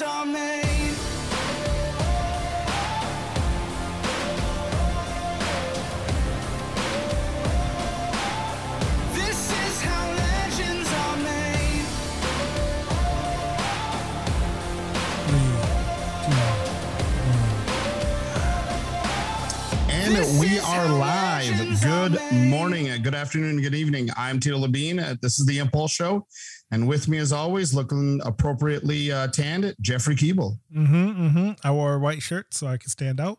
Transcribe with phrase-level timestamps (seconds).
[0.00, 0.94] legends are made.
[9.14, 11.86] This is how legends are made.
[19.90, 21.82] And we are live.
[21.82, 24.08] Good morning, good afternoon, good evening.
[24.16, 25.20] I'm Tito Labine.
[25.20, 26.26] This is the Impulse Show.
[26.72, 30.58] And with me, as always, looking appropriately uh, tanned, Jeffrey Keeble.
[30.74, 30.94] Mm-hmm.
[31.26, 31.50] Mm-hmm.
[31.64, 33.38] I wore a white shirt so I could stand out.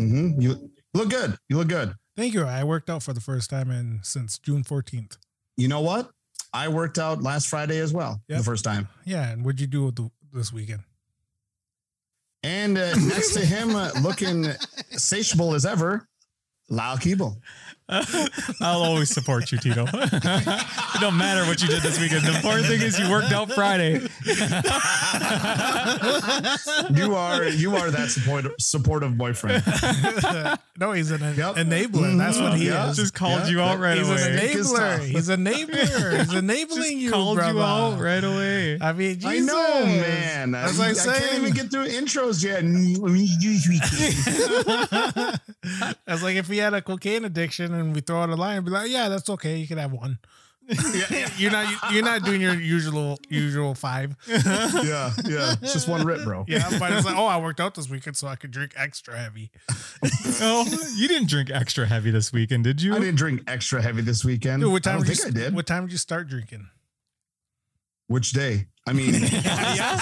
[0.00, 0.40] Mm-hmm.
[0.40, 1.36] You look good.
[1.48, 1.94] You look good.
[2.16, 2.44] Thank you.
[2.44, 5.18] I worked out for the first time in since June 14th.
[5.58, 6.10] You know what?
[6.54, 8.38] I worked out last Friday as well, Yep.
[8.38, 8.88] the first time.
[9.04, 9.28] Yeah.
[9.30, 10.80] And what'd you do with the, this weekend?
[12.42, 14.44] And uh, next to him, uh, looking
[14.92, 16.08] satiable as ever,
[16.68, 17.36] Lyle Keeble.
[17.88, 19.86] I'll always support you, Tito.
[19.92, 22.24] it don't matter what you did this weekend.
[22.26, 24.08] The important thing is you worked out Friday.
[26.94, 29.62] You are you are that support, supportive boyfriend.
[30.78, 31.56] no, he's an Yep.
[31.56, 31.88] enabler.
[31.90, 32.18] Mm-hmm.
[32.18, 32.90] That's what he Yeah.
[32.90, 32.96] is.
[32.96, 34.22] Just called Yeah, you out that- right he's away.
[34.22, 34.76] an enabler.
[34.98, 35.00] time.
[35.08, 36.18] He's an enabler.
[36.24, 37.52] He's enabling Just you, called brother.
[37.54, 38.78] you out right away.
[38.80, 39.26] I mean, Jesus.
[39.26, 40.54] I know, man.
[40.54, 42.62] As I, I I say, can't even get through intros yet.
[46.08, 48.64] It's like if we had a cocaine addiction and we throw out a line, and
[48.66, 49.56] be like, yeah, that's okay.
[49.56, 50.18] You can have one.
[51.38, 54.16] you're not you're not doing your usual usual five.
[54.26, 55.54] yeah, yeah.
[55.62, 56.44] It's just one rip, bro.
[56.48, 59.16] Yeah, but it's like, oh, I worked out this weekend so I could drink extra
[59.16, 59.50] heavy.
[60.38, 62.94] Oh, you didn't drink extra heavy this weekend, did you?
[62.94, 64.60] I didn't drink extra heavy this weekend.
[64.62, 65.54] Dude, what I time don't did think you, I did.
[65.54, 66.68] What time did you start drinking?
[68.08, 68.66] Which day?
[68.86, 70.00] I mean, yeah.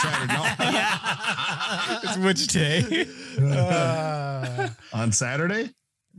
[2.02, 3.06] It's which day?
[3.40, 5.70] Uh, on Saturday.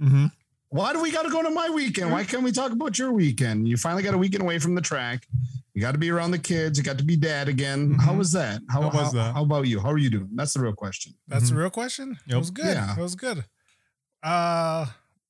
[0.01, 0.31] Mhm.
[0.69, 2.11] Why do we got to go to my weekend?
[2.11, 3.67] Why can't we talk about your weekend?
[3.67, 5.25] You finally got a weekend away from the track.
[5.73, 6.77] You got to be around the kids.
[6.77, 7.93] You got to be dad again.
[7.93, 8.61] How was that?
[8.69, 9.33] How, How was how- that?
[9.35, 9.79] How about you?
[9.79, 10.29] How are you doing?
[10.33, 11.13] That's the real question.
[11.27, 12.17] that's the real question.
[12.27, 12.65] It was good.
[12.75, 12.95] Yeah.
[12.97, 13.45] It was good.
[14.23, 14.87] Uh,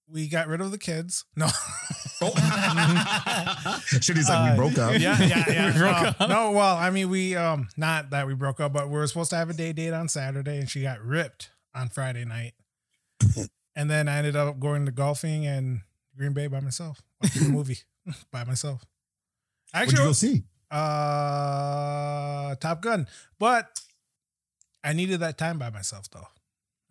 [0.07, 1.25] we got rid of the kids.
[1.35, 1.47] No,
[4.01, 4.99] Shit, he's like, Uh, we broke up.
[4.99, 5.65] yeah, yeah, yeah.
[5.73, 8.87] We broke no, no, well, I mean, we um, not that we broke up, but
[8.87, 11.89] we were supposed to have a day date on Saturday, and she got ripped on
[11.89, 12.53] Friday night.
[13.75, 15.81] And then I ended up going to golfing and
[16.17, 17.79] Green Bay by myself, watching the movie
[18.31, 18.83] by myself.
[19.73, 20.43] What'd you go see?
[20.71, 23.07] uh, Top Gun,
[23.39, 23.79] but
[24.83, 26.27] I needed that time by myself though.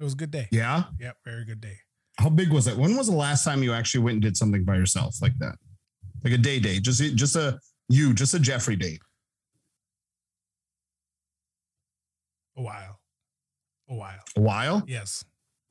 [0.00, 0.48] It was a good day.
[0.50, 0.84] Yeah.
[1.00, 1.78] Yep, very good day.
[2.18, 2.76] How big was it?
[2.76, 5.56] When was the last time you actually went and did something by yourself like that?
[6.22, 7.58] Like a day date, just just a
[7.88, 9.00] you, just a Jeffrey date.
[12.56, 13.00] A while,
[13.88, 14.20] a while.
[14.36, 14.82] A while?
[14.86, 15.24] Yes.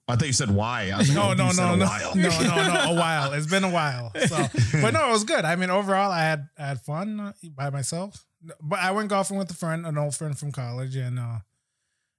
[0.08, 0.92] I thought you said why.
[0.94, 2.92] I was like, No, oh, no, you no, no, no, no, no.
[2.92, 3.32] A while.
[3.34, 4.12] It's been a while.
[4.28, 4.36] So,
[4.82, 5.46] but no, it was good.
[5.46, 8.26] I mean, overall, I had I had fun by myself.
[8.62, 11.40] But I went golfing with a friend, an old friend from college, and uh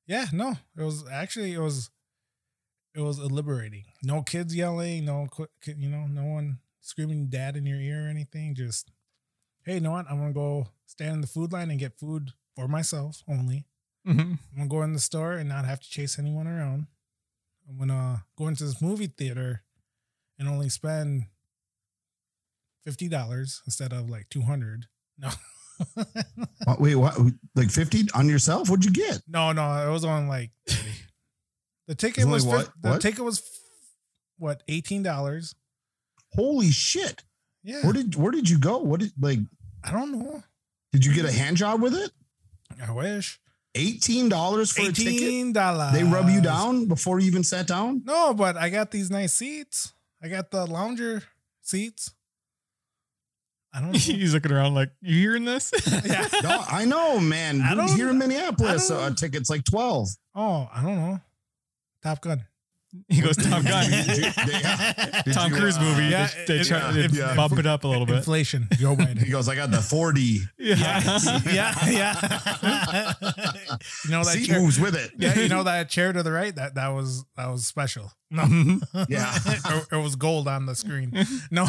[0.06, 1.90] yeah, no, it was actually it was
[2.94, 3.84] it was liberating.
[4.02, 5.28] No kids yelling, no
[5.66, 8.54] you know, no one screaming "dad" in your ear or anything.
[8.54, 8.90] Just
[9.64, 10.06] hey, you know what?
[10.10, 13.66] I'm gonna go stand in the food line and get food for myself only.
[14.06, 14.38] Mhm.
[14.52, 16.86] I'm gonna go in the store and not have to chase anyone around.
[17.68, 19.62] I'm gonna go into this movie theater
[20.38, 21.24] and only spend
[22.84, 24.86] fifty dollars instead of like two hundred.
[25.18, 25.30] No,
[26.64, 27.14] What, wait, what?
[27.54, 28.68] Like 50 on yourself?
[28.68, 29.22] What'd you get?
[29.28, 29.86] no, no.
[29.88, 30.50] It was on like
[31.86, 32.70] the ticket only was what?
[32.80, 33.00] the What?
[33.00, 33.42] ticket was
[34.38, 35.54] what eighteen dollars.
[36.32, 37.22] Holy shit.
[37.62, 38.78] Yeah, Where did where did you go?
[38.78, 39.38] What did like
[39.82, 40.42] I don't know.
[40.92, 42.10] did you get a hand job with it?
[42.86, 43.38] I wish
[43.74, 44.98] $18 for a ticket?
[45.12, 45.92] eighteen dollars.
[45.92, 48.02] They rub you down before you even sat down?
[48.04, 49.92] No, but I got these nice seats.
[50.22, 51.22] I got the lounger
[51.62, 52.12] seats.
[53.72, 53.98] I don't know.
[53.98, 55.72] He's looking around like, you hearing this?
[56.06, 56.28] yeah.
[56.42, 57.60] No, I know, man.
[57.62, 60.08] I don't- Here in Minneapolis, I don't- uh, a ticket's like 12.
[60.36, 61.20] Oh, I don't know.
[62.02, 62.44] Top Gun.
[63.08, 63.90] He goes, Top Gun.
[63.90, 64.32] Did they-
[65.24, 66.04] did Tom you, Cruise uh, movie.
[66.04, 67.34] yeah, they they it- try, they yeah.
[67.34, 68.16] bump it up a little bit.
[68.16, 68.68] Inflation.
[68.78, 69.18] Joe Biden.
[69.18, 70.40] He goes, I got the 40.
[70.58, 71.02] Yeah.
[71.50, 73.12] yeah, yeah.
[74.04, 74.60] you know that Seat chair.
[74.60, 75.10] moves with it.
[75.18, 76.54] Yeah, you know that chair to the right.
[76.54, 78.10] That that was that was special.
[78.30, 78.42] No,
[79.08, 79.32] Yeah.
[79.46, 81.12] it, it was gold on the screen.
[81.50, 81.68] No.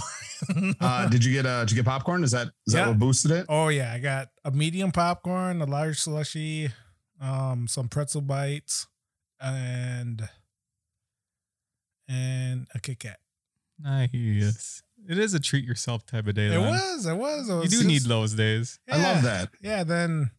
[0.79, 2.23] Uh, did you get uh, did you get popcorn?
[2.23, 3.45] Is that is that what boosted it?
[3.49, 6.69] oh yeah, I got a medium popcorn, a large slushy,
[7.21, 8.87] um, some pretzel bites,
[9.39, 10.27] and
[12.07, 13.19] and a Kit Kat.
[13.79, 14.81] Nice.
[15.07, 16.53] It is a treat yourself type of day.
[16.53, 17.05] It was.
[17.05, 17.49] It was.
[17.49, 18.79] It You do just- need those days.
[18.89, 19.49] I love that.
[19.61, 19.83] Yeah.
[19.83, 20.31] Then,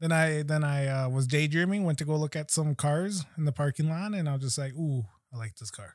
[0.00, 1.84] then I then I uh, was daydreaming.
[1.84, 4.58] Went to go look at some cars in the parking lot, and I was just
[4.58, 5.94] like, "Ooh, I like this car."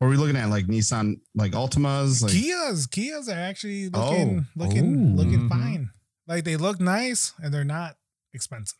[0.00, 2.22] Or are we looking at like Nissan, like Altimas?
[2.22, 4.64] Like, Kias, Kias are actually looking Oh.
[4.64, 5.16] looking Oh.
[5.22, 5.48] looking Mhm.
[5.48, 5.90] fine.
[6.26, 7.96] Like they look nice and they're not
[8.32, 8.78] expensive.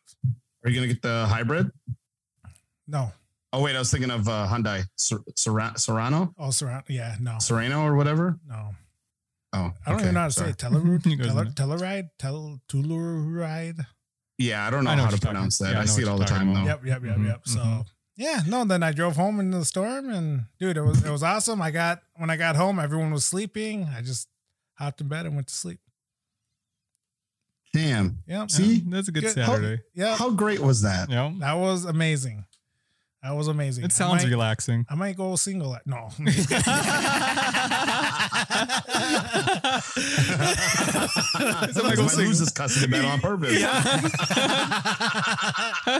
[0.64, 1.70] Are you gonna get the hybrid?
[2.86, 3.12] No.
[3.52, 6.84] Oh wait, I was thinking of uh, Hyundai Ser- Sera- Serrano, Oh, surround.
[6.88, 8.38] Yeah, no, Serrano or whatever.
[8.46, 8.70] no.
[9.52, 10.50] Oh, I don't okay, even know how to sorry.
[10.50, 10.58] say it.
[10.58, 13.84] Teleride, He goes, Teler, Teleride, Tel, Telluride.
[14.38, 15.72] Yeah, I don't know I know how to you're talking- pronounce that.
[15.72, 16.70] yeah, I I, see it all the time talking though.
[16.70, 17.40] Yep, yep, yep, Mhm, yep.
[17.48, 17.86] So mhm.
[18.16, 18.64] yeah, no.
[18.64, 21.60] Then I drove home into the storm, and dude, it was it was awesome.
[21.60, 23.88] I got when I got home, everyone was sleeping.
[23.92, 24.28] I just
[24.74, 25.80] hopped in bed and went to sleep.
[27.72, 28.18] Damn.
[28.26, 28.50] Yep.
[28.50, 28.82] See?
[28.86, 29.32] That's a good Good.
[29.34, 29.82] Saturday.
[29.94, 31.08] Yeah, How great was that?
[31.10, 31.32] Yeah.
[31.38, 32.44] that was amazing.
[33.22, 33.84] That was amazing.
[33.84, 34.86] It I sounds might- relaxing.
[34.88, 35.74] I might go single.
[35.74, 36.08] At, no.
[41.72, 42.26] Somebody go Might sing.
[42.26, 43.56] lose this custody battle on purpose.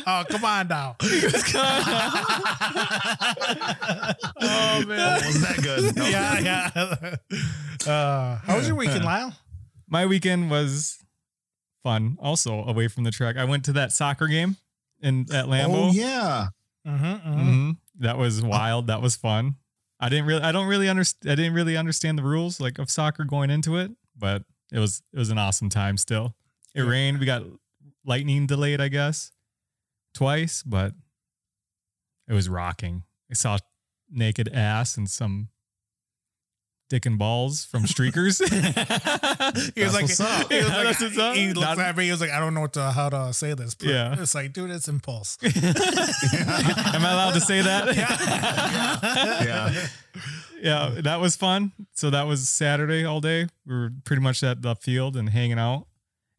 [0.06, 0.96] oh, come on now.
[4.40, 5.26] oh man.
[5.26, 5.96] Was that good?
[5.96, 6.06] No.
[6.06, 7.17] yeah, yeah.
[7.90, 9.32] Uh, how was your weekend, Lyle?
[9.88, 10.99] My weekend was
[11.82, 12.17] fun.
[12.20, 13.37] Also away from the track.
[13.37, 14.56] I went to that soccer game
[15.00, 15.88] in at Lambeau.
[15.88, 16.49] Oh yeah.
[16.87, 17.50] Mm-hmm, mm-hmm.
[17.50, 17.77] Mhm.
[18.00, 18.87] That was wild.
[18.87, 19.56] That was fun.
[19.99, 22.91] I didn't really I don't really understand I didn't really understand the rules like of
[22.91, 26.35] soccer going into it, but it was it was an awesome time still.
[26.75, 26.88] It Yeah.
[26.88, 27.43] rained, we got
[28.05, 29.32] lightning delayed, I guess,
[30.15, 30.94] twice, but
[32.29, 33.05] it was rocking.
[33.31, 33.59] I saw
[34.11, 35.49] naked ass and some
[36.90, 38.40] dick and balls from streakers.
[39.75, 40.52] He was That's like, what's up.
[40.52, 41.34] he was like, that's what's up.
[41.37, 42.04] he looked Not- at me.
[42.04, 43.75] He was like, I don't know what to, how to say this.
[43.75, 44.14] But Yeah.
[44.20, 45.38] it's like, dude, it's impulse.
[45.44, 45.52] Am
[47.04, 47.96] I allowed to say that?
[49.44, 49.87] Yeah.
[50.60, 51.72] yeah, that was fun.
[51.94, 53.46] So that was Saturday all day.
[53.66, 55.86] We were pretty much at the field and hanging out.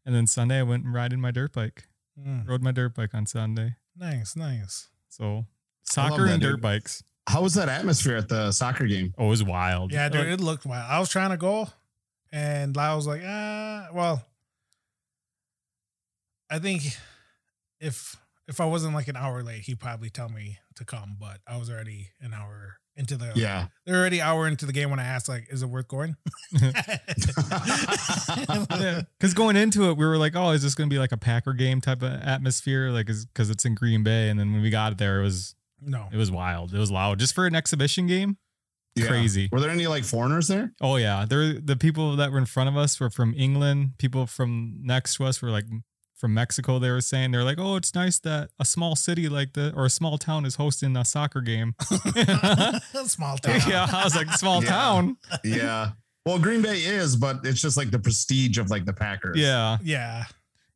[0.05, 1.85] And then Sunday I went and riding my dirt bike.
[2.19, 3.75] Mm, Rode my dirt bike on Sunday.
[3.95, 4.89] nice, nice.
[5.09, 5.45] So
[5.83, 6.61] soccer that, and dirt dude.
[6.61, 7.03] bikes.
[7.27, 9.13] How was that atmosphere at the soccer game?
[9.17, 9.91] Oh, it was wild.
[9.93, 10.85] Yeah, dude, it looked wild.
[10.89, 11.67] I was trying to go,
[12.31, 14.25] and Lyle was like, ah, well,
[16.49, 16.83] I think
[17.79, 18.15] if
[18.47, 21.57] if I wasn't like an hour late, he'd probably tell me to come, but I
[21.57, 23.67] was already an hour into the Yeah.
[23.85, 26.17] they're already an hour into the game when I asked like, is it worth going?
[29.17, 31.17] Because going into it, we were like, oh, is this going to be like a
[31.17, 32.89] Packer game type of atmosphere?
[32.89, 34.29] Like, is because it's in Green Bay.
[34.29, 36.07] And then when we got there, it was no.
[36.11, 36.73] it was wild.
[36.73, 37.19] It was loud.
[37.19, 38.37] Just for an exhibition game,
[38.95, 39.07] Yeah.
[39.07, 39.49] crazy.
[39.51, 40.73] Were there any like foreigners there?
[40.81, 43.93] Oh yeah, there the people that were in front of us were from England.
[43.97, 45.65] People from next to us were like
[46.15, 46.77] from Mexico.
[46.77, 49.85] They were saying they're like, oh, it's nice that a small city like the or
[49.85, 51.73] a small town is hosting a soccer game.
[53.05, 53.59] Small town.
[53.67, 54.69] yeah, I was like, small Yeah.
[54.69, 55.17] town.
[55.43, 55.91] Yeah.
[56.25, 59.37] Well, Green Bay is, but it's just like the prestige of like the Packers.
[59.37, 60.25] Yeah, Yeah.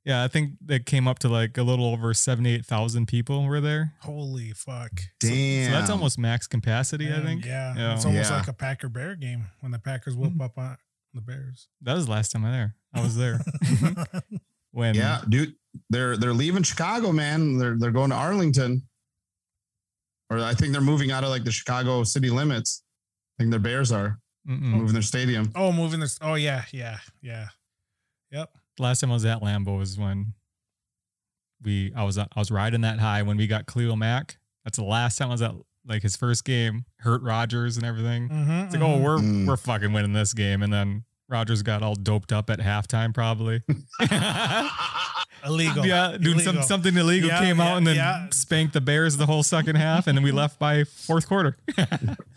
[0.06, 0.24] Yeah.
[0.24, 3.60] I think that came up to like a little over seventy eight thousand people were
[3.62, 3.94] there.
[4.02, 4.92] Holy fuck.
[5.19, 5.66] Damn.
[5.66, 7.12] So that's almost max capacity.
[7.12, 7.74] I think Yeah.
[7.75, 7.94] Yeah.
[7.96, 8.38] It's almost Yeah.
[8.38, 10.42] like a Packer Bear game when the Packers whoop mm-hmm.
[10.42, 10.78] up on
[11.13, 11.68] the Bears.
[11.81, 12.75] that was the last time I there.
[12.94, 13.40] I was there
[14.72, 15.56] when Yeah, dude.
[15.90, 17.57] They're they're leaving Chicago, man.
[17.57, 18.84] They're they're going to Arlington.
[20.30, 22.81] Or I think they're moving out of like the Chicago city limits.
[23.38, 24.62] I think their Bears are Mm-mm.
[24.62, 25.52] moving their stadium.
[25.56, 26.18] oh, moving this.
[26.22, 26.63] Oh, yeah.
[26.72, 26.98] Yeah.
[27.22, 27.48] Yeah.
[28.31, 28.50] Yep.
[28.80, 30.33] Last time I was at Lambeau was when
[31.63, 34.38] we I was I was riding that high when we got Khalil Mack.
[34.63, 35.54] That's the last time I was at
[35.88, 38.28] like his first game, hurt Rodgers and everything.
[38.30, 39.47] Mm-hmm, It's like, oh, we're Mm.
[39.47, 43.61] we're fucking winning this game, and then Rodgers got all doped up at halftime, probably.
[45.45, 45.85] illegal.
[45.85, 48.28] yeah, doing some something illegal Yeah, came yeah, out and then yeah.
[48.31, 51.57] spanked the Bears the whole second half, and then we left by fourth quarter.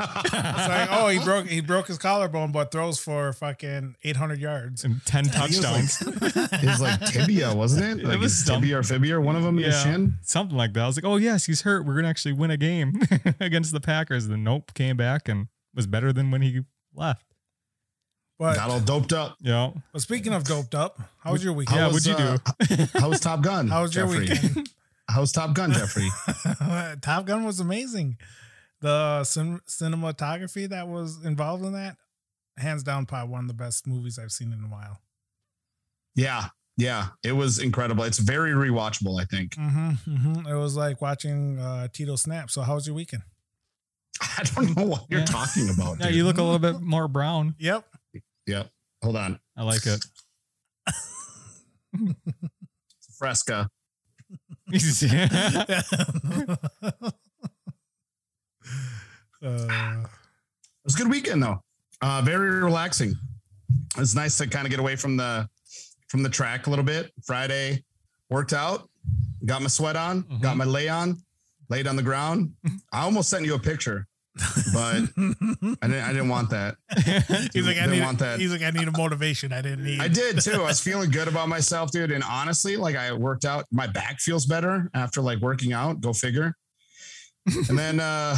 [0.00, 4.38] It's like, oh, he broke he broke his collarbone, but throws for fucking eight hundred
[4.40, 4.84] yards.
[4.84, 6.06] and ten He was touchdowns.
[6.06, 8.04] like, it was like tibia, wasn't it?
[8.04, 9.82] It Like was his some- tibia or fibia, one of them in his Yeah.
[9.92, 10.14] shin.
[10.22, 10.82] something like that.
[10.84, 11.84] I was like, oh yes, he's hurt.
[11.84, 13.00] We're gonna actually win a game
[13.40, 14.24] against the Packers.
[14.24, 16.60] And then nope, came back and was better than when he
[16.94, 17.24] left.
[18.38, 19.36] But, Got all doped up.
[19.40, 19.72] Yeah.
[19.92, 21.76] but speaking of doped up, how was your weekend?
[21.76, 23.66] Yeah, How was, what'd you uh, How was Top Gun?
[23.74, 24.28] How was your Jeffrey?
[24.28, 24.70] weekend?
[25.10, 26.08] How's Top Gun, Jeffrey?
[27.00, 28.16] Top Gun was amazing.
[28.80, 31.96] The cin- cinematography that was involved in that,
[32.58, 35.00] hands down, probably one of the best movies I've seen in a while.
[36.14, 38.04] yeah, yeah, it was incredible.
[38.04, 39.20] It's very rewatchable.
[39.20, 39.56] I think.
[39.56, 40.46] Mm-hmm, mm-hmm.
[40.46, 42.50] It was like watching uh, Tito snap.
[42.52, 43.22] So, how was your weekend?
[44.20, 45.26] I don't know what you're Yeah.
[45.26, 45.98] talking about.
[45.98, 47.56] Yeah, you look a little bit more brown.
[47.58, 47.84] Yep.
[48.48, 48.68] Yep.
[49.04, 49.38] Hold on.
[49.56, 50.04] I like it.
[53.18, 53.68] Fresca.
[59.44, 61.62] uh, It was a good weekend though.
[62.00, 63.14] Uh, very relaxing.
[63.98, 65.48] It's nice to kind of get away from the
[66.08, 67.12] from the track a little bit.
[67.24, 67.84] Friday
[68.30, 68.88] worked out,
[69.44, 70.58] got my sweat on, got Mhm.
[70.58, 71.18] my lay on,
[71.68, 72.54] laid on the ground.
[72.92, 74.06] I almost sent you a picture.
[74.72, 75.02] But
[75.82, 76.04] I didn't.
[76.04, 76.76] I didn't want that.
[77.52, 78.02] he's like, I Didn't need.
[78.02, 78.38] want that.
[78.40, 79.52] He's like, I need a motivation.
[79.52, 80.00] I didn't need.
[80.00, 80.52] I did too.
[80.62, 82.10] I was feeling good about myself, dude.
[82.10, 86.00] And honestly, like I worked out, my back feels better after like working out.
[86.00, 86.54] Go figure.
[87.68, 88.36] and then, uh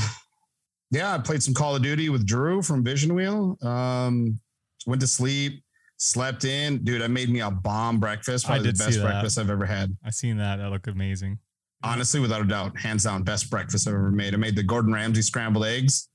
[0.93, 3.57] yeah, I played some Call of Duty with Drew from Vision Wheel.
[3.63, 4.41] Um,
[4.87, 5.63] went to sleep,
[5.99, 7.01] slept in, dude.
[7.01, 8.47] I made me a bomb breakfast.
[8.47, 9.97] I Probably did the best breakfast I've ever had.
[10.05, 10.57] I seen that.
[10.57, 11.39] That looked amazing.
[11.83, 14.35] Honestly, without a doubt, hands down, best breakfast I've ever made.
[14.35, 16.09] I made the Gordon Ramsay scrambled eggs.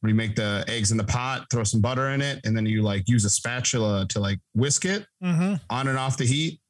[0.00, 2.66] Where you make the eggs in the pot, throw some butter in it, and then
[2.66, 6.60] you like use a spatula to like whisk it hmm on and off the heat.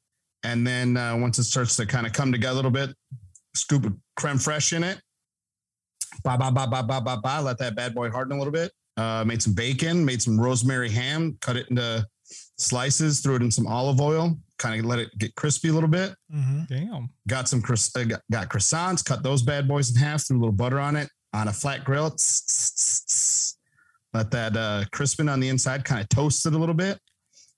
[0.43, 2.95] And then uh, once it starts to kind of come together a little bit,
[3.55, 5.01] scoop of creme fraiche in it.
[6.23, 7.41] Ba ba ba ba ba ba ba.
[7.41, 8.71] Let that bad boy harden a little bit.
[8.97, 12.05] Uh, made some bacon, made some rosemary ham, cut it into
[12.57, 15.89] slices, threw it in some olive oil, kind of let it get crispy a little
[15.89, 17.09] bit hmm Damn.
[17.27, 20.39] got some croiss- uh, got, got croissants, cut those bad boys in half, threw a
[20.39, 22.09] little butter on it on a flat grill.
[22.11, 23.57] Tss, tss, tss, tss.
[24.13, 26.99] Let that uh, crispin on the inside, kind of toast it a little bit.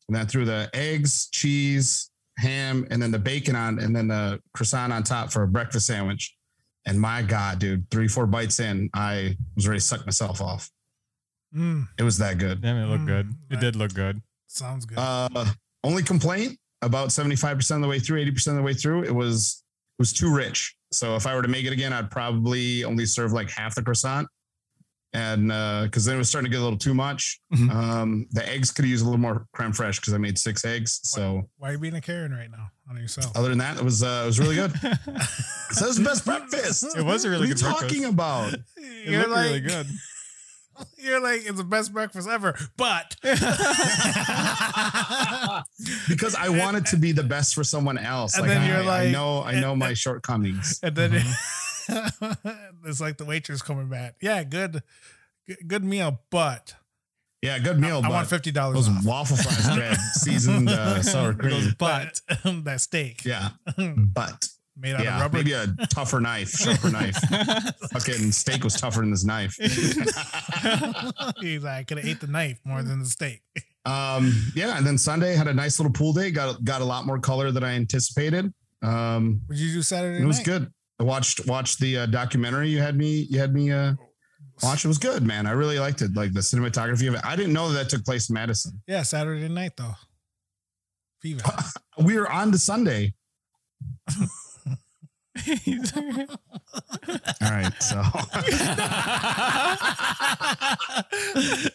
[0.07, 4.39] And then threw the eggs, cheese, ham, and then the bacon on, and then the
[4.53, 6.33] croissant on top for a breakfast sandwich.
[6.85, 10.69] And my God, dude, three, four bites in, I was ready to suck myself off.
[11.53, 12.61] Mm, It was that good.
[12.61, 13.27] Damn, it looked Mm, good.
[13.49, 13.61] It right.
[13.61, 14.21] did look good.
[14.47, 14.97] sounds good.
[14.97, 15.45] Uh,
[15.83, 19.63] only complaint about 75% of the way through, 80% of the way through, it was
[19.97, 20.75] it was too rich.
[20.91, 23.81] So if I were to make it again, I'd probably only serve like half the
[23.83, 24.27] croissant.
[25.13, 25.47] And
[25.87, 27.39] because then it was starting to get a little too much.
[27.53, 27.69] Mhm.
[27.73, 30.99] Um, the eggs could use a little more creme fraiche because I made six eggs.
[31.03, 33.31] So Why are you being a Karen right now on yourself?
[33.37, 34.73] other than that, it was uh, it was really good.
[35.71, 36.83] so it was the best breakfast.
[36.97, 37.81] It was a really what are you good breakfast.
[37.83, 38.53] talking about?
[38.53, 38.61] It
[39.09, 39.87] You're looked like, really good.
[40.97, 43.15] You're like, it's the best breakfast ever, but
[46.07, 48.35] because I wanted to be the best for someone else.
[48.37, 50.79] And like, then I, you're I like- know I know my shortcomings.
[50.83, 51.11] and then
[51.87, 52.87] Mm-hmm.
[52.89, 54.15] it's like the waitress coming back.
[54.19, 54.81] Yeah, good,
[55.67, 56.73] good, meal, but
[57.43, 57.97] Yeah, good meal.
[57.99, 59.05] I but want fifty dollars those off.
[59.05, 61.75] waffle fries bread, seasoned uh, sour It cream.
[61.77, 65.37] but that steak Yeah, but made out yeah, of rubber.
[65.37, 67.15] maybe a tougher knife, sharper knife.
[67.91, 69.55] Fucking steak was tougher than this knife.
[71.39, 73.41] He's like, I could have ate the knife more than the steak.
[73.85, 76.31] um, yeah, and then Sunday had a nice little pool day.
[76.31, 78.53] Got got a lot more color than I anticipated.
[78.81, 80.45] Um, What did you do Saturday it was night?
[80.45, 80.71] good.
[80.99, 83.93] I watched watched the uh, documentary you had me you had me uh,
[84.63, 84.85] watch.
[84.85, 85.45] It was good, man.
[85.47, 86.15] I really liked it.
[86.15, 87.21] Like the cinematography of it.
[87.25, 88.81] I didn't know that, that took place in Madison.
[88.87, 89.93] Yeah, Saturday night though.
[91.21, 91.41] Fever.
[91.97, 93.13] We were on to Sunday.
[97.41, 98.01] All right, so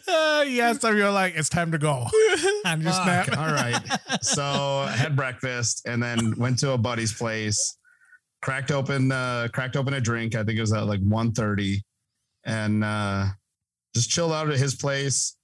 [0.07, 2.07] uh, yeah, so you're like, it's time to go.
[2.13, 2.37] Your
[2.91, 3.37] Fuck, snap.
[3.37, 3.79] All right.
[4.21, 7.77] So I had breakfast and then went to a buddy's place,
[8.41, 10.35] cracked open uh cracked open a drink.
[10.35, 11.77] I think it was at like 1:30
[12.45, 13.27] and uh
[13.93, 15.35] just chilled out at his place.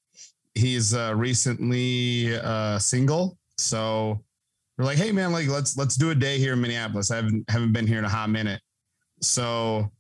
[0.56, 3.38] He's uh recently uh single.
[3.58, 4.24] So
[4.78, 7.10] we're like, hey man, like let's let's do a day here in Minneapolis.
[7.12, 8.62] I haven't haven't been here in a hot minute.
[9.22, 9.92] So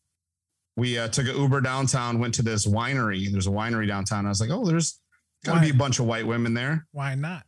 [0.75, 3.31] we uh, took an Uber downtown, went to this winery.
[3.31, 4.25] There's a winery downtown.
[4.25, 5.00] I was like, oh, there's
[5.43, 6.86] gotta be a bunch of white women there.
[6.91, 7.43] Why not?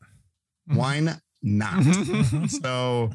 [0.66, 1.84] Why n- not?
[2.50, 3.12] so,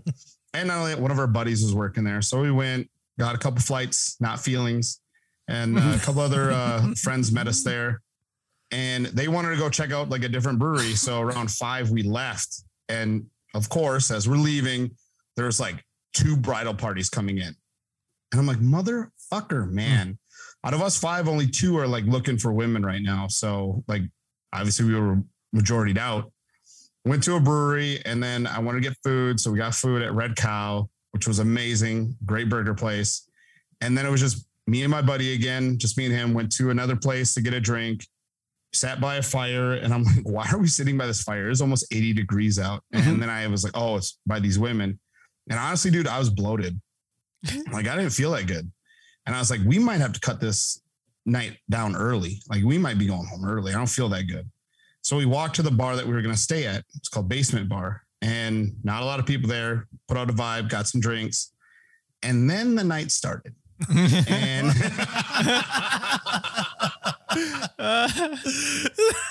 [0.53, 2.23] and not only one of our buddies was working there.
[2.23, 5.01] So we went, got a couple flights, not feelings,
[5.49, 8.01] and uh, a couple other uh, friends met us there.
[8.71, 10.95] And they wanted to go check out like a different brewery.
[10.95, 12.63] So around five, we left.
[12.89, 14.91] And of course, as we're leaving,
[15.37, 15.83] there's like
[16.13, 17.55] two bridal parties coming in.
[18.33, 19.75] And I'm like, motherfucker, hmm.
[19.75, 20.19] man.
[20.65, 23.29] Out of us five, only two are like looking for women right now.
[23.29, 24.03] So, like,
[24.53, 25.23] obviously, we were
[25.55, 26.33] majoritied out
[27.05, 29.39] went to a brewery and then I wanted to get food.
[29.39, 32.17] So we got food at Red Cow, which was amazing.
[32.25, 33.29] Great burger place.
[33.81, 36.51] And then it was just me and my buddy again, just me and him went
[36.53, 38.07] to another place to get a drink,
[38.75, 39.75] sat by a fire.
[39.75, 41.51] And I'm like, why are we sitting by this fire?
[41.51, 42.83] It's almost 80 degrees out.
[42.93, 43.21] And mm-hmm.
[43.21, 44.99] then I was like, oh, it's by these women.
[45.51, 46.81] And honestly, dude, I was bloated.
[47.47, 47.75] Mm-hmm.
[47.75, 48.71] like I didn't feel that good.
[49.27, 50.81] And I was like, we might have to cut this
[51.27, 52.41] night down early.
[52.49, 53.73] Like we might be going home early.
[53.73, 54.51] I don't feel that good.
[55.03, 56.85] So we walked to the bar that we were going to stay at.
[56.95, 58.03] It's called Basement Bar.
[58.23, 59.87] And not a lot of people there.
[60.09, 61.53] Put out a vibe, got some drinks.
[62.23, 63.55] And then the night started.
[63.91, 64.69] And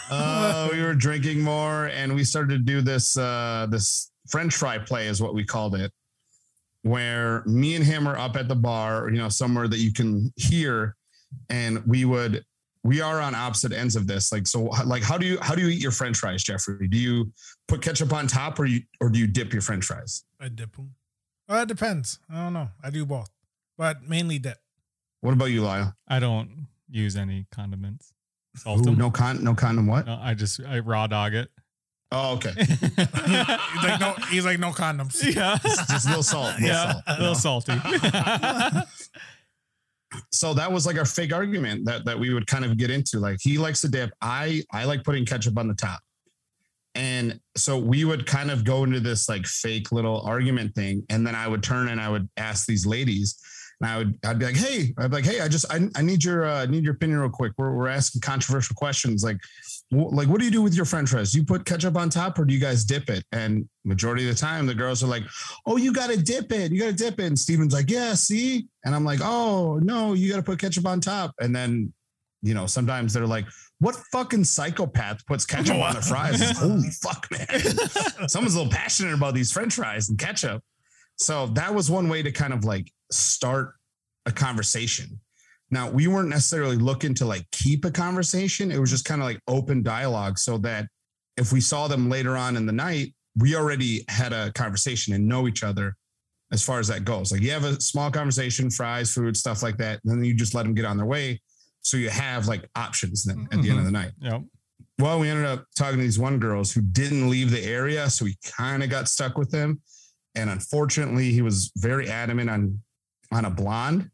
[0.10, 4.78] uh, we were drinking more and we started to do this uh, this French fry
[4.78, 5.92] play is what we called it.
[6.84, 10.34] Where me and him are up at the bar, you know, somewhere that you can
[10.36, 10.98] hear,
[11.50, 12.44] and we would
[12.84, 14.32] we are on opposite ends of this.
[14.32, 16.88] Like, so like how do you how do you eat your French fries, Jeffrey?
[16.88, 17.32] Do you
[17.68, 20.26] put ketchup on top or you or do you dip your French fries?
[20.40, 20.94] I dip them.
[21.48, 22.20] Well, it depends.
[22.30, 22.70] I don't know.
[22.84, 23.30] I do both,
[23.78, 24.58] but mainly dip.
[25.22, 25.96] What about you, Lyle?
[26.08, 28.14] I don't use any condiments.
[28.56, 28.98] Salt Ooh, them.
[28.98, 29.88] no con, no condom.
[29.88, 30.06] What?
[30.06, 31.50] No, I just I raw dog it.
[32.12, 32.52] Oh, okay.
[32.58, 34.14] He's like no.
[34.30, 35.24] He's like no condoms.
[35.36, 35.58] yeah.
[35.58, 36.54] Just a little salt.
[36.60, 36.92] Little yeah.
[36.92, 37.04] salt.
[37.08, 37.74] A little salty.
[40.32, 43.20] so that was like our fake argument that that we would kind of get into.
[43.20, 44.12] Like he likes to dip.
[44.22, 46.00] I I like putting ketchup on the top.
[46.96, 51.04] And so we would kind of go into this like fake little argument thing.
[51.10, 53.40] And then I would turn and I would ask these ladies,
[53.84, 56.02] and I would I'd be like, hey, I'd be like, hey, I just I, I
[56.02, 57.52] need your uh need your opinion real quick.
[57.58, 59.24] We're we're asking controversial questions.
[59.26, 59.38] Like,
[59.92, 61.34] like what do you do with your French fries?
[61.34, 63.26] Do You put ketchup on top or do you guys dip it?
[63.34, 65.24] And majority of the time the girls are like,
[65.66, 66.72] oh, you gotta dip it.
[66.72, 67.26] You gotta dip it.
[67.26, 68.68] And Steven's like, yeah, see?
[68.86, 71.34] And I'm like, oh no, you gotta put ketchup on top.
[71.42, 71.92] And then,
[72.42, 73.48] you know, sometimes they're like,
[73.80, 76.58] what fucking psychopath puts ketchup on their fries?
[76.58, 78.30] Holy fuck, man.
[78.30, 80.64] Someone's a little passionate about these French fries and ketchup.
[81.18, 83.76] So that was one way to kind of like start
[84.26, 85.20] a conversation.
[85.72, 88.72] Now, we weren't necessarily looking to like keep a conversation.
[88.72, 90.88] It was just kind of like open dialogue so that
[91.38, 95.28] if we saw them later on in the night, we already had a conversation and
[95.28, 95.96] know each other
[96.52, 97.32] as far as that goes.
[97.32, 100.00] Like you have a small conversation, fries, food, stuff like that.
[100.04, 101.42] And then you just let them get on their way.
[101.82, 104.12] So you have like options then at the end of the night.
[104.20, 104.42] yep.
[105.00, 108.26] Well, we ended up talking to these one girls who didn't leave the area, so
[108.26, 109.82] we kind of got stuck with them.
[110.36, 112.80] And unfortunately, he was very adamant on
[113.34, 114.10] on a blonde.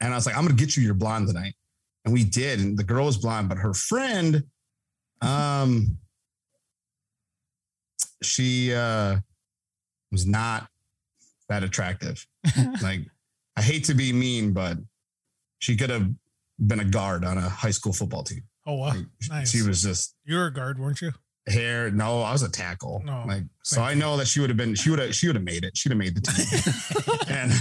[0.00, 1.54] And I was like, "I'm gonna get you your blonde tonight,"
[2.04, 2.60] and we did.
[2.60, 4.44] And the girl was blonde, but her friend,
[5.20, 5.98] um,
[8.22, 9.16] she uh
[10.10, 10.68] was not
[11.48, 12.26] that attractive.
[12.82, 13.00] like,
[13.56, 14.78] I hate to be mean, but
[15.58, 16.08] she could have
[16.66, 18.42] been a guard on a high school football team.
[18.66, 19.50] Oh wow, Like, nice.
[19.50, 21.12] She was just You were a guard, weren't you?
[21.46, 21.90] Hair.
[21.90, 23.02] No, I was a tackle.
[23.04, 24.74] No, like so, thank I know that she would have been.
[24.74, 25.14] She would have.
[25.14, 25.76] She would have made it.
[25.76, 26.46] She'd have made the team.
[27.28, 27.52] and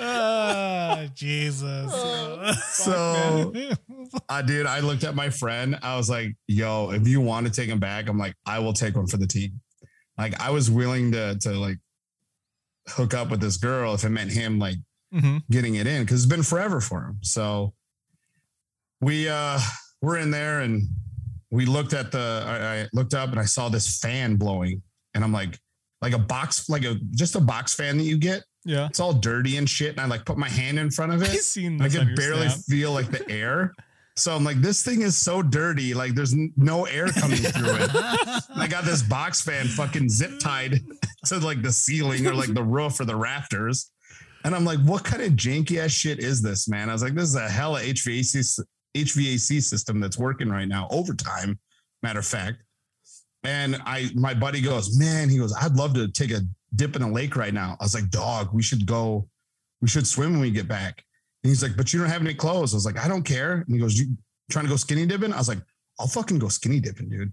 [0.00, 1.92] Ah, Jesus.
[2.64, 3.52] so,
[4.28, 4.66] I did.
[4.66, 5.78] I looked at my friend.
[5.82, 8.72] I was like, "Yo, if you want to take him back, I'm like, I will
[8.72, 9.60] take one for the team."
[10.18, 11.78] Like I was willing to to like
[12.88, 14.76] hook up with this girl if it meant him like
[15.12, 17.18] hmm getting it in because it's been forever for him.
[17.22, 17.74] So
[19.00, 19.58] we uh
[20.04, 20.86] we're in there and
[21.50, 24.82] we looked at the I, I looked up and I saw this fan blowing
[25.14, 25.58] and I'm like
[26.02, 28.44] like a box like a just a box fan that you get.
[28.64, 28.86] Yeah.
[28.86, 29.92] It's all dirty and shit.
[29.92, 31.28] And I like put my hand in front of it.
[31.80, 32.64] I could barely snap.
[32.68, 33.72] feel like the air.
[34.16, 35.92] So I'm like, this thing is so dirty.
[35.92, 37.90] Like there's no air coming through it.
[38.54, 40.80] I got this box fan fucking zip tied
[41.26, 43.90] to like the ceiling or like the roof or the rafters.
[44.44, 46.90] And I'm like, what kind of janky ass shit is this, man?
[46.90, 48.62] I was like, this is a hella HVAC
[48.94, 51.58] HVAC system that's working right now, overtime,
[52.02, 52.62] matter of fact.
[53.42, 56.40] And I, my buddy goes, man, he goes, I'd love to take a
[56.76, 57.76] dip in a lake right now.
[57.80, 59.28] I was like, dog, we should go,
[59.82, 61.02] we should swim when we get back.
[61.42, 62.72] And he's like, but you don't have any clothes.
[62.72, 63.64] I was like, I don't care.
[63.66, 64.16] And he goes, you
[64.50, 65.32] trying to go skinny dipping?
[65.32, 65.60] I was like,
[66.00, 67.32] I'll fucking go skinny dipping, dude.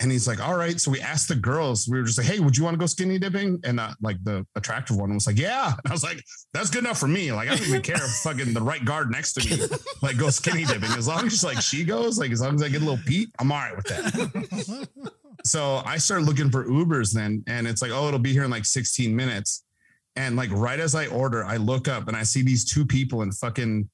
[0.00, 0.78] And he's like, all right.
[0.78, 2.84] So we asked the girls, we were just like, hey, would you want to go
[2.84, 3.58] skinny dipping?
[3.64, 5.68] And uh, like the attractive one was like, yeah.
[5.68, 7.32] And I was like, that's good enough for me.
[7.32, 9.62] Like, I don't even care if fucking the right guard next to me,
[10.02, 10.90] like, go skinny dipping.
[10.90, 13.30] As long as like she goes, like, as long as I get a little peep,
[13.38, 14.88] I'm all right with that.
[15.44, 18.50] so I started looking for Ubers then, and it's like, oh, it'll be here in
[18.50, 19.64] like 16 minutes.
[20.14, 23.22] And like right as I order, I look up and I see these two people
[23.22, 23.88] in fucking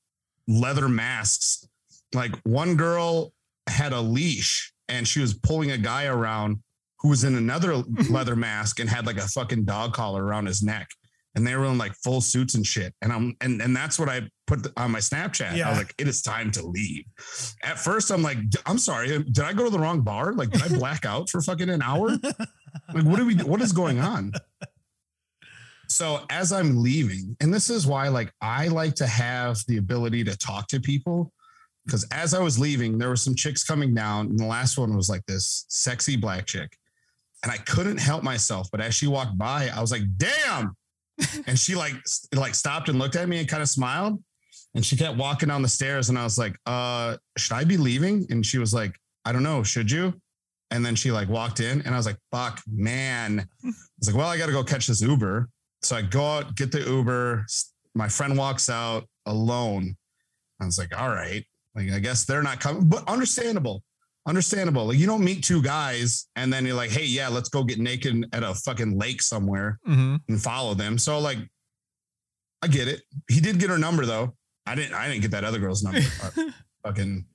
[0.48, 1.68] leather masks.
[2.14, 3.32] Like one girl
[3.68, 6.58] had a leash and she was pulling a guy around
[7.00, 7.74] who was in another
[8.10, 10.88] leather mask and had like a fucking dog collar around his neck.
[11.34, 12.94] And they were in like full suits and shit.
[13.00, 15.56] And I'm and and that's what I put on my Snapchat.
[15.68, 17.04] I was like, it is time to leave.
[17.62, 20.34] At first, I'm like, I'm sorry, uh, did I go to the wrong bar?
[20.34, 22.10] Like, did I black out for fucking an hour?
[22.94, 23.34] Like, what do we?
[23.34, 24.32] What is going on?
[25.86, 30.24] So as I'm leaving, and this is why, like, I like to have the ability
[30.24, 31.34] to talk to people.
[31.84, 34.96] Because as I was leaving, there were some chicks coming down, and the last one
[34.96, 36.76] was like this sexy black chick,
[37.42, 38.68] and I couldn't help myself.
[38.70, 40.76] But as she walked by, I was like, "Damn!"
[41.46, 41.94] and she like
[42.34, 44.22] like stopped and looked at me and kind of smiled,
[44.74, 47.76] and she kept walking down the stairs, and I was like, "Uh, should I be
[47.76, 50.14] leaving?" And she was like, "I don't know, should you?"
[50.70, 53.66] And then she like walked in, and I was like, "Fuck, man!" I
[53.98, 55.48] was like, "Well, I got to go catch this Uber."
[55.82, 57.44] So I go out, get the Uber.
[57.94, 59.96] My friend walks out alone.
[60.60, 61.44] I was like, all right.
[61.74, 63.82] Like, I guess they're not coming, but understandable.
[64.26, 64.86] Understandable.
[64.86, 67.78] Like, you don't meet two guys and then you're like, hey, yeah, let's go get
[67.78, 70.98] naked at a fucking lake somewhere hmm and follow them.
[70.98, 71.38] So, like,
[72.62, 73.02] I get it.
[73.28, 74.34] He did get her number though.
[74.66, 76.00] I didn't I didn't get that other girl's number.
[76.84, 77.26] Fucking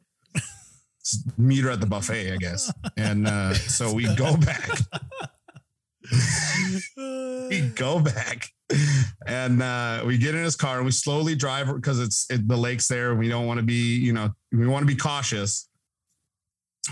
[1.37, 2.71] meet her at the buffet, I guess.
[2.95, 4.69] And uh, so we go back.
[7.49, 8.49] we go back
[9.27, 12.57] and uh, we get in his car and we slowly drive because it's it, the
[12.57, 13.15] lake's there.
[13.15, 15.69] We don't want to be, you know, we want to be cautious.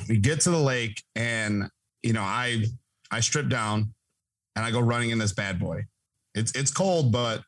[0.09, 1.69] We get to the lake and
[2.03, 2.65] you know, I
[3.11, 3.93] I strip down
[4.55, 5.85] and I go running in this bad boy.
[6.33, 7.41] It's it's cold, but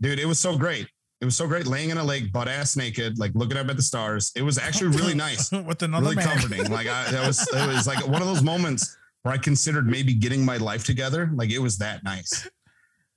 [0.00, 0.88] dude, it was so great.
[1.20, 3.76] It was so great laying in a lake, butt ass naked, like looking up at
[3.76, 4.32] the stars.
[4.34, 6.26] It was actually really nice, with another really man.
[6.26, 6.70] comforting.
[6.70, 10.14] Like I, that was it was like one of those moments where I considered maybe
[10.14, 11.30] getting my life together.
[11.34, 12.48] Like it was that nice.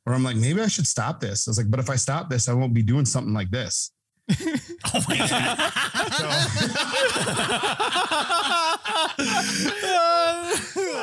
[0.04, 1.48] Where I'm like, maybe I should stop this.
[1.48, 3.92] I was like, but if I stop this, I won't be doing something like this.
[4.96, 5.60] Oh my god.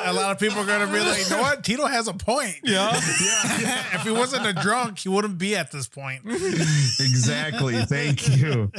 [0.05, 1.65] a lot of people are gonna be like, you know what?
[1.65, 2.57] Tito has a point.
[2.71, 2.91] Yeah.
[2.95, 6.23] if he wasn't a drunk, he wouldn't be at this point.
[6.25, 7.83] exactly.
[7.85, 8.71] Thank you.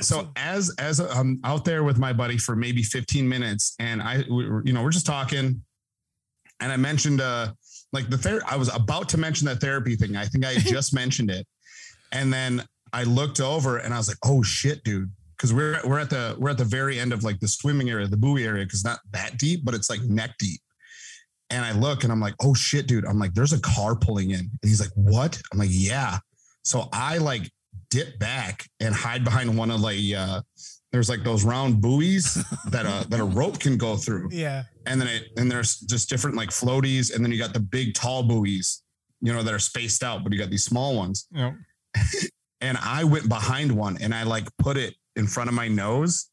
[0.00, 4.24] So as as I'm out there with my buddy for maybe 15 minutes, and I,
[4.30, 5.62] we you know, we're just talking,
[6.60, 7.52] and I mentioned uh
[7.94, 10.16] like the ther- I was about to mention that therapy thing.
[10.16, 11.46] I think I just mentioned it,
[12.12, 15.10] and then I looked over and I was like, oh shit, dude.
[15.36, 18.06] Because we're we're at the we're at the very end of like the swimming area,
[18.06, 20.60] the buoy area, because not that deep, but it's like neck deep.
[21.50, 23.04] And I look and I'm like, oh shit, dude.
[23.04, 24.40] I'm like, there's a car pulling in.
[24.40, 25.40] And he's like, what?
[25.52, 26.18] I'm like, yeah.
[26.62, 27.50] So I like
[27.90, 30.40] dip back and hide behind one of like uh
[30.92, 32.34] there's like those round buoys
[32.70, 34.28] that a that a rope can go through.
[34.32, 34.64] Yeah.
[34.86, 37.94] And then it and there's just different like floaties, and then you got the big
[37.94, 38.82] tall buoys,
[39.20, 41.26] you know, that are spaced out, but you got these small ones.
[41.30, 41.54] Know,
[42.60, 46.30] And I went behind one and I like put it in front of my nose.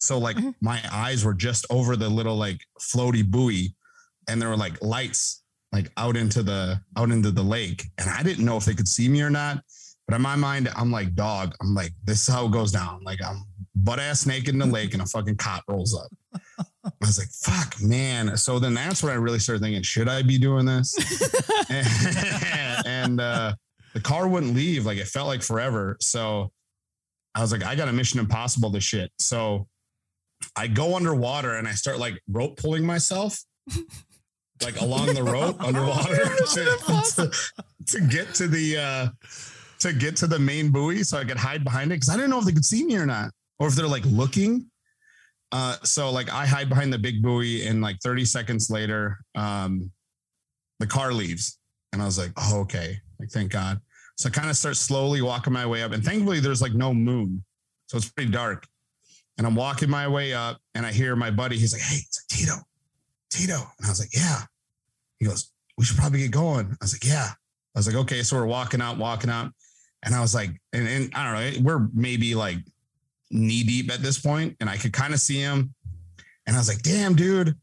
[0.00, 0.54] So like Mhm.
[0.62, 3.74] my eyes were just over the little like floaty buoy
[4.28, 7.84] and there were like lights like out into the out into the lake.
[7.98, 9.62] And I didn't know if they could see me or not.
[10.06, 13.02] But in my mind, I'm like, dog, I'm like, this is how it goes down.
[13.04, 16.10] Like I'm butt ass naked in the lake and a fucking cop rolls up.
[17.02, 18.36] I was like, fuck, man.
[18.36, 20.94] So then that's when I really started thinking, should I be doing this?
[22.86, 23.54] and uh,
[23.94, 24.84] the car wouldn't leave.
[24.84, 25.96] Like it felt like forever.
[26.00, 26.52] So
[27.34, 29.10] I was like, I got a Mission Impossible to shit.
[29.18, 29.66] So
[30.56, 33.42] I go underwater and I start like rope pulling myself,
[34.62, 36.64] like along the rope underwater to,
[37.14, 37.30] to,
[37.86, 39.08] to get to the uh
[39.80, 42.30] to get to the main buoy so I could hide behind it because I didn't
[42.30, 44.66] know if they could see me or not, or if they're like looking.
[45.52, 49.90] Uh, so like I hide behind the big buoy, and like 30 seconds later, um,
[50.80, 51.58] the car leaves,
[51.92, 53.80] and I was like, oh, okay, like thank God.
[54.16, 56.92] So I kind of start slowly walking my way up, and thankfully there's like no
[56.92, 57.44] moon,
[57.86, 58.66] so it's pretty dark.
[59.36, 61.56] And I'm walking my way up, and I hear my buddy.
[61.56, 62.56] He's like, "Hey, it's like Tito,
[63.30, 64.42] Tito," and I was like, "Yeah."
[65.18, 67.30] He goes, "We should probably get going." I was like, "Yeah."
[67.74, 69.52] I was like, "Okay." So we're walking out, walking out,
[70.04, 72.58] and I was like, and, and I don't know, we're maybe like
[73.34, 75.74] knee deep at this point, and I could kind of see him,
[76.46, 77.54] and I was like, "Damn, dude."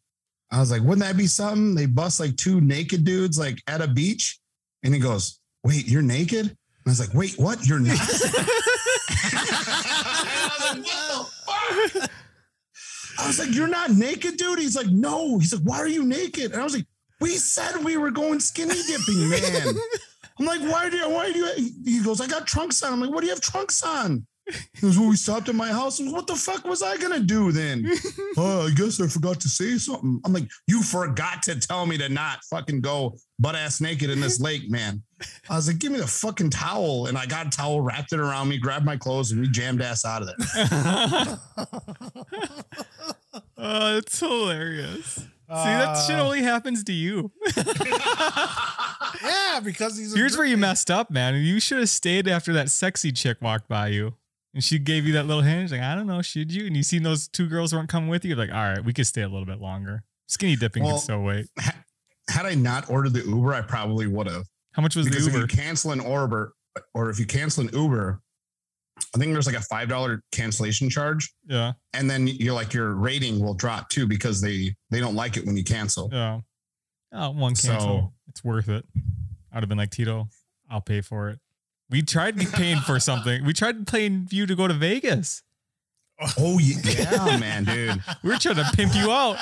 [0.52, 3.82] I was like, "Wouldn't that be something?" They bust like two naked dudes like at
[3.82, 4.40] a beach,
[4.84, 7.66] and he goes, "Wait, you're naked?" And I was like, "Wait, what?
[7.66, 8.02] You're not?" I
[10.60, 11.32] was like, "What
[11.94, 12.12] the fuck?"
[13.20, 16.04] I was like, "You're not naked, dude." He's like, "No." He's like, "Why are you
[16.04, 16.86] naked?" And I was like,
[17.22, 19.76] "We said we were going skinny dipping, man."
[20.40, 21.10] I'm like, "Why do you?
[21.10, 23.42] Why do you?" He goes, "I got trunks on." I'm like, "What do you have
[23.42, 24.26] trunks on?"
[24.74, 27.20] He goes, "Well, we stopped at my house." Was, what the fuck was I gonna
[27.20, 27.86] do then?
[28.38, 30.20] oh, I guess I forgot to say something.
[30.26, 34.20] I'm like, "You forgot to tell me to not fucking go butt ass naked in
[34.20, 35.04] this lake, man."
[35.50, 38.20] I was like, "Give me the fucking towel," and I got a towel, wrapped it
[38.20, 41.40] around me, grabbed my clothes, and we jammed ass out of there.
[43.58, 45.16] oh, it's hilarious.
[45.16, 45.28] See,
[45.68, 47.32] that shit Uh, only happens to you.
[49.24, 50.14] Yeah, because he's.
[50.14, 51.36] a Here's where you messed up, man.
[51.36, 54.16] You should have stayed after that sexy chick walked by you.
[54.54, 55.64] And she gave you that little hint.
[55.66, 56.66] She's like, I don't know, should you?
[56.68, 58.36] And you seen those two girls weren't coming with you.
[58.36, 60.04] Like, all right, we could stay a little bit longer.
[60.28, 61.48] Skinny dipping Well, can still wait.
[62.30, 64.44] Had I not ordered the Uber, I probably would have.
[64.74, 65.46] How much was because the if Uber?
[65.54, 66.54] you cancel an Uber
[66.94, 68.22] or if you cancel an Uber,
[69.16, 72.94] I think there's like a five dollar cancellation charge, Yeah, and then you're like your
[72.94, 76.10] rating will drop too because they they don't like it when you cancel.
[76.12, 76.40] yeah.
[77.12, 78.14] Oh, one So- cancel.
[78.30, 78.86] it's worth it.
[79.52, 80.30] I'd have been like, Tito,
[80.70, 81.40] I'll pay for it.
[81.92, 83.44] We tried paying for something.
[83.46, 85.44] We tried paying you to go to Vegas.
[86.38, 86.78] Oh yeah,
[87.28, 88.02] yeah man, dude.
[88.24, 89.38] We were trying to pimp you out.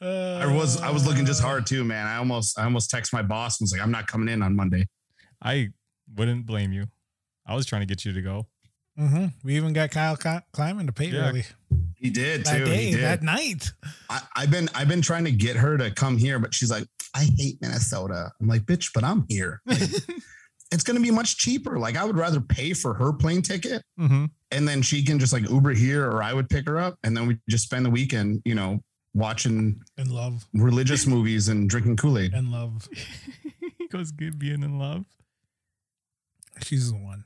[0.00, 2.06] I was I was looking just hard too, man.
[2.06, 4.56] I almost I almost text my boss and was like, I'm not coming in on
[4.56, 4.86] Monday.
[5.42, 5.68] I
[6.16, 6.86] wouldn't blame you.
[7.46, 8.46] I was trying to get you to go.
[8.96, 11.28] hmm We even got Kyle Cl- climbing to pay Yeah.
[11.28, 11.44] early
[11.96, 12.64] He did that too.
[12.64, 13.04] day, he did.
[13.04, 13.72] that night.
[14.10, 16.84] I, I've been I've been trying to get her to come here, but she's like,
[17.14, 18.32] I hate Minnesota.
[18.40, 19.60] I'm like, bitch, but I'm here.
[19.66, 19.80] Like,
[20.72, 21.78] it's gonna be much cheaper.
[21.78, 24.24] Like I would rather pay for her plane ticket Mm-hmm.
[24.50, 27.16] and then she can just like Uber here or I would pick her up and
[27.16, 28.80] then we just spend the weekend, you know,
[29.14, 32.32] watching And love, religious movies and drinking Kool-Aid.
[32.34, 32.88] and love.
[33.80, 35.04] Nico's good being in love.
[36.62, 37.24] She's the one.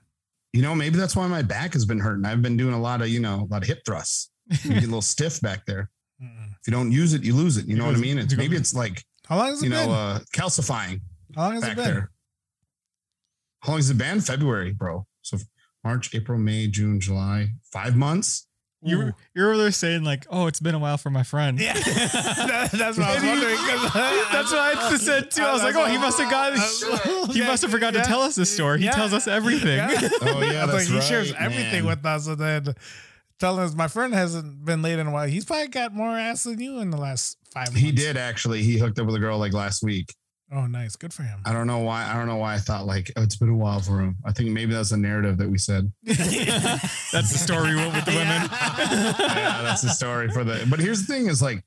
[0.52, 2.24] You know, maybe that's why my back has been hurting.
[2.24, 4.30] I've been doing a lot of, you know, a lot of hip thrusts.
[4.64, 5.90] You get a little stiff back there.
[6.22, 6.50] Mm-mm.
[6.52, 7.66] If you don't use it, you lose it.
[7.66, 8.16] You know what I mean?
[8.18, 9.87] It's maybe it's like, How long has it you been?
[9.88, 11.00] know, uh calcifying
[11.35, 11.85] How long has it been?
[11.85, 12.11] there.
[13.61, 14.21] How long has it been?
[14.21, 15.07] February, bro.
[15.23, 15.38] So
[15.85, 18.47] March, April, May, June, July, five months.
[18.83, 21.59] You were, you were there saying like, "Oh, it's been a while for my friend."
[21.59, 23.57] Yeah, That- that's what I was And he- wondering.
[23.57, 23.92] 'cause-
[24.33, 24.61] That's what
[24.92, 25.42] I said too.
[25.42, 27.33] I was like, "Oh, he must have got.
[27.35, 28.79] He must have forgot to tell us this story.
[28.81, 28.92] He Yeah.
[28.92, 30.09] tells us everything." Yeah.
[30.23, 31.87] Oh yeah, that's like, he shares right, everything man.
[31.87, 32.75] with us, and then
[33.40, 35.27] telling us my friend hasn't been late in a while.
[35.27, 37.69] He's probably got more ass than you in the last five.
[37.69, 37.81] Months.
[37.81, 38.62] He did actually.
[38.62, 40.14] He hooked up with a girl like last week.
[40.52, 41.40] Oh, nice, good for him.
[41.44, 42.04] I don't know why.
[42.09, 44.16] I don't know why I thought like oh, it's been a while for him.
[44.24, 45.92] I think maybe that's a narrative that we said.
[46.04, 48.42] That's the story we went with the women.
[48.50, 50.66] yeah, that's the story for the.
[50.70, 51.64] But here's the thing: is like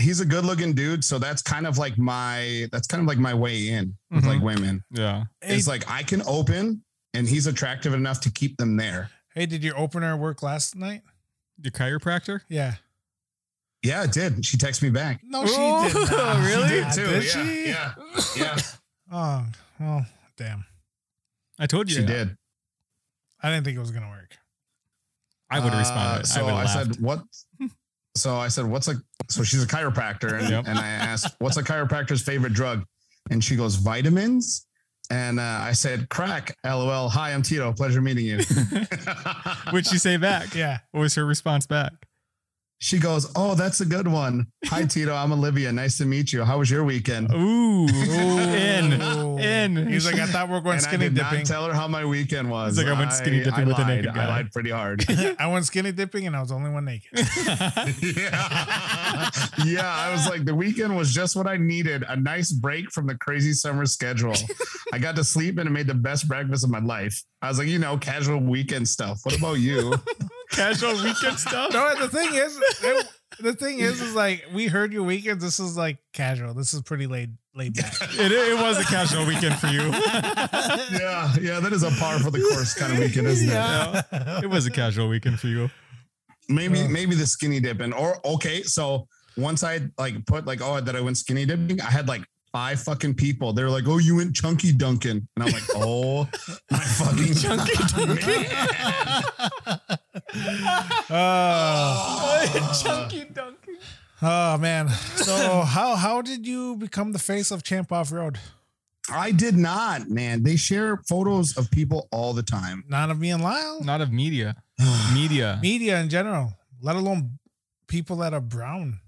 [0.00, 3.18] he's a good looking dude, so that's kind of like my that's kind of like
[3.18, 4.26] my way in with Mhm.
[4.28, 4.82] like women.
[4.90, 5.24] Yeah.
[5.40, 6.82] Hey, It's like I can open,
[7.14, 9.10] and he's attractive enough to keep them there.
[9.34, 11.00] hey, did your opener work last night?
[11.62, 12.40] Your chiropractor?
[12.48, 12.74] Yeah.
[13.82, 14.44] Yeah, it did.
[14.46, 15.20] She texted me back.
[15.24, 16.46] No, she Oh, did not.
[16.46, 16.68] really?
[16.68, 17.06] She did too.
[17.06, 17.68] Did yeah, she?
[17.68, 17.94] yeah,
[18.36, 18.58] yeah.
[19.14, 19.44] Oh,
[19.78, 20.06] well,
[20.38, 20.64] damn.
[21.58, 21.96] I told you.
[22.00, 22.36] She did.
[23.42, 24.36] I didn't think it was gonna work.
[25.50, 26.22] I would have Uh.
[26.22, 27.22] So I I, said, "What?"
[28.16, 28.94] So I said, "What's a?"
[29.28, 30.64] So she's a chiropractor, and, Yep.
[30.68, 32.84] and I asked, "What's a chiropractor's favorite drug?"
[33.30, 34.66] And she goes, "Vitamins."
[35.10, 37.08] And uh, I said, "Crack." LOL.
[37.10, 37.72] Hi, I'm Tito.
[37.72, 38.38] Pleasure meeting you.
[39.70, 40.54] What'd she say back?
[40.54, 40.78] Yeah.
[40.92, 41.92] What was her response back?
[42.82, 45.14] She goes, "Oh, that's a good one." Hi, Tito.
[45.14, 45.70] I'm Olivia.
[45.70, 46.42] Nice to meet you.
[46.42, 47.32] How was your weekend?
[47.32, 47.86] Ooh.
[47.86, 49.00] in.
[49.00, 49.38] Ooh.
[49.38, 49.86] In.
[49.86, 51.38] He's like, I thought we were going and I skinny did dipping.
[51.38, 52.76] not tell her how my weekend was.
[52.76, 54.24] He's like, I went skinny dipping with a naked guy.
[54.24, 55.04] I lied pretty hard.
[55.38, 57.10] I went skinny dipping, and I was the only one naked.
[58.02, 59.30] yeah.
[59.64, 63.06] yeah, I was like, the weekend was just what I needed a nice break from
[63.06, 64.34] the crazy summer schedule.
[64.92, 67.22] I got to sleep and it made the best breakfast of my life.
[67.42, 69.20] I was like, you know, casual weekend stuff.
[69.24, 69.94] What about you?
[70.50, 71.72] Casual weekend stuff.
[71.72, 73.06] No, the thing is, it-
[73.40, 75.42] the thing is, is like we heard your weekends.
[75.42, 76.52] This is like casual.
[76.52, 77.94] This is pretty laid laid back.
[78.12, 79.80] It, it was a casual weekend for you.
[79.90, 83.52] yeah, yeah, that is a par for the course kind of weekend, isn't it?
[83.52, 84.40] Yeah.
[84.42, 85.70] It was a casual weekend for you.
[86.48, 87.92] Maybe, maybe the skinny dipping.
[87.94, 91.90] Or okay, so once I like put like, oh, that I went skinny dipping, I
[91.90, 92.22] had like
[92.52, 93.52] five fucking people.
[93.52, 95.26] They're like, oh, you went chunky dunking.
[95.36, 96.28] And I'm like, oh
[96.70, 98.46] my fucking chunky dunking.
[101.10, 103.72] Oh, Chunky donkey.
[104.22, 104.88] oh man.
[104.88, 108.38] So how how did you become the face of Champ Off Road?
[109.10, 110.42] I did not, man.
[110.42, 112.84] They share photos of people all the time.
[112.88, 113.82] Not of me and Lyle.
[113.82, 114.56] Not of media.
[115.14, 115.58] Media.
[115.60, 117.38] Media in general, let alone
[117.88, 119.00] people that are brown.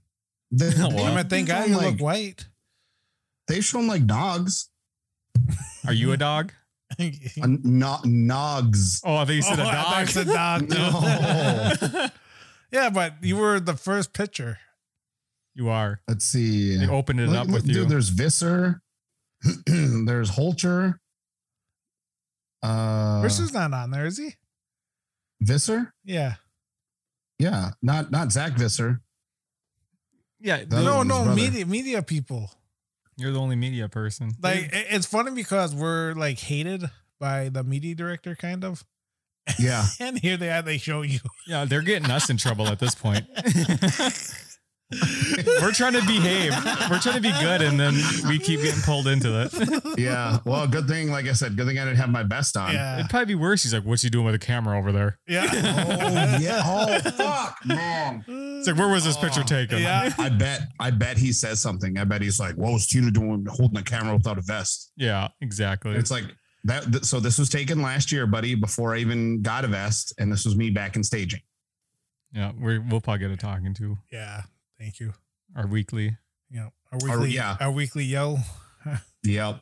[0.50, 2.46] They, Well, I mean, thank God you ah, like, look white.
[3.48, 4.68] They've shown like dogs,
[5.87, 6.52] Are you a dog?
[7.00, 7.04] uh,
[7.46, 9.00] no, nogs.
[9.04, 10.68] Oh, I think you said Oh, a I thought you dog.
[10.68, 11.92] said dog.
[11.92, 12.07] No.
[12.72, 14.59] yeah, but you were the first pitcher.
[15.54, 16.00] you are.
[16.09, 16.76] Let's see.
[16.76, 17.85] They opened it Look- up look, with dude, you.
[17.87, 18.80] there's Visser.
[19.66, 20.94] there's Holcher.
[22.62, 24.35] Uh, Versus not on there, is he?
[25.42, 25.92] Visser?
[26.04, 26.35] Yeah.
[27.38, 29.02] Yeah, not not Zach Visser.
[30.40, 30.59] Yeah.
[30.64, 32.50] That no, no, media media people.
[33.16, 34.33] You're the only media person.
[34.42, 36.85] Like it- it's funny because we're like hated
[37.20, 38.85] by the media director, kind of.
[39.59, 41.18] Yeah, And here they are, they show you.
[41.46, 43.27] Yeah, they're getting us in trouble at this point.
[45.61, 46.53] We're trying to behave.
[46.90, 47.94] We're trying to be good, and then
[48.29, 49.98] we keep getting pulled into it.
[49.98, 50.38] yeah.
[50.44, 52.72] Well, good thing, like I said, good thing I didn't have my best on.
[52.72, 52.98] Yeah.
[52.98, 53.62] It'd probably be worse.
[53.64, 55.46] He's like, "What's he doing with a camera over there?" Yeah.
[55.50, 56.62] Oh yeah.
[56.64, 58.24] Oh fuck, man.
[58.66, 60.11] It's like, "Where was this picture taken?" Yeah.
[60.18, 60.61] I bet.
[60.81, 61.98] I bet he says something.
[61.98, 65.29] I bet he's like, "What was Tina doing holding a camera without a vest?" Yeah,
[65.40, 65.92] exactly.
[65.96, 66.24] It's like
[66.64, 66.85] that.
[66.90, 70.33] th- So this was taken last year, buddy, before I even got a vest, and
[70.33, 71.40] this was me back in staging.
[72.33, 74.42] yeah, we're, we'll probably get a talking to Yeah.
[74.79, 75.12] Thank you.
[75.55, 76.16] our weekly.
[76.50, 76.68] Yeah.
[76.92, 77.57] Our Our- weekly, yeah.
[77.61, 78.42] our weekly yell
[79.24, 79.61] Yep.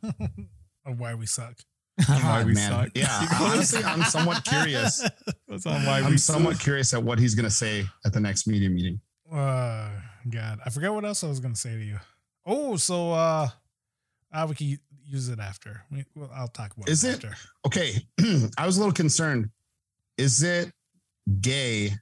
[0.86, 1.56] of why we suck.
[2.06, 2.70] God, we man.
[2.70, 2.88] suck.
[2.94, 3.26] Yeah.
[3.40, 5.00] Honestly, I'm somewhat curious.
[5.48, 6.62] That's on why I'm somewhat suck.
[6.62, 9.00] curious at what he's going to say at the next media meeting.
[9.30, 9.88] Uh,
[10.28, 11.98] God, I forgot what else I was gonna say to you.
[12.44, 13.48] Oh, so uh,
[14.32, 15.82] uh we can use it after.
[15.90, 17.36] We, well, I'll talk about Is it, it- after.
[17.66, 17.94] Okay.
[18.58, 19.48] I was a little concerned.
[20.18, 20.70] Is it
[21.40, 21.92] gay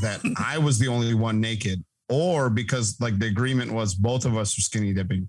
[0.00, 1.84] that I was the only one naked?
[2.08, 5.28] Or because like the agreement was both of us were skinny dipping.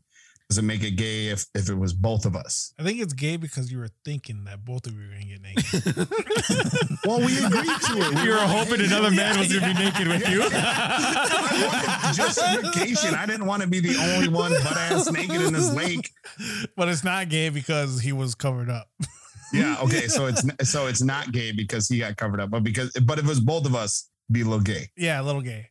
[0.49, 2.73] Does it make it gay if if it was both of us?
[2.79, 5.41] I think it's gay because you were thinking that both of you were gonna get
[5.41, 6.07] naked.
[7.05, 8.13] Well, we agreed to it.
[8.23, 10.41] We were hoping another man was gonna be naked with you.
[10.49, 13.13] I wanted justification.
[13.13, 16.11] I didn't want to be the only one butt ass naked in this lake.
[16.77, 18.89] but it's not gay because he was covered up.
[19.53, 19.77] Yeah.
[19.83, 20.07] Okay.
[20.07, 23.25] So it's so it's not gay because he got covered up, but because but if
[23.25, 24.87] it was both of us, be a little gay.
[24.95, 25.67] Yeah, a little gay.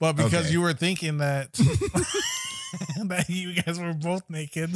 [0.00, 0.52] But because Okay.
[0.52, 1.48] you were thinking that
[3.06, 4.70] that you guys were both naked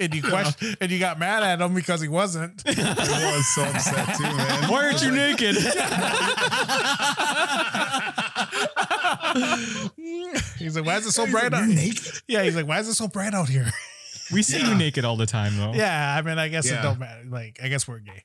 [0.00, 2.62] and you question and you got mad at him because he wasn't.
[2.66, 4.68] I was so upset too, man.
[4.70, 5.56] Why aren't you naked?
[10.58, 11.68] He's like, why is it so bright You're out?
[11.68, 12.12] naked.
[12.28, 13.66] Yeah, he's like, why is it so bright out here?
[14.32, 14.68] We see Yeah.
[14.70, 15.72] you naked all the time, though.
[15.74, 17.24] Yeah, I mean, I guess it don't matter.
[17.28, 18.24] Like, I guess we're gay.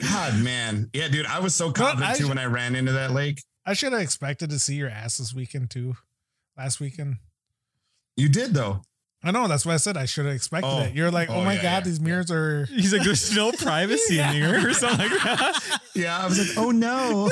[0.00, 0.90] God, man.
[0.92, 1.26] Yeah, dude.
[1.26, 3.42] I was so confident I- too when I ran into that lake.
[3.68, 5.96] I should have expected to see your ass this weekend too.
[6.56, 7.16] Last weekend.
[8.16, 8.82] You did though.
[9.24, 9.96] I know that's what I said.
[9.96, 10.82] I should have expected Oh.
[10.82, 10.94] it.
[10.94, 12.64] You're like, oh, Oh, my yeah, god, yeah, these mirrors are.
[12.70, 15.80] He's like, there's no privacy in here or something like that.
[15.96, 17.30] Yeah, I was like, oh no.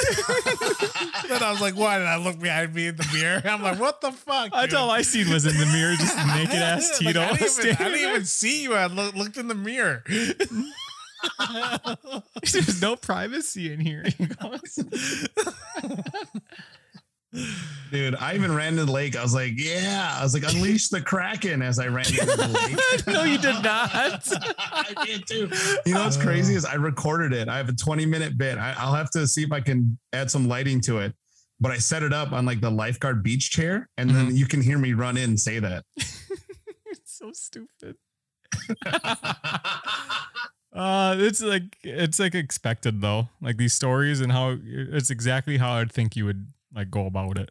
[1.29, 3.43] then I was like, why did I look behind me in the mirror?
[3.45, 4.53] I'm like, what the fuck?
[4.53, 4.75] That's dude?
[4.79, 7.21] all I seen was in the mirror, just naked ass Like, Tito.
[7.21, 8.11] I, didn't even, I didn't there.
[8.13, 8.75] even see you.
[8.75, 10.03] I look, looked in the mirror.
[12.51, 14.05] There's no privacy in here.
[17.91, 19.17] Dude, I even ran to the lake.
[19.17, 20.17] I was like, yeah.
[20.19, 23.07] I was like, unleash the kraken as I ran into the lake.
[23.07, 24.29] no, you did not.
[24.59, 25.51] I did too.
[25.87, 27.49] You know what's crazy is I recorded it.
[27.49, 28.59] I have a 20 minute bit.
[28.59, 31.15] I, I'll have to see if I can add some lighting to it.
[31.61, 34.61] But I set it up on like the lifeguard beach chair, and then you can
[34.61, 35.85] hear me run in and say that.
[36.87, 37.97] It's so stupid.
[40.75, 45.75] Uh, it's like it's like expected though, like these stories and how it's exactly how
[45.75, 47.51] I'd think you would like go about it.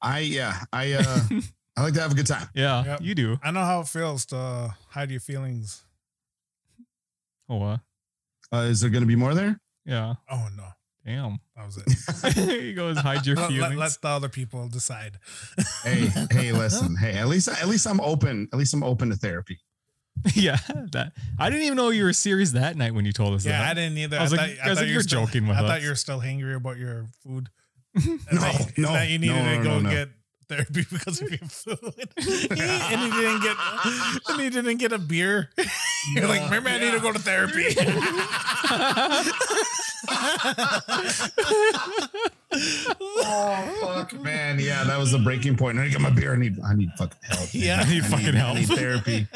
[0.00, 1.20] I yeah, I uh
[1.76, 2.48] I like to have a good time.
[2.54, 3.00] Yeah, Yep.
[3.02, 3.38] you do.
[3.42, 5.82] I know how it feels to hide your feelings.
[7.48, 7.78] Oh, uh,
[8.52, 9.58] Uh, is there gonna be more there?
[9.84, 10.14] yeah.
[10.30, 10.64] Oh no,
[11.06, 11.38] Damn.
[11.56, 12.34] that was it.
[12.60, 13.60] he goes hide your feelings.
[13.60, 15.18] let, let the other people decide.
[15.84, 16.96] hey, hey, listen.
[16.96, 18.48] Hey, at least at least I'm open.
[18.52, 19.60] At least I'm open to therapy.
[20.34, 20.58] yeah,
[20.92, 23.58] that I didn't even know you were serious that night when you told us Yeah,
[23.58, 23.70] that.
[23.70, 24.18] I didn't either.
[24.18, 25.62] I was I like- thought, I was like, you you're were still- joking with us.
[25.64, 27.48] I thought you were still hangry about your food.
[27.94, 28.08] No,
[28.40, 29.90] that, no, that you needed no, to no, go no, no.
[29.90, 30.08] get
[30.48, 31.78] therapy because of your food,
[32.16, 33.56] and he didn't get
[34.28, 35.50] and he didn't get a beer.
[36.14, 37.66] You're like, maybe I need to go to therapy.
[42.54, 44.58] Oh fuck, man.
[44.58, 45.78] Yeah, that was the breaking point.
[45.78, 46.34] I need to get my beer.
[46.34, 47.54] I need I need fucking help.
[47.54, 47.62] man.
[47.62, 47.82] Yeah.
[47.86, 48.56] I need fucking help.
[48.56, 49.26] I need therapy.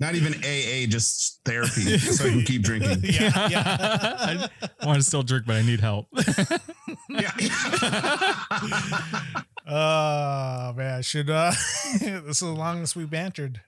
[0.00, 3.00] Not even AA, just therapy, so I can keep drinking.
[3.02, 4.46] yeah, yeah.
[4.80, 6.06] I want to still drink, but I need help.
[7.08, 7.30] Yeah.
[9.66, 11.50] Oh man, should uh
[12.00, 13.60] this is the longest we bantered.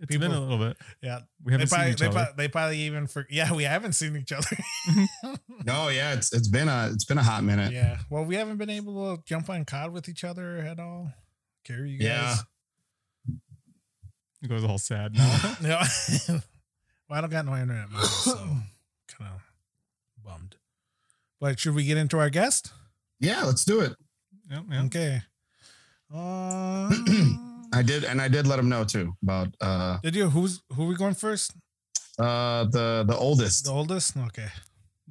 [0.00, 0.76] It's People- been a little bit.
[1.02, 1.20] Yeah.
[1.42, 2.14] We haven't they probably, seen each they, other.
[2.14, 4.56] probably, they probably even for yeah, we haven't seen each other.
[5.64, 7.72] no, yeah, it's it's been a it's been a hot minute.
[7.72, 7.98] yeah.
[8.10, 11.12] Well, we haven't been able to jump on COD with each other at all.
[11.64, 12.08] Carry you guys.
[12.08, 12.34] Yeah.
[14.42, 15.54] He goes all sad now.
[15.62, 15.86] Yeah.
[16.28, 16.42] well,
[17.10, 18.34] I don't got no internet, money, so
[19.08, 19.40] kind of
[20.24, 20.56] bummed.
[21.40, 22.70] But should we get into our guest?
[23.18, 23.94] Yeah, let's do it.
[24.50, 24.84] Yep, yep.
[24.86, 25.22] Okay.
[26.12, 26.88] Uh,
[27.72, 30.30] I did, and I did let him know too about uh did you?
[30.30, 30.84] Who's who?
[30.84, 31.52] Are we going first?
[32.18, 34.16] uh the the oldest, The oldest.
[34.16, 34.48] Okay.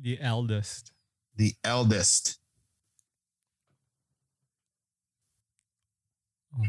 [0.02, 0.92] The eldest.
[1.36, 2.40] the eldest.
[6.58, 6.64] Oh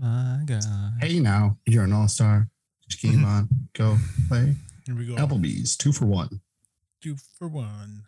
[0.00, 0.64] my god.
[1.00, 2.48] Hey now, you're an all star.
[2.88, 3.96] Just keep on, go
[4.28, 4.54] play.
[4.86, 5.14] Here we go.
[5.16, 6.40] Applebee's two for one.
[7.02, 8.04] Two for one.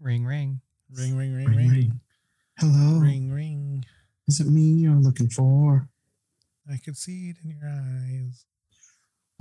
[0.00, 0.60] Ring ring.
[0.92, 2.00] Ring, ring, ring, Ring, ring, ring.
[2.58, 3.84] Hello, ring, ring.
[4.28, 5.90] is it me you're looking for?
[6.72, 8.46] I could see it in your eyes.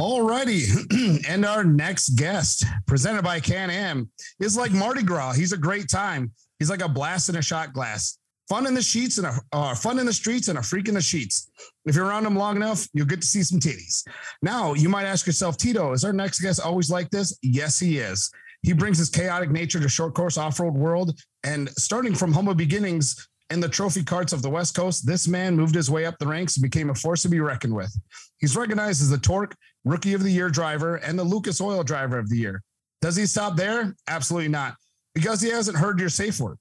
[0.02, 4.10] Alrighty, and our next guest, presented by Can Am,
[4.42, 5.32] is like Mardi Gras.
[5.32, 6.34] He's a great time.
[6.60, 8.18] He's like a blast in a shot glass.
[8.50, 10.94] Fun in the sheets and a uh, fun in the streets and a freak in
[10.94, 11.50] the sheets.
[11.86, 14.06] If you're around him long enough, you'll get to see some titties.
[14.42, 17.40] Now, you might ask yourself, Tito, is our next guest always like this?
[17.42, 18.30] Yes, he is.
[18.66, 22.56] He brings his chaotic nature to short course off road world, and starting from humble
[22.56, 26.18] beginnings in the trophy carts of the West Coast, this man moved his way up
[26.18, 27.96] the ranks and became a force to be reckoned with.
[28.40, 32.18] He's recognized as the Torque Rookie of the Year driver and the Lucas Oil Driver
[32.18, 32.64] of the Year.
[33.02, 33.96] Does he stop there?
[34.08, 34.76] Absolutely not,
[35.14, 36.58] because he hasn't heard your safe word.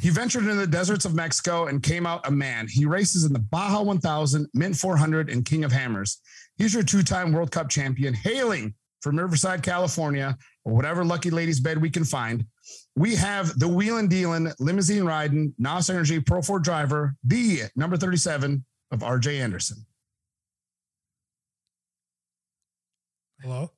[0.00, 2.66] He ventured into the deserts of Mexico and came out a man.
[2.68, 6.20] He races in the Baja 1000, Mint 400, and King of Hammers.
[6.56, 11.60] He's your two time World Cup champion, hailing from Riverside, California, or whatever lucky lady's
[11.60, 12.46] bed we can find.
[12.96, 18.64] We have the wheeling dealing, limousine riding, NOS Energy Pro 4 driver, the number 37
[18.90, 19.86] of RJ Anderson.
[23.40, 23.70] Hello.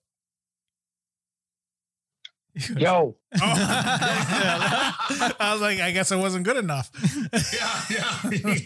[2.76, 5.30] Yo, Oh.
[5.40, 6.90] I was like, I guess it wasn't good enough.
[7.52, 7.80] Yeah,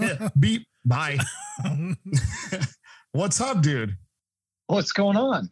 [0.01, 0.29] yeah.
[0.39, 0.67] Beep.
[0.85, 1.19] Bye.
[3.13, 3.97] What's up, dude?
[4.67, 5.49] what's going on?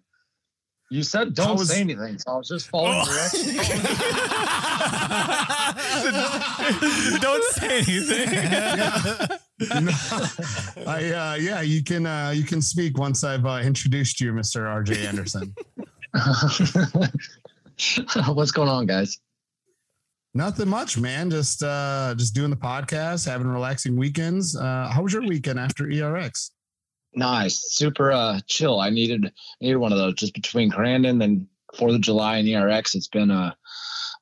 [0.91, 3.05] You said don't was- say anything, so I was just following Oh.
[3.05, 3.57] directions.
[7.21, 8.31] Don't say anything.
[9.85, 9.93] No,
[10.87, 14.67] I uh, yeah, you can uh, you can speak once I've uh, introduced you, Mr.
[14.85, 15.55] RJ Anderson.
[18.35, 19.19] what's going on, guys?
[20.35, 21.31] Nothing much, man.
[21.31, 24.57] Just uh, just doing the podcast, having relaxing weekends.
[24.57, 26.51] Uh, how was your weekend after ERX?
[27.17, 28.79] Nice, super uh, chill.
[28.79, 32.95] I needed needed one of those just between Crandon and Fourth of July and ERX.
[32.95, 33.55] It's been uh,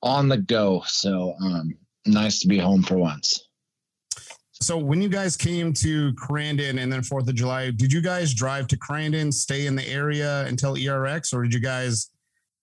[0.01, 1.77] on the go, so um,
[2.07, 3.49] nice to be home for once.
[4.53, 8.33] So when you guys came to Crandon and then Fourth of July, did you guys
[8.33, 12.11] drive to Crandon, stay in the area until ERX, or did you guys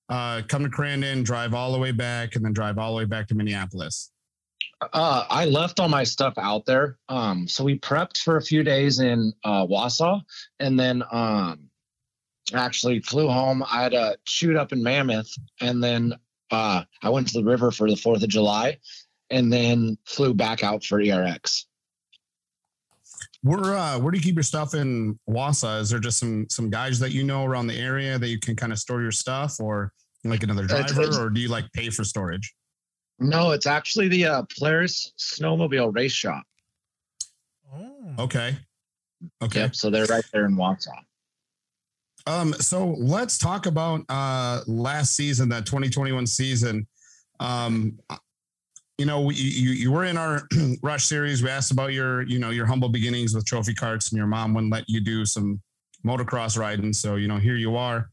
[0.08, 3.06] uh, come to Crandon, drive all the way back, and then drive all the way
[3.06, 4.11] back to Minneapolis?
[4.82, 6.98] Uh, I left all my stuff out there.
[7.08, 10.22] Um, so we prepped for a few days in uh, Wausau,
[10.60, 11.70] and then um,
[12.54, 13.64] actually flew home.
[13.70, 16.14] I had a shoot up in Mammoth, and then
[16.50, 18.80] uh, I went to the river for the Fourth of July,
[19.30, 21.66] and then flew back out for ERX.
[23.44, 25.80] Where uh, where do you keep your stuff in Wausau?
[25.80, 28.56] Is there just some some guys that you know around the area that you can
[28.56, 31.72] kind of store your stuff, or like another It's- driver, it's- or do you like
[31.74, 32.54] pay for storage?
[33.22, 36.44] No, it's actually the uh, Polaris Snowmobile Race Shop.
[37.74, 38.16] Oh.
[38.20, 38.58] Okay,
[39.44, 39.60] okay.
[39.62, 39.76] Yep.
[39.76, 40.98] So they're right there in Wausau.
[42.28, 46.88] Um, so let's talk about uh last season, that 2021 season.
[47.40, 48.00] Um,
[48.98, 50.42] you know, we, you you were in our
[50.84, 51.44] rush series.
[51.44, 54.54] We asked about your, you know, your humble beginnings with trophy carts, and your mom
[54.54, 55.62] wouldn't let you do some
[56.06, 56.92] motocross riding.
[56.92, 58.10] So you know, here you are.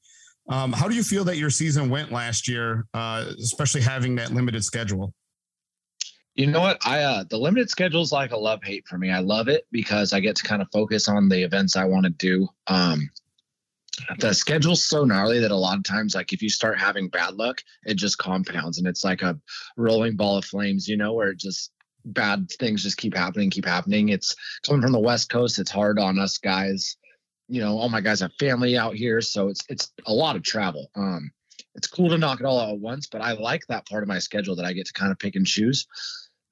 [0.49, 4.33] Um, how do you feel that your season went last year, uh, especially having that
[4.33, 5.13] limited schedule?
[6.39, 6.79] You know what?
[6.87, 9.11] I uh the limited schedule is like a love hate for me.
[9.11, 12.05] I love it because I get to kind of focus on the events I want
[12.05, 12.49] to do.
[12.69, 13.11] Um
[14.21, 17.35] the schedule's so gnarly that a lot of times like if you start having bad
[17.35, 19.37] luck, it just compounds and it's like a
[19.77, 21.73] rolling ball of flames, you know, where it just
[22.05, 24.11] bad things just keep happening, keep happening.
[24.11, 26.97] It's coming from the West Coast, it's hard on us guys.
[27.49, 30.43] You know, all my guys have family out here, so it's it's a lot of
[30.43, 30.91] travel.
[30.95, 31.31] Um
[31.75, 34.09] it's cool to knock it all out at once, but I like that part of
[34.09, 35.87] my schedule that I get to kind of pick and choose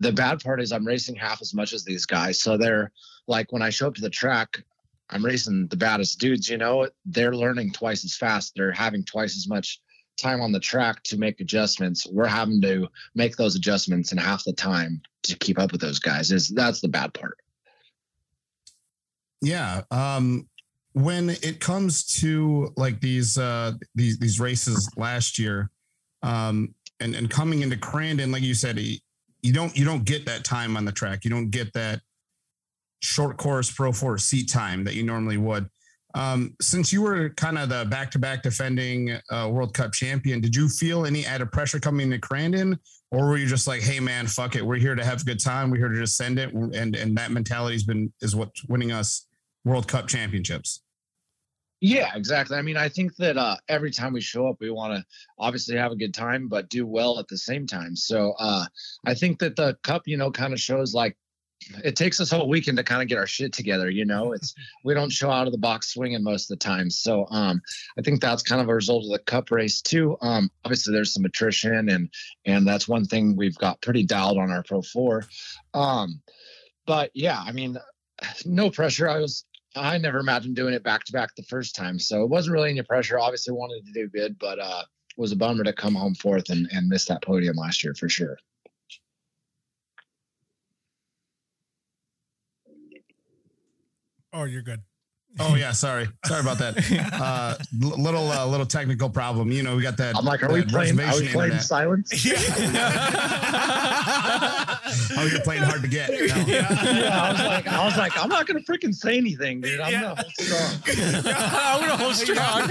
[0.01, 2.41] the bad part is I'm racing half as much as these guys.
[2.41, 2.93] So they're
[3.27, 4.63] like when I show up to the track,
[5.09, 8.53] I'm racing the baddest dudes, you know, they're learning twice as fast.
[8.57, 9.81] They're having twice as much
[10.21, 12.07] time on the track to make adjustments.
[12.11, 15.99] We're having to make those adjustments in half the time to keep up with those
[15.99, 16.33] guys.
[16.33, 17.39] Is that's the bad part.
[19.43, 19.83] Yeah.
[19.91, 20.49] Um,
[20.97, 25.71] when it comes to like these uh these these races last year,
[26.23, 30.43] um, and and coming into Crandon, like you said, you don't you don't get that
[30.43, 31.23] time on the track.
[31.23, 32.01] You don't get that
[33.03, 35.69] short course Pro Four seat time that you normally would.
[36.15, 40.41] Um, since you were kind of the back to back defending uh, World Cup champion,
[40.41, 42.79] did you feel any added pressure coming to Crandon,
[43.11, 45.41] or were you just like, "Hey, man, fuck it, we're here to have a good
[45.41, 45.71] time.
[45.71, 49.27] We're here to just send it," and and that mentality's been is what's winning us
[49.67, 50.81] World Cup championships.
[51.87, 52.57] Yeah, exactly.
[52.57, 55.05] I mean, I think that uh, every time we show up, we want to
[55.39, 57.95] obviously have a good time, but do well at the same time.
[57.95, 58.66] So uh,
[59.05, 61.16] I think that the cup, you know, kind of shows like
[61.84, 63.89] it takes us a whole weekend to kind of get our shit together.
[63.89, 64.53] You know, it's
[64.84, 66.91] we don't show out of the box swinging most of the time.
[66.91, 67.62] So um,
[67.97, 70.16] I think that's kind of a result of the cup race too.
[70.22, 72.11] Um, obviously, there's some attrition, and
[72.45, 75.22] and that's one thing we've got pretty dialed on our Pro Four.
[75.72, 76.20] Um,
[76.84, 77.78] but yeah, I mean,
[78.45, 79.09] no pressure.
[79.09, 79.45] I was
[79.77, 81.99] I never imagined doing it back to back the first time.
[81.99, 83.18] So it wasn't really any pressure.
[83.18, 84.83] Obviously wanted to do good, but uh
[85.16, 87.95] it was a bummer to come home fourth and, and miss that podium last year
[87.95, 88.37] for sure.
[94.33, 94.83] Oh, you're good.
[95.39, 96.76] Oh yeah, sorry, sorry about that.
[97.26, 99.51] Uh, little uh, little technical problem.
[99.51, 100.16] You know, we got that.
[100.16, 101.62] I'm like, are we playing are we playing internet.
[101.62, 102.12] silence?
[105.18, 106.11] Oh, you're playing hard to get.
[106.11, 106.16] No.
[106.47, 109.80] yeah, I was like, I was like, I'm not gonna freaking say anything, dude.
[109.80, 110.03] I'm Yeah.
[110.03, 110.72] gonna hold strong.
[111.34, 112.68] I'm gonna hold strong.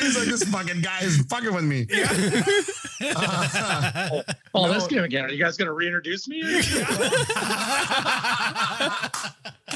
[0.00, 1.86] He's like, this fucking guy is fucking with me.
[3.14, 4.22] Uh,
[4.54, 4.72] Oh, No.
[4.72, 5.24] this game again.
[5.26, 6.40] Are you guys gonna reintroduce me?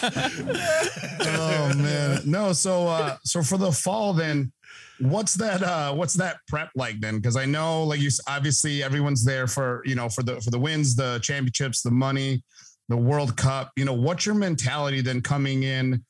[0.02, 2.20] Oh man.
[2.24, 4.52] No, so uh so for the fall then
[5.00, 7.16] what's that uh what's that prep like then?
[7.16, 10.58] Because i know like you obviously everyone's there for you know for the for the
[10.58, 12.42] wins the championships the money
[12.90, 13.70] the world cup.
[13.76, 16.04] You know what's your mentality then coming in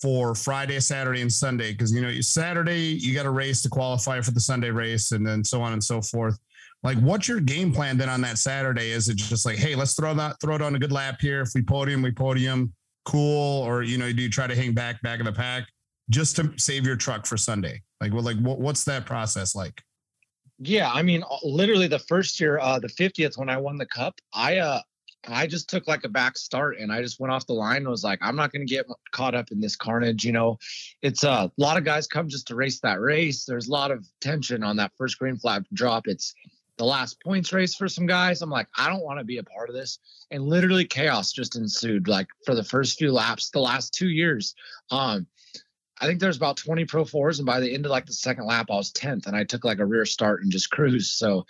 [0.00, 1.72] for friday saturday and sunday?
[1.72, 5.26] Because you know saturday you got a race to qualify for the sunday race and
[5.26, 6.38] then so on and so forth.
[6.82, 8.90] Like what's your game plan then on that saturday?
[8.90, 11.40] Is it just like hey let's throw that throw it on a good lap here.
[11.40, 12.72] If we podium we podium
[13.06, 15.68] cool or you know do you try to hang back back of the pack
[16.10, 17.82] just to save your truck for Sunday?
[18.00, 19.82] Like, well, like what, what's that process like?
[20.58, 23.86] Yeah, I mean, uh, literally the first year, uh, the 50th when I won the
[23.86, 24.80] cup, I uh
[25.28, 27.88] I just took like a back start and I just went off the line and
[27.88, 30.24] was like, I'm not gonna get caught up in this carnage.
[30.24, 30.58] You know,
[31.02, 33.44] it's uh, a lot of guys come just to race that race.
[33.44, 36.06] There's a lot of tension on that first green flag drop.
[36.06, 36.34] It's
[36.76, 38.42] the last points race for some guys.
[38.42, 39.98] I'm like, I don't want to be a part of this.
[40.30, 44.54] And literally chaos just ensued like for the first few laps, the last two years.
[44.90, 45.26] Um,
[45.98, 48.44] I think there's about 20 Pro fours, and by the end of like the second
[48.44, 51.16] lap, I was 10th, and I took like a rear start and just cruised.
[51.16, 51.46] So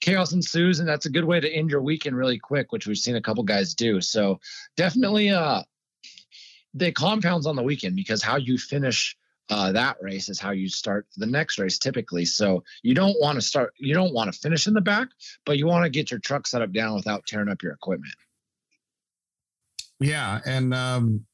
[0.00, 2.96] chaos ensues, and that's a good way to end your weekend really quick, which we've
[2.96, 4.00] seen a couple guys do.
[4.00, 4.40] So
[4.76, 5.62] definitely, uh,
[6.72, 9.16] they compounds on the weekend because how you finish
[9.48, 12.24] uh, that race is how you start the next race typically.
[12.24, 15.08] So you don't want to start, you don't want to finish in the back,
[15.44, 18.14] but you want to get your truck set up down without tearing up your equipment.
[20.00, 21.24] Yeah, and um,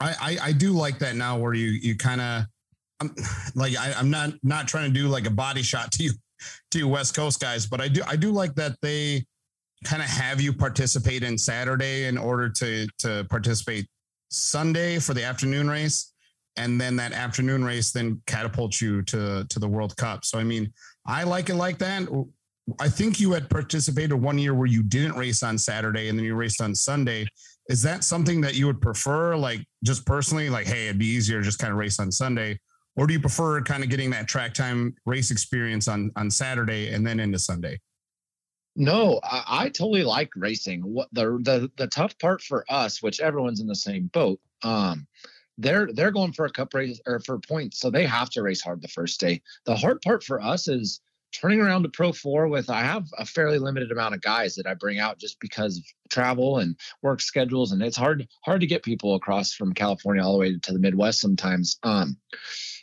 [0.00, 2.44] I, I I do like that now where you you kind of
[3.00, 3.14] I'm
[3.54, 6.12] like I, I'm not not trying to do like a body shot to you
[6.72, 9.24] to you West Coast guys, but I do I do like that they
[9.84, 13.86] kind of have you participate in Saturday in order to to participate
[14.30, 16.11] Sunday for the afternoon race,
[16.56, 20.24] and then that afternoon race then catapults you to to the World Cup.
[20.24, 20.72] So I mean,
[21.06, 22.08] I like it like that.
[22.80, 26.24] I think you had participated one year where you didn't race on Saturday and then
[26.24, 27.26] you raced on Sunday.
[27.68, 31.42] Is that something that you would prefer, like just personally, like, hey, it'd be easier
[31.42, 32.58] just kind of race on Sunday?
[32.96, 36.92] Or do you prefer kind of getting that track time race experience on on Saturday
[36.92, 37.80] and then into Sunday?
[38.74, 40.80] No, I, I totally like racing.
[40.80, 45.06] What the, the the tough part for us, which everyone's in the same boat, um,
[45.58, 48.62] they're they're going for a cup race or for points, so they have to race
[48.62, 49.42] hard the first day.
[49.66, 51.00] The hard part for us is
[51.32, 54.66] turning around to Pro Four with I have a fairly limited amount of guys that
[54.66, 58.66] I bring out just because of travel and work schedules, and it's hard hard to
[58.66, 61.78] get people across from California all the way to the Midwest sometimes.
[61.82, 62.16] Um,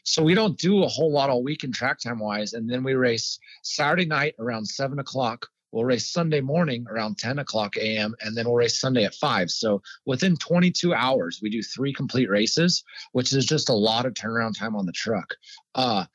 [0.03, 2.93] so we don't do a whole lot all weekend track time wise, and then we
[2.93, 5.47] race Saturday night around seven o'clock.
[5.72, 8.15] We'll race Sunday morning around 10 o'clock a.m.
[8.22, 9.51] and then we'll race Sunday at 5.
[9.51, 14.13] So within 22 hours, we do three complete races, which is just a lot of
[14.13, 15.36] turnaround time on the truck.
[15.76, 16.05] Uh,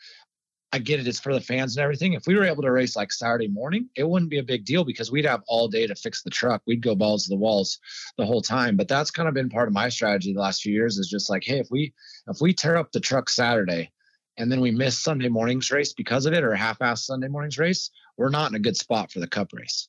[0.75, 2.15] I get it, it's for the fans and everything.
[2.15, 4.85] If we were able to race like Saturday morning, it wouldn't be a big deal
[4.85, 6.63] because we'd have all day to fix the truck.
[6.67, 7.79] We'd go balls to the walls
[8.19, 8.77] the whole time.
[8.77, 11.31] But that's kind of been part of my strategy the last few years is just
[11.31, 11.95] like, hey, if we
[12.27, 13.93] if we tear up the truck Saturday
[14.37, 17.57] and then we miss Sunday morning's race because of it or a half-ass Sunday morning's
[17.57, 19.89] race, we're not in a good spot for the cup race.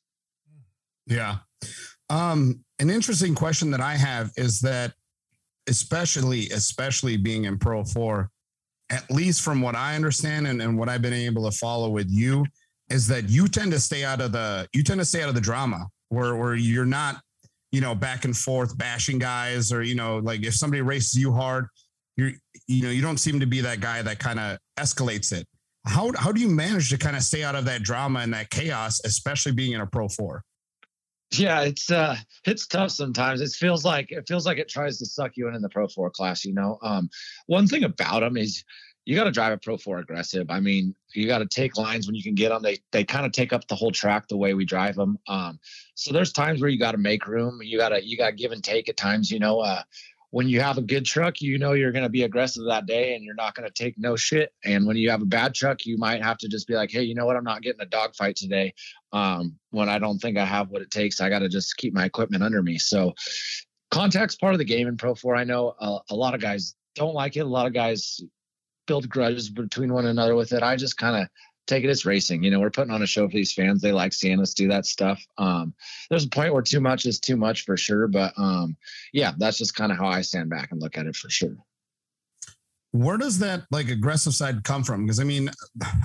[1.08, 1.38] Yeah.
[2.10, 4.94] Um, an interesting question that I have is that,
[5.68, 8.30] especially, especially being in Pro 4,
[8.92, 12.08] at least from what I understand and, and what I've been able to follow with
[12.10, 12.46] you,
[12.90, 15.34] is that you tend to stay out of the you tend to stay out of
[15.34, 17.20] the drama where where you're not,
[17.72, 21.32] you know, back and forth bashing guys or, you know, like if somebody races you
[21.32, 21.66] hard,
[22.16, 22.32] you're
[22.68, 25.48] you know, you don't seem to be that guy that kind of escalates it.
[25.86, 28.50] How how do you manage to kind of stay out of that drama and that
[28.50, 30.44] chaos, especially being in a pro four?
[31.32, 32.16] Yeah, it's uh
[32.46, 33.42] it's tough sometimes.
[33.42, 35.88] It feels like it feels like it tries to suck you in in the Pro
[35.88, 36.78] 4 class, you know.
[36.82, 37.10] Um
[37.48, 38.64] one thing about them is
[39.06, 40.48] you got to drive a Pro 4 aggressive.
[40.50, 42.62] I mean, you got to take lines when you can get them.
[42.62, 45.18] They they kind of take up the whole track the way we drive them.
[45.28, 45.60] Um
[45.96, 47.60] so there's times where you got to make room.
[47.64, 49.60] You got to you got to give and take at times, you know.
[49.60, 49.84] Uh
[50.36, 53.16] when you have a good truck, you know you're going to be aggressive that day
[53.16, 54.52] and you're not going to take no shit.
[54.66, 57.04] And when you have a bad truck, you might have to just be like, hey,
[57.04, 57.38] you know what?
[57.38, 58.74] I'm not getting a dogfight today.
[59.14, 61.94] Um, when I don't think I have what it takes, I got to just keep
[61.94, 62.80] my equipment under me.
[62.80, 63.14] So,
[63.92, 65.38] contact's part of the game in Pro 4.
[65.38, 67.46] I know a, a lot of guys don't like it.
[67.46, 68.20] A lot of guys
[68.88, 70.64] build grudges between one another with it.
[70.64, 71.30] I just kind of
[71.68, 72.44] take it as racing.
[72.44, 73.82] You know, we're putting on a show for these fans.
[73.82, 75.24] They like seeing us do that stuff.
[75.38, 75.74] Um,
[76.10, 78.08] there's a point where too much is too much for sure.
[78.08, 78.78] But um,
[79.14, 81.56] yeah, that's just kind of how I stand back and look at it for sure.
[82.92, 85.06] Where does that like aggressive side come from?
[85.06, 85.50] Because I mean,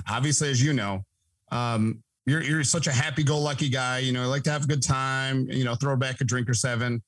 [0.09, 1.05] obviously, as you know,
[1.51, 3.99] um, you're you're such a happy-go-lucky guy.
[3.99, 5.47] You know, you like to have a good time.
[5.49, 7.01] You know, throw back a drink or seven.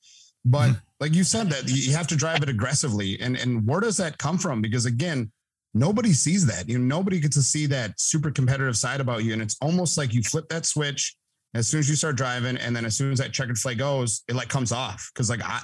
[0.44, 3.18] But like you said, that you have to drive it aggressively.
[3.20, 4.60] And and where does that come from?
[4.60, 5.30] Because again,
[5.74, 6.68] nobody sees that.
[6.68, 9.32] You know, nobody gets to see that super competitive side about you.
[9.32, 11.16] And it's almost like you flip that switch
[11.54, 14.24] as soon as you start driving, and then as soon as that checkered flag goes,
[14.28, 15.10] it like comes off.
[15.14, 15.60] Because like I,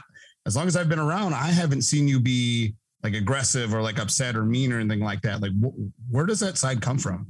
[0.46, 3.98] as long as I've been around, I haven't seen you be like aggressive or like
[3.98, 5.40] upset or mean or anything like that.
[5.40, 7.26] Like, wh- where does that side come from?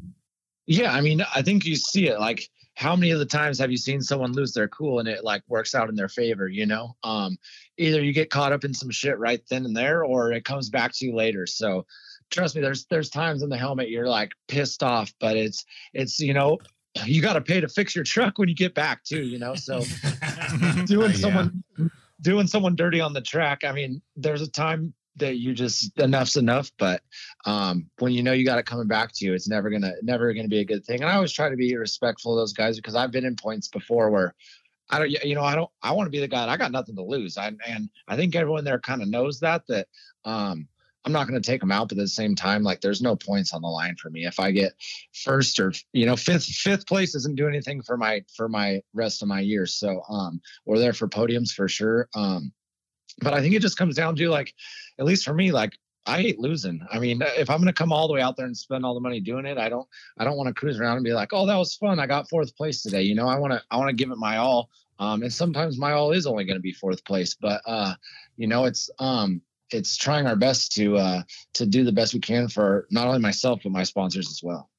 [0.66, 2.20] Yeah, I mean, I think you see it.
[2.20, 5.24] Like, how many of the times have you seen someone lose their cool and it
[5.24, 6.48] like works out in their favor?
[6.48, 7.38] You know, um,
[7.78, 10.68] either you get caught up in some shit right then and there, or it comes
[10.68, 11.46] back to you later.
[11.46, 11.86] So,
[12.30, 15.64] trust me, there's there's times in the helmet you're like pissed off, but it's
[15.94, 16.58] it's you know
[17.04, 19.22] you got to pay to fix your truck when you get back too.
[19.22, 19.84] You know, so
[20.86, 21.18] doing Yeah.
[21.20, 21.62] someone
[22.22, 23.64] doing someone dirty on the track.
[23.64, 27.02] I mean, there's a time that you just enough's enough, but
[27.44, 30.32] um, when you know you got it coming back to you, it's never gonna never
[30.32, 31.00] gonna be a good thing.
[31.02, 33.68] And I always try to be respectful of those guys because I've been in points
[33.68, 34.34] before where
[34.92, 36.48] I don't, you know, I don't, I want to be the guy.
[36.48, 37.38] I got nothing to lose.
[37.38, 39.88] I and I think everyone there kind of knows that that
[40.24, 40.68] um,
[41.04, 43.16] I'm not going to take them out, but at the same time, like there's no
[43.16, 44.26] points on the line for me.
[44.26, 44.74] If I get
[45.12, 49.22] first or you know fifth, fifth place doesn't do anything for my for my rest
[49.22, 49.66] of my year.
[49.66, 52.08] So um, we're there for podiums for sure.
[52.14, 52.52] Um,
[53.22, 54.54] but I think it just comes down to like,
[54.98, 55.72] at least for me, like
[56.06, 56.80] I hate losing.
[56.90, 58.94] I mean, if I'm going to come all the way out there and spend all
[58.94, 59.86] the money doing it, I don't,
[60.18, 62.00] I don't want to cruise around and be like, oh, that was fun.
[62.00, 63.02] I got fourth place today.
[63.02, 64.70] You know, I want to, I want to give it my all.
[64.98, 67.94] Um, and sometimes my all is only going to be fourth place, but uh,
[68.36, 69.40] you know, it's um,
[69.72, 71.22] it's trying our best to uh,
[71.54, 74.70] to do the best we can for not only myself but my sponsors as well.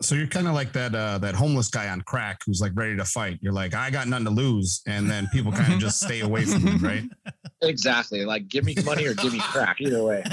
[0.00, 2.96] So you're kind of like that uh, that homeless guy on crack who's like ready
[2.96, 3.38] to fight.
[3.42, 6.44] You're like, I got nothing to lose, and then people kind of just stay away
[6.44, 7.04] from you, right?
[7.60, 8.24] Exactly.
[8.24, 9.80] Like, give me money or give me crack.
[9.80, 10.22] Either way.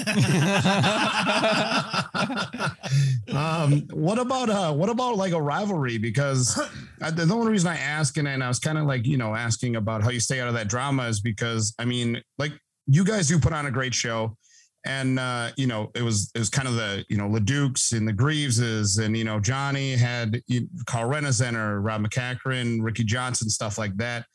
[3.36, 5.98] um, what about uh, what about like a rivalry?
[5.98, 6.62] Because
[7.02, 9.34] I, the only reason I ask, and, and I was kind of like you know
[9.34, 12.52] asking about how you stay out of that drama is because I mean, like
[12.88, 14.38] you guys do put on a great show,
[14.86, 18.08] and uh, you know it was it was kind of the you know Leducs and
[18.08, 23.78] the Greaveses, and you know Johnny had you, Carl Renezeder, Rob MacCachren, Ricky Johnson, stuff
[23.78, 24.26] like that.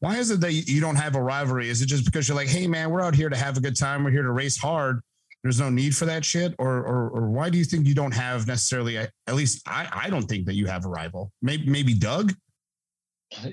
[0.00, 1.68] Why is it that you you don't have a rivalry?
[1.68, 3.76] Is it just because you're like, hey man, we're out here to have a good
[3.76, 5.00] time, we're here to race hard,
[5.42, 6.54] there's no need for that shit?
[6.58, 10.10] Or or, or why do you think you don't have necessarily at least I, I
[10.10, 11.32] don't think that you have a rival.
[11.42, 12.34] Maybe maybe doug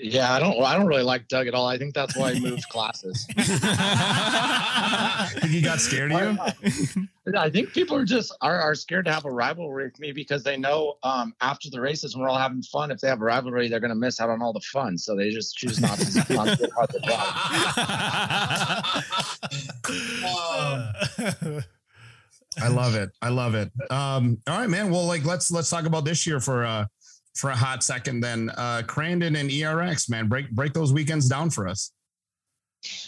[0.02, 0.62] Yeah, I don't.
[0.64, 1.68] I don't really like Doug at all.
[1.68, 3.26] I think that's why he moved classes.
[5.40, 7.08] think he got scared of you
[7.38, 10.44] I think people are just are, are scared to have a rivalry with me because
[10.44, 13.26] they know um, after the races when we're all having fun, if they have a
[13.26, 14.98] rivalry, they're going to miss out on all the fun.
[14.98, 16.06] So they just choose not to.
[16.34, 17.16] not to get part of the
[22.62, 25.86] i love it i love it um all right man well like let's let's talk
[25.86, 26.86] about this year for uh
[27.36, 31.50] for a hot second then uh crandon and erx man break break those weekends down
[31.50, 31.92] for us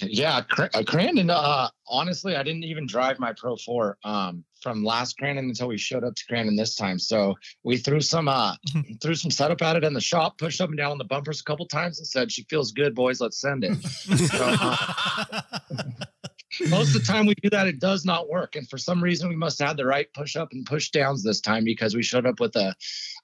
[0.02, 1.30] Yeah, Cra- uh, Crandon.
[1.30, 5.78] Uh, honestly, I didn't even drive my Pro Four um, from last Crandon until we
[5.78, 7.00] showed up to Crandon this time.
[7.00, 8.56] So we threw some uh,
[9.02, 11.42] threw some setup at it in the shop, pushed up and down on the bumpers
[11.42, 13.22] a couple times, and said, "She feels good, boys.
[13.22, 15.42] Let's send it." So, uh,
[16.70, 18.56] most of the time we do that, it does not work.
[18.56, 21.24] And for some reason, we must have had the right push up and push downs
[21.24, 22.74] this time because we showed up with a,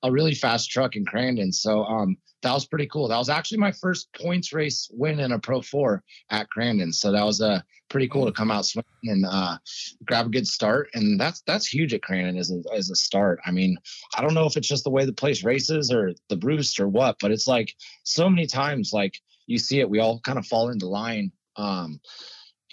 [0.03, 1.53] a really fast truck in Crandon.
[1.53, 3.07] So um, that was pretty cool.
[3.07, 6.93] That was actually my first points race win in a Pro 4 at Crandon.
[6.93, 9.57] So that was uh, pretty cool to come out swinging and uh,
[10.05, 10.89] grab a good start.
[10.93, 13.39] And that's that's huge at Crandon as a, as a start.
[13.45, 13.77] I mean,
[14.15, 16.87] I don't know if it's just the way the place races or the Bruce or
[16.89, 17.73] what, but it's like
[18.03, 21.31] so many times, like you see it, we all kind of fall into line.
[21.55, 21.99] Um,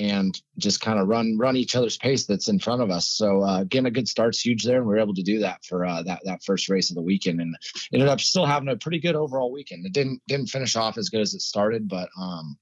[0.01, 3.09] and just kind of run run each other's pace that's in front of us.
[3.09, 5.63] So uh, getting a good start's huge there, and we are able to do that
[5.65, 7.55] for uh, that that first race of the weekend, and
[7.93, 9.85] ended up still having a pretty good overall weekend.
[9.85, 12.57] It didn't didn't finish off as good as it started, but um,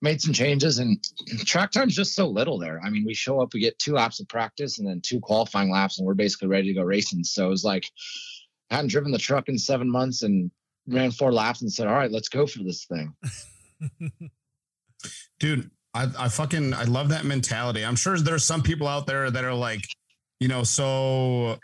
[0.00, 0.78] made some changes.
[0.78, 0.98] And
[1.44, 2.80] track time's just so little there.
[2.82, 5.70] I mean, we show up, we get two laps of practice, and then two qualifying
[5.70, 7.22] laps, and we're basically ready to go racing.
[7.24, 7.84] So it was like
[8.70, 10.50] I hadn't driven the truck in seven months and
[10.86, 13.14] ran four laps and said, "All right, let's go for this thing."
[15.38, 17.84] dude I, I fucking i love that mentality.
[17.84, 19.82] I'm sure there's some people out there that are like
[20.40, 21.58] you know so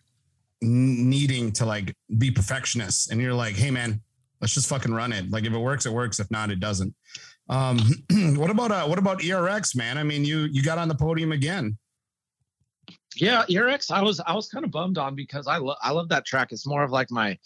[0.63, 3.11] needing to like be perfectionists.
[3.11, 4.01] And you're like hey man
[4.41, 5.31] let's just fucking run it.
[5.31, 6.21] Like if it works it works.
[6.21, 6.95] If not it doesn't.
[7.49, 7.79] Um
[8.37, 9.99] what about uh what about erx man?
[9.99, 11.77] I mean you you got on the podium again.
[13.17, 16.09] Yeah, ERX, I was I was kind of bummed on because I love I love
[16.09, 16.51] that track.
[16.51, 17.39] It's more of like my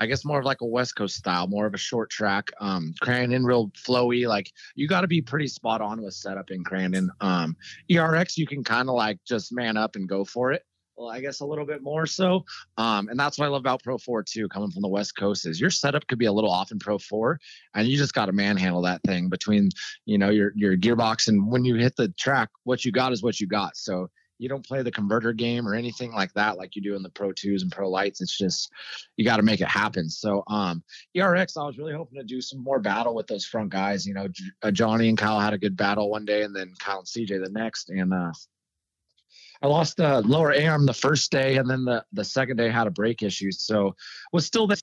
[0.00, 2.50] I guess more of like a West Coast style, more of a short track.
[2.60, 4.26] Um Crandon real flowy.
[4.26, 7.08] Like you gotta be pretty spot on with setup in Crandon.
[7.20, 7.56] Um
[7.90, 10.62] ERX you can kind of like just man up and go for it.
[11.00, 12.44] Well, I guess a little bit more so.
[12.76, 15.46] Um, and that's what I love about Pro 4 too, coming from the West Coast,
[15.46, 17.40] is your setup could be a little off in Pro 4,
[17.74, 19.70] and you just got to manhandle that thing between,
[20.04, 23.22] you know, your your gearbox and when you hit the track, what you got is
[23.22, 23.78] what you got.
[23.78, 24.10] So
[24.40, 27.10] you don't play the converter game or anything like that like you do in the
[27.10, 28.22] Pro Twos and Pro Lights.
[28.22, 28.72] It's just
[29.16, 30.08] you got to make it happen.
[30.08, 30.82] So um,
[31.14, 34.06] ERX, I was really hoping to do some more battle with those front guys.
[34.06, 36.72] You know, J- uh, Johnny and Kyle had a good battle one day, and then
[36.78, 38.32] Kyle and CJ the next, and uh,
[39.62, 42.86] I lost the lower arm the first day, and then the the second day had
[42.86, 43.52] a brake issue.
[43.52, 43.94] So
[44.32, 44.78] was still there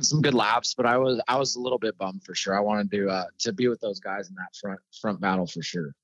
[0.00, 2.56] some good laps, but I was I was a little bit bummed for sure.
[2.56, 5.62] I wanted to uh, to be with those guys in that front front battle for
[5.62, 5.94] sure.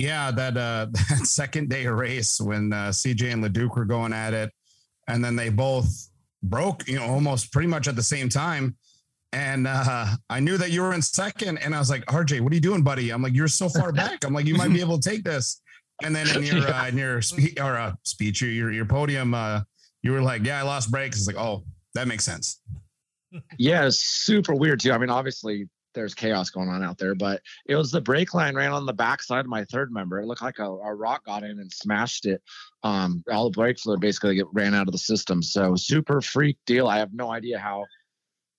[0.00, 4.14] Yeah, that uh that second day of race when uh, CJ and Leduc were going
[4.14, 4.50] at it,
[5.06, 6.08] and then they both
[6.42, 8.76] broke, you know, almost pretty much at the same time.
[9.32, 12.50] And uh, I knew that you were in second, and I was like, RJ, what
[12.50, 13.10] are you doing, buddy?
[13.10, 14.24] I'm like, you're so far back.
[14.24, 15.60] I'm like, you might be able to take this.
[16.02, 19.34] And then in your uh, in your spe- or uh, speech, your your, your podium,
[19.34, 19.60] uh,
[20.02, 21.18] you were like, yeah, I lost brakes.
[21.18, 21.62] It's like, oh,
[21.94, 22.62] that makes sense.
[23.58, 24.92] Yeah, it's super weird too.
[24.92, 28.54] I mean, obviously there's chaos going on out there, but it was the brake line
[28.54, 30.20] ran on the backside of my third member.
[30.20, 32.42] It looked like a, a rock got in and smashed it.
[32.82, 35.42] Um, all the brake fluid basically get, ran out of the system.
[35.42, 36.86] So super freak deal.
[36.88, 37.86] I have no idea how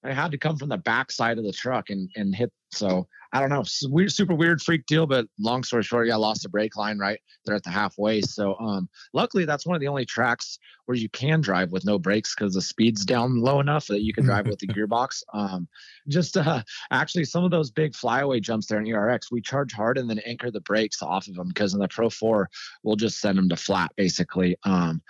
[0.04, 2.52] I had to come from the backside of the truck and and hit.
[2.72, 5.08] So I don't know, weird, super weird freak deal.
[5.08, 8.22] But long story short, yeah, I lost the brake line right there at the halfway.
[8.22, 11.98] So um, luckily that's one of the only tracks where you can drive with no
[11.98, 15.24] brakes because the speed's down low enough that you can drive with the gearbox.
[15.34, 15.68] Um,
[16.08, 19.98] just uh, actually some of those big flyaway jumps there in ERX, we charge hard
[19.98, 22.50] and then anchor the brakes off of them because in the Pro 4
[22.84, 24.58] we'll just send them to flat basically.
[24.64, 25.02] Um,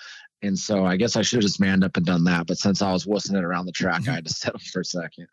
[0.44, 2.48] and so I guess I should have just manned up and done that.
[2.48, 4.86] But since I was wussing it around the track, I had to settle for a
[4.86, 5.28] second.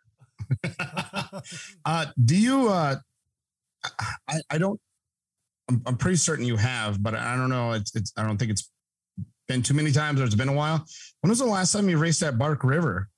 [1.84, 2.68] uh, do you?
[2.68, 2.96] Uh,
[4.28, 4.80] I, I don't.
[5.68, 7.72] I'm, I'm pretty certain you have, but I don't know.
[7.72, 8.12] It's, it's.
[8.16, 8.70] I don't think it's
[9.48, 10.84] been too many times, or it's been a while.
[11.20, 13.08] When was the last time you raced at Bark River?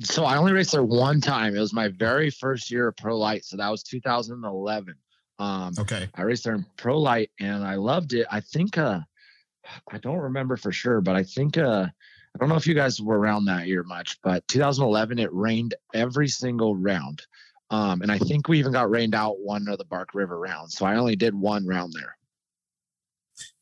[0.00, 1.54] So I only raced there one time.
[1.54, 3.44] It was my very first year of pro light.
[3.44, 4.94] So that was 2011.
[5.38, 6.08] Um, Okay.
[6.14, 8.26] I raced there in pro light and I loved it.
[8.30, 9.00] I think uh
[9.90, 11.86] I don't remember for sure, but I think uh
[12.34, 15.74] I don't know if you guys were around that year much, but 2011 it rained
[15.94, 17.22] every single round.
[17.70, 20.76] Um and I think we even got rained out one of the Bark River rounds.
[20.76, 22.16] So I only did one round there.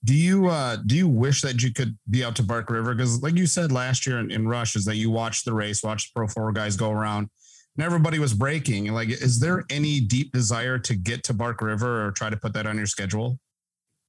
[0.05, 2.95] Do you uh do you wish that you could be out to Bark River?
[2.95, 5.83] Because like you said last year in, in Rush, is that you watched the race,
[5.83, 7.29] watched the Pro Four guys go around,
[7.77, 8.93] and everybody was breaking.
[8.93, 12.53] Like, is there any deep desire to get to Bark River or try to put
[12.55, 13.39] that on your schedule?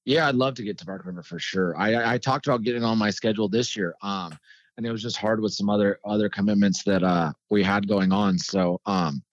[0.05, 1.77] Yeah, I'd love to get to Bark River for sure.
[1.77, 3.95] I I talked about getting on my schedule this year.
[4.01, 4.37] Um
[4.75, 8.11] and it was just hard with some other other commitments that uh we had going
[8.11, 8.37] on.
[8.37, 9.23] So um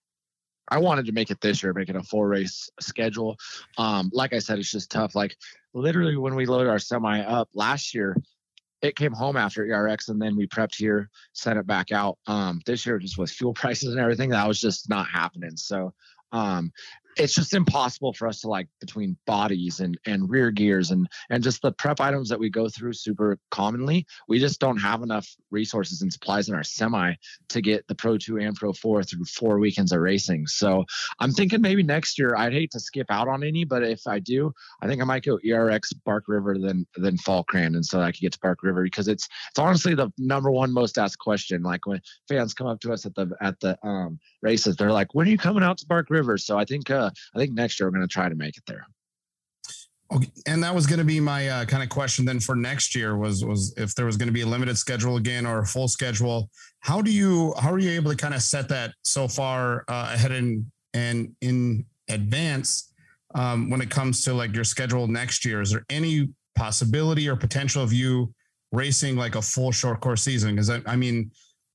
[0.71, 3.35] I wanted to make it this year, make it a full race schedule.
[3.77, 5.15] Um, like I said, it's just tough.
[5.15, 5.35] Like
[5.73, 8.15] literally when we loaded our semi up last year,
[8.81, 12.17] it came home after ERX and then we prepped here, sent it back out.
[12.25, 15.57] Um, this year just with fuel prices and everything, that was just not happening.
[15.57, 15.93] So
[16.31, 16.71] um
[17.17, 21.43] it's just impossible for us to like between bodies and and rear gears and and
[21.43, 25.27] just the prep items that we go through super commonly we just don't have enough
[25.49, 27.13] resources and supplies in our semi
[27.49, 30.47] to get the pro 2 and pro 4 through four weekends of racing.
[30.47, 30.85] So
[31.19, 34.19] i'm thinking maybe next year i'd hate to skip out on any but if i
[34.19, 38.11] do i think i might go erx bark river then then fall crandon so i
[38.11, 41.63] could get to bark river because it's it's honestly the number one most asked question.
[41.63, 45.13] Like when fans come up to us at the at the um races they're like
[45.13, 47.79] when are you coming out to bark river so i think uh i think next
[47.79, 48.85] year we're going to try to make it there
[50.13, 52.93] Okay, and that was going to be my uh, kind of question then for next
[52.95, 55.65] year was was if there was going to be a limited schedule again or a
[55.65, 56.49] full schedule.
[56.79, 60.11] How do you how are you able to kind of set that so far uh,
[60.13, 62.91] ahead in and in advance
[63.35, 65.61] um, when it comes to like your schedule next year?
[65.61, 68.33] Is there any possibility or potential of you
[68.73, 70.55] racing like a full short course season?
[70.55, 71.31] Because I, I mean,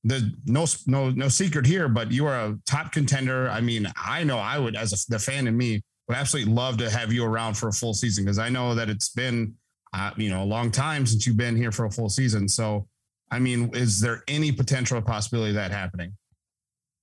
[0.07, 3.49] the no no no secret here, but you are a top contender.
[3.49, 6.77] I mean, I know I would as a, the fan in me would absolutely love
[6.77, 9.53] to have you around for a full season because I know that it's been,
[9.93, 12.47] uh, you know, a long time since you've been here for a full season.
[12.47, 12.87] So,
[13.31, 16.13] I mean, is there any potential possibility of that happening?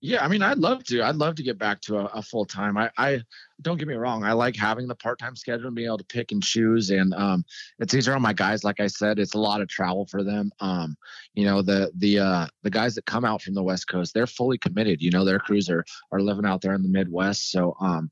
[0.05, 2.45] Yeah i mean i'd love to i'd love to get back to a, a full
[2.45, 2.77] time.
[2.77, 3.23] I, I
[3.63, 6.31] don't get me wrong i like having the part-time schedule and being able to pick
[6.31, 7.43] and choose and um
[7.79, 10.53] it's easier on my guys like i said it's a lot of travel for them.
[10.61, 10.95] Um
[11.33, 14.27] you know the the uh the guys that come out from the west coast they're
[14.27, 17.75] fully committed you know their crews are are living out there in the midwest so
[17.81, 18.11] um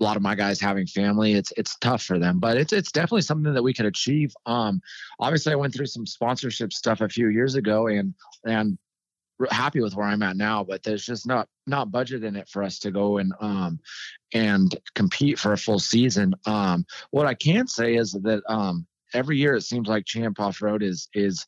[0.00, 2.92] a lot of my guys having family it's it's tough for them but it's it's
[2.92, 4.32] definitely something that we could achieve.
[4.46, 4.80] Um
[5.20, 8.14] obviously i went through some sponsorship stuff a few years ago and
[8.46, 8.78] and
[9.50, 12.62] happy with where i'm at now but there's just not not budget in it for
[12.62, 13.78] us to go and um
[14.34, 16.34] and compete for a full season.
[16.46, 20.60] Um what i can say is that um every year it seems like champ off
[20.60, 21.46] road is is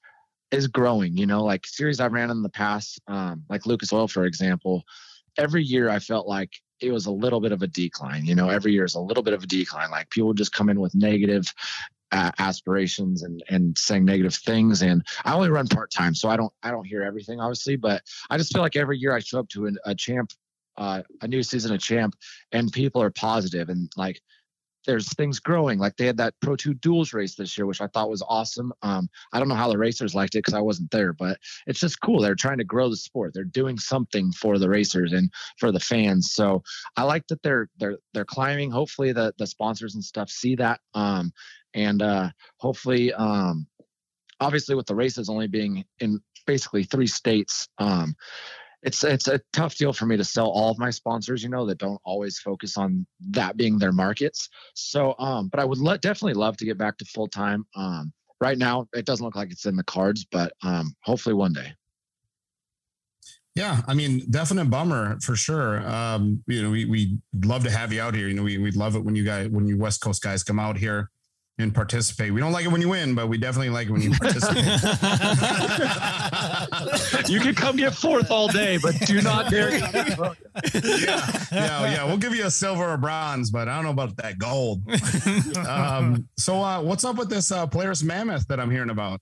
[0.51, 4.09] is growing you know like series i ran in the past um like lucas oil
[4.09, 4.83] for example
[5.39, 8.49] every year i felt like it was a little bit of a decline you know
[8.49, 9.91] every year is a little bit of a decline.
[9.91, 11.53] Like people just come in with negative
[12.13, 14.83] uh, aspirations and and saying negative things.
[14.83, 18.03] And I only run part time, so I don't I don't hear everything obviously, but
[18.29, 20.33] I just feel like every year I show up to an, a champ,
[20.77, 22.15] uh, a new season of champ,
[22.53, 24.21] and people are positive and like
[24.87, 25.79] there's things growing.
[25.79, 28.73] Like they had that Pro 2 duels race this year, which I thought was awesome.
[28.83, 31.81] Um, I don't know how the racers liked it because I wasn't there, but it's
[31.81, 32.21] just cool.
[32.21, 33.33] They're trying to grow the sport.
[33.35, 36.33] They're doing something for the racers and for the fans.
[36.33, 36.63] So
[36.97, 38.71] I like that they're they're they're climbing.
[38.71, 40.81] Hopefully the the sponsors and stuff see that.
[40.95, 41.33] Um,
[41.75, 43.67] and uh, hopefully, um,
[44.41, 48.15] obviously with the races only being in basically three states, um,
[48.83, 51.67] it's it's a tough deal for me to sell all of my sponsors, you know,
[51.67, 54.49] that don't always focus on that being their markets.
[54.75, 57.65] So, um, but I would le- definitely love to get back to full time.
[57.77, 61.53] Um, right now, it doesn't look like it's in the cards, but um, hopefully one
[61.53, 61.73] day.
[63.55, 65.87] Yeah, I mean, definite bummer for sure.
[65.87, 68.29] Um, you know, we we love to have you out here.
[68.29, 70.59] You know, we we love it when you guys when you West Coast guys come
[70.59, 71.11] out here
[71.63, 72.33] and participate.
[72.33, 74.65] We don't like it when you win, but we definitely like it when you participate.
[77.29, 79.71] you can come get fourth all day, but do not dare.
[79.77, 80.35] yeah,
[81.53, 82.05] yeah, yeah.
[82.05, 84.83] We'll give you a silver or bronze, but I don't know about that gold.
[85.67, 89.21] Um, so, uh, what's up with this uh, Polaris Mammoth that I'm hearing about?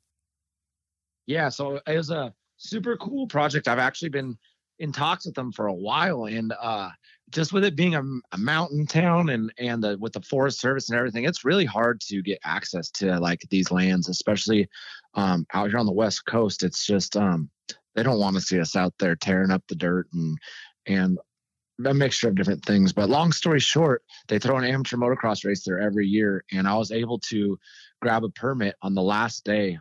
[1.26, 3.68] Yeah, so it was a super cool project.
[3.68, 4.38] I've actually been
[4.78, 6.90] in talks with them for a while, and uh,
[7.30, 8.02] just with it being a,
[8.32, 12.00] a mountain town and and the, with the Forest Service and everything, it's really hard
[12.02, 14.68] to get access to like these lands, especially
[15.14, 16.62] um, out here on the West Coast.
[16.62, 17.50] It's just um,
[17.94, 20.38] they don't want to see us out there tearing up the dirt and
[20.86, 21.18] and
[21.84, 22.92] a mixture of different things.
[22.92, 26.76] But long story short, they throw an amateur motocross race there every year, and I
[26.76, 27.58] was able to
[28.00, 29.78] grab a permit on the last day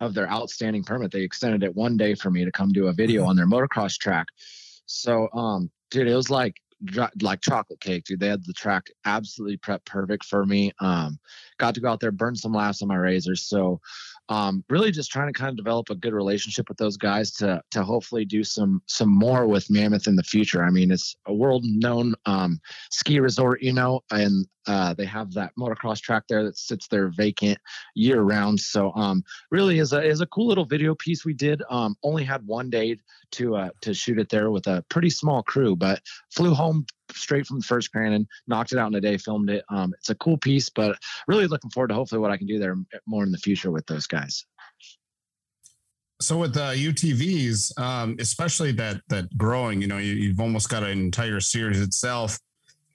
[0.00, 1.12] of their outstanding permit.
[1.12, 3.96] They extended it one day for me to come do a video on their motocross
[3.96, 4.26] track.
[4.86, 6.56] So, um, dude, it was like
[7.22, 8.20] like chocolate cake, dude.
[8.20, 10.72] They had the track absolutely prep perfect for me.
[10.80, 11.18] Um,
[11.58, 13.38] got to go out there, burn some laughs on my RZRs.
[13.38, 13.80] So,
[14.28, 17.60] um, really just trying to kind of develop a good relationship with those guys to
[17.72, 20.64] to hopefully do some some more with Mammoth in the future.
[20.64, 22.60] I mean, it's a world known um,
[22.90, 27.08] ski resort, you know, and uh, they have that motocross track there that sits there
[27.08, 27.58] vacant
[27.94, 28.58] year round.
[28.58, 31.62] So, um, really is a is a cool little video piece we did.
[31.68, 32.96] Um, only had one day
[33.32, 36.00] to uh, to shoot it there with a pretty small crew, but
[36.30, 39.64] flew home straight from the first Crandon, knocked it out in a day, filmed it.
[39.68, 40.98] Um, it's a cool piece, but
[41.28, 43.86] really looking forward to hopefully what I can do there more in the future with
[43.86, 44.44] those guys.
[46.20, 50.82] So with uh, UTVs, um, especially that that growing, you know, you, you've almost got
[50.82, 52.38] an entire series itself,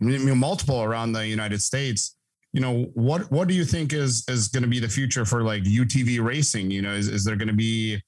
[0.01, 2.15] I mean, multiple around the United States.
[2.53, 5.43] You know, what what do you think is is going to be the future for
[5.43, 6.71] like UTV racing?
[6.71, 8.01] You know, is is there going to be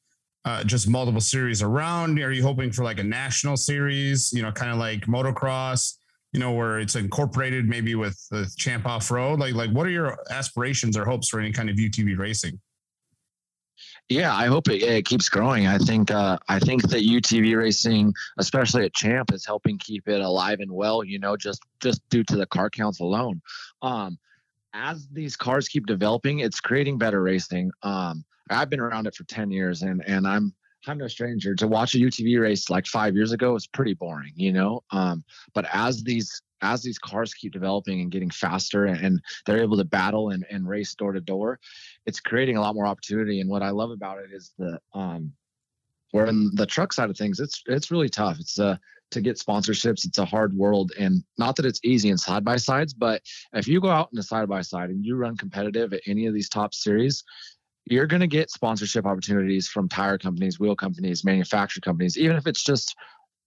[0.46, 2.18] uh, just multiple series around?
[2.20, 4.32] Are you hoping for like a national series?
[4.34, 5.98] You know, kind of like motocross.
[6.34, 9.40] You know, where it's incorporated maybe with the Champ Off Road.
[9.40, 12.60] Like, like what are your aspirations or hopes for any kind of UTV racing?
[14.10, 15.68] Yeah, I hope it, it keeps growing.
[15.68, 20.22] I think uh, I think that UTV racing, especially at Champ, is helping keep it
[20.22, 21.04] alive and well.
[21.04, 23.42] You know, just just due to the car counts alone.
[23.82, 24.20] Um,
[24.74, 27.72] as these cars keep developing, it's creating better racing.
[27.84, 30.54] Um, I've been around it for ten years, and and I'm
[30.88, 33.56] I'm no stranger to watch a UTV race like five years ago.
[33.56, 34.84] It's pretty boring, you know.
[34.92, 35.24] Um,
[35.54, 39.84] but as these as these cars keep developing and getting faster and they're able to
[39.84, 41.60] battle and, and race door to door,
[42.06, 43.42] it's creating a lot more opportunity.
[43.42, 45.34] And what I love about it is the um
[46.12, 48.40] where in the truck side of things, it's it's really tough.
[48.40, 48.78] It's uh
[49.12, 50.94] to get sponsorships, it's a hard world.
[50.98, 53.22] And not that it's easy in side by sides, but
[53.54, 56.28] if you go out in a side by side and you run competitive at any
[56.28, 57.24] of these top series,
[57.86, 62.48] you're going to get sponsorship opportunities from tire companies, wheel companies, manufacturer companies, even if
[62.48, 62.96] it's just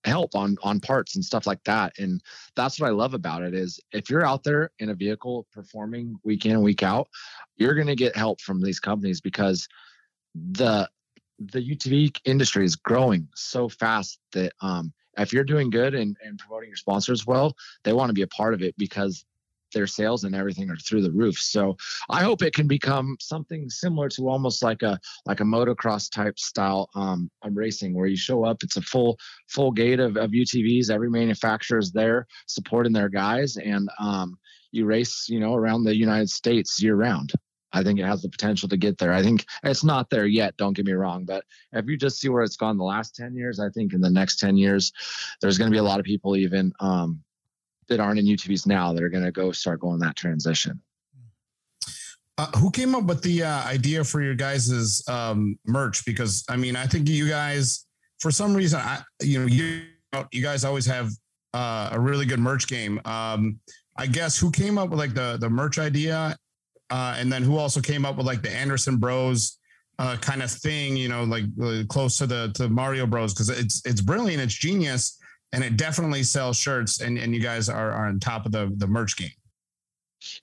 [0.05, 1.99] help on on parts and stuff like that.
[1.99, 2.21] And
[2.57, 6.17] that's what i love about it is if you're out there in a vehicle performing
[6.25, 7.09] week in and week out
[7.57, 9.69] you're going to get help from these companies because
[10.35, 10.89] the
[11.39, 16.39] the utv industry is growing so fast that um if you're doing good and, and
[16.39, 19.25] promoting your sponsors well they want to be a part of it because
[19.75, 21.37] their sales and everything are through the roof.
[21.39, 21.77] So
[22.09, 26.39] I hope it can become something similar to almost like a like a motocross type
[26.39, 29.19] style um, racing where you show up, it's a full
[29.49, 30.91] full gate of, of UTVs.
[30.91, 34.39] Every manufacturer is there supporting their guys, and um,
[34.73, 37.33] you race, you know, around the United States year round.
[37.75, 39.13] I think it has the potential to get there.
[39.13, 40.57] I think it's not there yet.
[40.57, 43.35] Don't get me wrong, but if you just see where it's gone the last ten
[43.35, 44.93] years, I think in the next ten years,
[45.41, 47.21] there's going to be a lot of people even um,
[47.89, 50.81] that aren't in UTVs now that are going to go start going that transition.
[52.37, 56.05] Uh, who came up with the uh, idea for your guys's um, merch?
[56.05, 57.87] Because I mean, I think you guys,
[58.19, 59.83] for some reason, I you know you
[60.33, 61.11] you guys always have
[61.53, 63.01] uh, a really good merch game.
[63.05, 63.61] Um,
[63.97, 66.37] I guess who came up with like the the merch idea,
[66.91, 69.59] uh, and then who also came up with like the Anderson Bros
[69.99, 73.49] uh, kind of thing, you know, like uh, close to the to Mario Bros because
[73.49, 75.19] it's it's brilliant, it's genius,
[75.55, 77.01] and it definitely sells shirts.
[77.01, 79.31] And and you guys are are on top of the the merch game.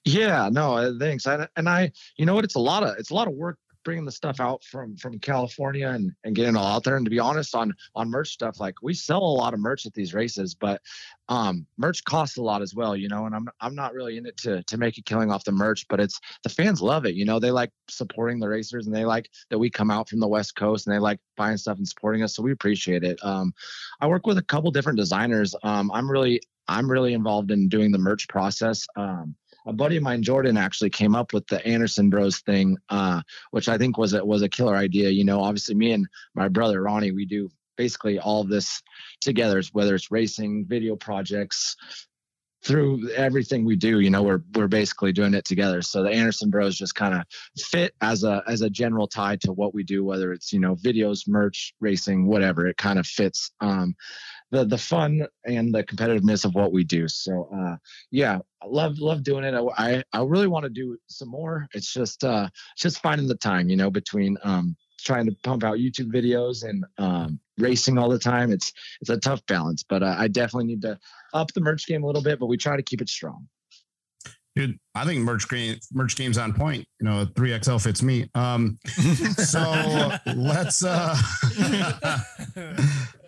[0.06, 1.26] Yeah, no, uh, thanks.
[1.26, 2.44] I, and I, you know what?
[2.44, 5.20] It's a lot of it's a lot of work bringing the stuff out from from
[5.20, 6.96] California and and getting it all out there.
[6.96, 9.86] And to be honest, on on merch stuff, like we sell a lot of merch
[9.86, 10.82] at these races, but
[11.30, 13.26] um, merch costs a lot as well, you know.
[13.26, 15.88] And I'm I'm not really in it to to make a killing off the merch,
[15.88, 17.16] but it's the fans love it.
[17.16, 20.20] You know, they like supporting the racers and they like that we come out from
[20.20, 22.36] the West Coast and they like buying stuff and supporting us.
[22.36, 23.20] So we appreciate it.
[23.24, 23.54] Um,
[24.00, 25.56] I work with a couple different designers.
[25.64, 28.86] Um, I'm really I'm really involved in doing the merch process.
[28.96, 33.22] Um, a buddy of mine, Jordan, actually came up with the Anderson Bros thing, uh,
[33.52, 35.10] which I think was a, was a killer idea.
[35.10, 38.82] You know, obviously, me and my brother Ronnie, we do basically all this
[39.22, 41.76] together, whether it's racing, video projects,
[42.64, 44.00] through everything we do.
[44.00, 45.82] You know, we're we're basically doing it together.
[45.82, 47.24] So the Anderson Bros just kind of
[47.58, 50.76] fit as a as a general tie to what we do, whether it's you know
[50.76, 52.68] videos, merch, racing, whatever.
[52.68, 53.52] It kind of fits.
[53.60, 53.96] Um,
[54.52, 57.08] the the fun and the competitiveness of what we do.
[57.08, 57.78] So uh,
[58.12, 59.56] yeah, I love love doing it.
[59.78, 61.68] I I really want to do some more.
[61.74, 65.78] It's just uh just finding the time, you know, between um trying to pump out
[65.78, 68.52] YouTube videos and um racing all the time.
[68.52, 71.00] It's it's a tough balance, but uh, I definitely need to
[71.34, 73.48] up the merch game a little bit, but we try to keep it strong.
[74.56, 76.86] Dude, I think merch game merch game's on point.
[77.00, 78.30] You know, three XL fits me.
[78.36, 81.16] Um, so let's uh,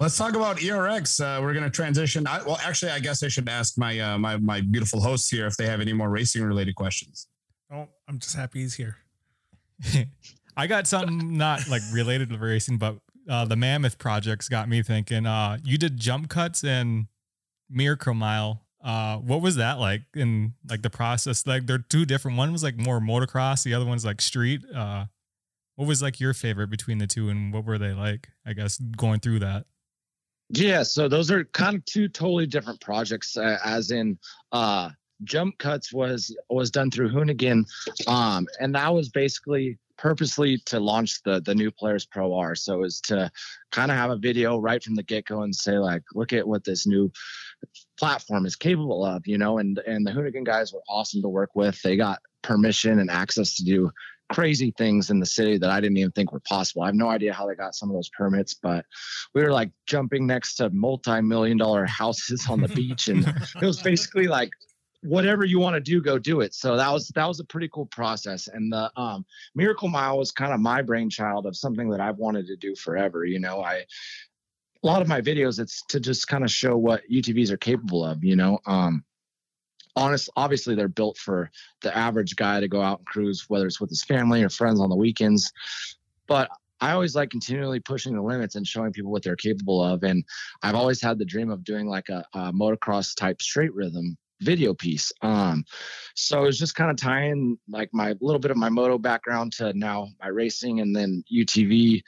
[0.02, 1.22] let's talk about ERX.
[1.22, 2.28] Uh, we're gonna transition.
[2.28, 5.48] I, well, actually, I guess I should ask my uh, my my beautiful hosts here
[5.48, 7.28] if they have any more racing related questions.
[7.72, 8.98] Oh, I'm just happy he's here.
[10.58, 12.98] I got something not like related to racing, but
[13.30, 15.26] uh, the Mammoth projects got me thinking.
[15.26, 17.08] Uh, you did jump cuts and
[17.70, 18.63] Miracle Mile.
[18.84, 21.48] Uh, what was that like in like the process?
[21.48, 22.38] Like they're two different.
[22.38, 24.62] One was like more motocross, the other one's like street.
[24.76, 25.06] Uh,
[25.76, 28.30] what was like your favorite between the two, and what were they like?
[28.46, 29.66] I guess going through that.
[30.50, 33.38] Yeah, so those are kind of two totally different projects.
[33.38, 34.20] Uh, as in,
[34.52, 34.90] uh,
[35.24, 37.66] jump cuts was was done through Hoonigan,
[38.08, 42.56] um, and that was basically purposely to launch the the new Polaris Pro R.
[42.56, 43.32] So it was to
[43.72, 46.48] kind of have a video right from the get go and say like, look at
[46.48, 47.12] what this new
[47.98, 49.58] platform is capable of, you know.
[49.58, 51.82] And and the Hoonigan guys were awesome to work with.
[51.82, 53.92] They got permission and access to do
[54.32, 56.84] crazy things in the city that I didn't even think were possible.
[56.84, 58.86] I have no idea how they got some of those permits, but
[59.34, 63.28] we were like jumping next to multi-million dollar houses on the beach and
[63.62, 64.50] it was basically like
[65.04, 67.68] whatever you want to do go do it so that was that was a pretty
[67.74, 72.00] cool process and the um miracle mile was kind of my brainchild of something that
[72.00, 73.84] i've wanted to do forever you know i
[74.84, 78.04] a lot of my videos it's to just kind of show what utvs are capable
[78.04, 79.04] of you know um
[79.96, 81.50] honest obviously they're built for
[81.82, 84.80] the average guy to go out and cruise whether it's with his family or friends
[84.80, 85.52] on the weekends
[86.28, 86.50] but
[86.82, 90.04] I always like continually pushing the limits and showing people what they're capable of.
[90.04, 90.26] And
[90.64, 94.74] I've always had the dream of doing like a, a motocross type straight rhythm video
[94.74, 95.12] piece.
[95.22, 95.64] Um,
[96.16, 99.72] so it's just kind of tying like my little bit of my moto background to
[99.74, 102.02] now my racing and then UTV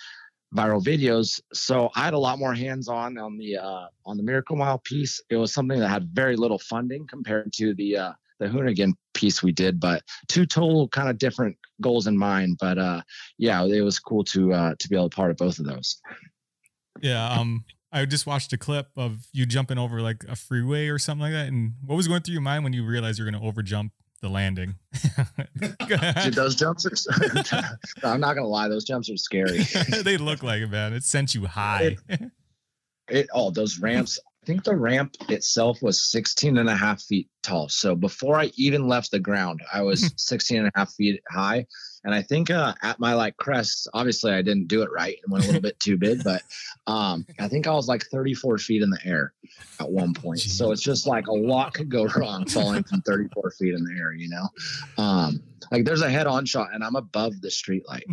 [0.56, 1.41] viral videos.
[1.53, 4.80] So I had a lot more hands on on the uh, on the Miracle Mile
[4.80, 5.22] piece.
[5.30, 9.41] It was something that had very little funding compared to the uh, the Hoonigan piece
[9.41, 12.58] we did, but two total kind of different goals in mind.
[12.60, 13.01] But uh,
[13.38, 15.99] yeah, it was cool to uh, to be able to part of both of those.
[17.01, 17.30] Yeah.
[17.30, 21.22] Um, I just watched a clip of you jumping over like a freeway or something
[21.22, 21.47] like that.
[21.47, 23.93] And what was going through your mind when you realized you're going to over jump
[24.26, 24.76] the landing?
[26.23, 27.61] Dude, those jumps are.
[28.03, 29.59] I'm not gonna lie, those jumps are scary.
[30.03, 30.93] they look like it, man.
[30.93, 31.97] It sent you high.
[33.07, 34.19] It oh, those ramps.
[34.41, 37.69] I think the ramp itself was 16 and a half feet tall.
[37.69, 41.67] So before I even left the ground, I was 16 and a half feet high.
[42.06, 45.34] And I think uh, at my like crest, obviously I didn't do it right and
[45.34, 46.43] went a little bit too big, but
[46.86, 49.34] um, I think I was like 34 feet in the air
[49.80, 50.39] at one point.
[50.39, 53.95] So it's just like a lot could go wrong falling from 34 feet in the
[53.97, 54.47] air, you know?
[55.03, 55.41] Um,
[55.72, 58.06] like there's a head on shot and I'm above the street light.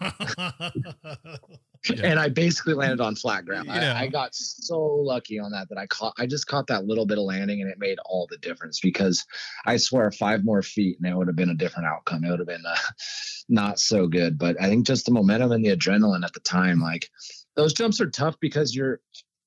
[1.88, 2.06] Yeah.
[2.06, 3.66] and I basically landed on flat ground.
[3.66, 3.94] Yeah.
[3.94, 6.14] I, I got so lucky on that that I caught.
[6.18, 8.80] I just caught that little bit of landing, and it made all the difference.
[8.80, 9.24] Because
[9.66, 12.24] I swear, five more feet, and it would have been a different outcome.
[12.24, 12.76] It would have been uh,
[13.48, 14.38] not so good.
[14.38, 17.08] But I think just the momentum and the adrenaline at the time, like
[17.56, 19.00] those jumps are tough because you're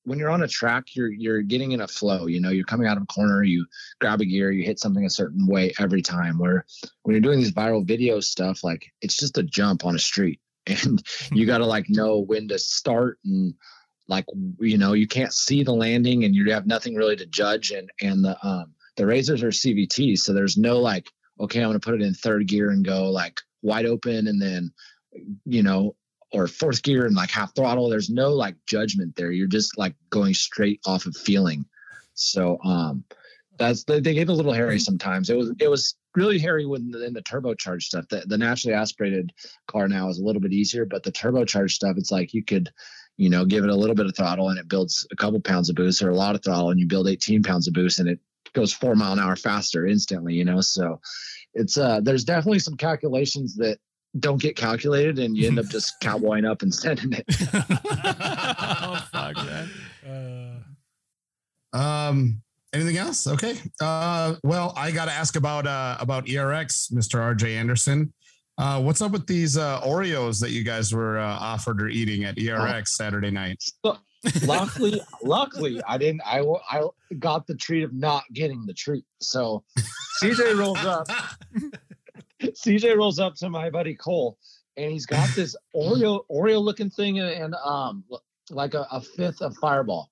[0.04, 2.26] when you're on a track, you're you're getting in a flow.
[2.26, 3.66] You know, you're coming out of a corner, you
[4.00, 6.38] grab a gear, you hit something a certain way every time.
[6.38, 6.66] Where
[7.02, 10.40] when you're doing these viral video stuff, like it's just a jump on a street,
[10.66, 11.02] and
[11.32, 13.54] you got to like know when to start and
[14.08, 14.24] like
[14.58, 17.90] you know you can't see the landing and you have nothing really to judge and
[18.00, 21.08] and the um the RZRs are cvt so there's no like
[21.42, 24.40] okay, I'm going to put it in third gear and go like wide open and
[24.40, 24.72] then,
[25.44, 25.96] you know,
[26.32, 27.90] or fourth gear and like half throttle.
[27.90, 29.32] There's no like judgment there.
[29.32, 31.66] You're just like going straight off of feeling.
[32.14, 33.04] So, um,
[33.58, 35.30] that's they, they get a little hairy sometimes.
[35.30, 38.06] It was it was really hairy when the, in the turbocharged stuff.
[38.08, 39.32] The, the naturally aspirated
[39.66, 42.70] car now is a little bit easier, but the turbocharged stuff, it's like you could,
[43.16, 45.68] you know, give it a little bit of throttle and it builds a couple pounds
[45.70, 48.08] of boost, or a lot of throttle and you build 18 pounds of boost and
[48.08, 48.18] it
[48.52, 50.34] goes four mile an hour faster instantly.
[50.34, 51.00] You know, so
[51.54, 53.78] it's uh there's definitely some calculations that
[54.18, 57.24] don't get calculated and you end up just cowboying up and sending it.
[57.54, 59.70] oh fuck, man.
[61.72, 62.42] Uh, Um,
[62.72, 63.26] anything else?
[63.26, 63.56] Okay.
[63.80, 67.20] Uh, well, I got to ask about uh about ERX, Mr.
[67.20, 68.12] RJ Anderson.
[68.58, 72.24] Uh, what's up with these uh, Oreos that you guys were uh, offered or eating
[72.24, 73.62] at ERX Saturday night?
[74.44, 76.20] luckily, luckily, I didn't.
[76.24, 76.82] I I
[77.18, 79.04] got the treat of not getting the treat.
[79.20, 79.64] So
[80.22, 81.08] CJ rolls up.
[82.42, 84.36] CJ rolls up to my buddy Cole,
[84.76, 88.04] and he's got this Oreo Oreo looking thing and, and um
[88.50, 90.10] like a, a fifth of Fireball.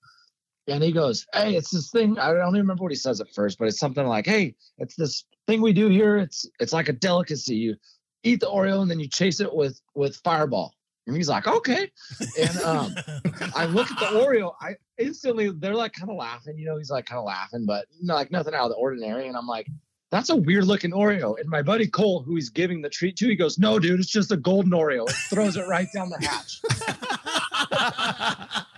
[0.69, 2.19] And he goes, "Hey, it's this thing.
[2.19, 4.95] I don't even remember what he says at first, but it's something like, "Hey, it's
[4.95, 6.19] this thing we do here.
[6.19, 7.57] It's it's like a delicacy.
[7.57, 7.77] You
[8.23, 10.75] eat the Oreo and then you chase it with with Fireball."
[11.07, 11.91] And he's like, "Okay."
[12.39, 12.95] And um,
[13.57, 14.55] I look at the Oreo.
[14.61, 16.59] I instantly they're like kind of laughing.
[16.59, 19.27] You know, he's like kind of laughing, but like nothing out of the ordinary.
[19.27, 19.67] And I'm like,
[20.11, 21.39] that's a weird looking Oreo.
[21.39, 24.11] And my buddy Cole, who he's giving the treat to, he goes, No, dude, it's
[24.11, 25.09] just a golden Oreo.
[25.09, 26.61] It throws it right down the hatch.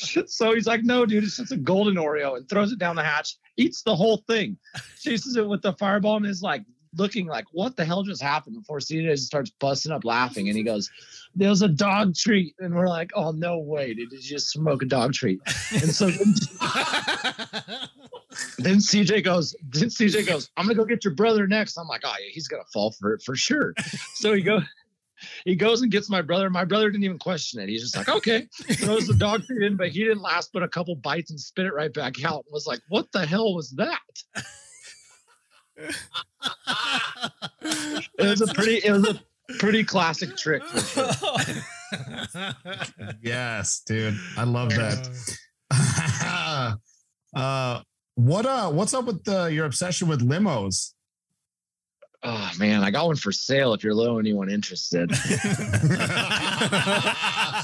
[0.26, 3.04] so he's like, No, dude, it's just a golden Oreo and throws it down the
[3.04, 4.56] hatch, eats the whole thing,
[5.00, 6.62] chases it with the fireball, and is like
[6.96, 8.56] looking like, What the hell just happened?
[8.56, 10.48] Before CJ just starts busting up laughing.
[10.48, 10.90] And he goes,
[11.34, 12.54] there's a dog treat.
[12.58, 13.94] And we're like, Oh, no way.
[13.94, 15.40] Did you just smoke a dog treat?
[15.72, 16.34] And so then,
[18.58, 21.76] then CJ goes, then CJ goes, I'm gonna go get your brother next.
[21.76, 23.74] I'm like, oh yeah, he's gonna fall for it for sure.
[24.14, 24.60] So he go,
[25.44, 26.50] he goes and gets my brother.
[26.50, 27.68] My brother didn't even question it.
[27.68, 30.68] He's just like, okay, throws the dog food in, but he didn't last but a
[30.68, 33.70] couple bites and spit it right back out and was like, what the hell was
[33.72, 33.98] that?
[38.18, 39.20] It was a pretty, it was a
[39.58, 40.62] pretty classic trick.
[40.64, 41.10] Sure.
[43.22, 44.18] yes, dude.
[44.36, 45.08] I love that.
[47.34, 47.80] uh,
[48.14, 50.92] what uh, what's up with uh, your obsession with limos?
[52.22, 55.10] Oh man, I got one for sale if you're low anyone interested.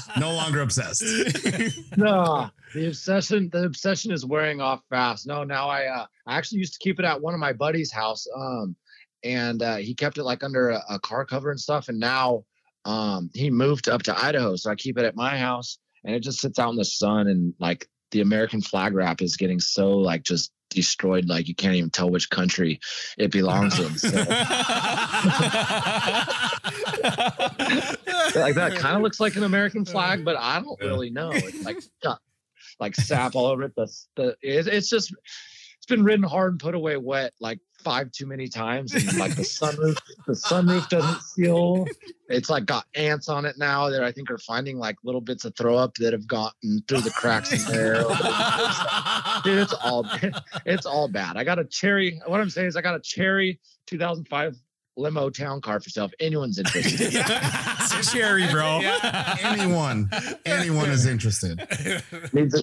[0.19, 1.03] no longer obsessed.
[1.97, 5.27] no, the obsession the obsession is wearing off fast.
[5.27, 7.91] No, now I uh I actually used to keep it at one of my buddies'
[7.91, 8.25] house.
[8.35, 8.75] Um
[9.23, 11.87] and uh he kept it like under a, a car cover and stuff.
[11.89, 12.43] And now
[12.85, 14.55] um he moved up to Idaho.
[14.55, 17.27] So I keep it at my house and it just sits out in the sun
[17.27, 21.75] and like the American flag wrap is getting so like just destroyed like you can't
[21.75, 22.79] even tell which country
[23.17, 23.97] it belongs in.
[23.97, 24.07] So
[28.35, 30.87] like that kind of looks like an American flag, but I don't Yeah.
[30.87, 31.31] really know.
[31.33, 32.19] It's like got,
[32.79, 33.75] like sap all over it.
[33.75, 35.13] The, the it's, it's just
[35.77, 39.35] it's been ridden hard and put away wet like five too many times, and like
[39.35, 41.85] the sunroof the sunroof doesn't seal.
[42.27, 43.89] It's like got ants on it now.
[43.89, 47.01] That I think are finding like little bits of throw up that have gotten through
[47.01, 48.03] the cracks in there.
[49.43, 50.05] Dude, it's all
[50.65, 51.37] it's all bad.
[51.37, 52.19] I got a cherry.
[52.25, 54.57] What I'm saying is, I got a cherry 2005
[54.97, 56.05] limo town car for sale.
[56.05, 57.23] If anyone's interested.
[57.89, 58.81] It's a cherry, bro.
[59.41, 60.09] Anyone,
[60.45, 61.65] anyone is interested.
[62.33, 62.61] needs a,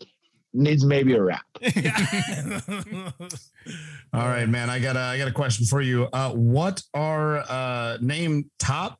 [0.55, 1.44] needs maybe a wrap.
[4.12, 4.70] All right, man.
[4.70, 6.09] I got a I got a question for you.
[6.12, 8.98] Uh, what are uh, name top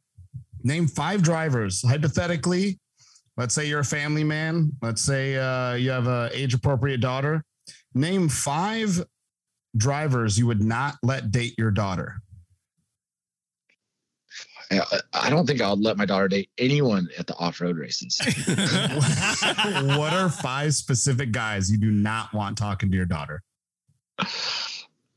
[0.63, 2.79] name five drivers hypothetically?
[3.37, 4.73] Let's say you're a family man.
[4.83, 7.45] Let's say uh, you have a age appropriate daughter.
[7.95, 9.05] Name five
[9.77, 12.21] drivers you would not let date your daughter.
[14.71, 18.21] I, I don't think I'll let my daughter date anyone at the off-road races.
[19.97, 23.43] what are five specific guys you do not want talking to your daughter?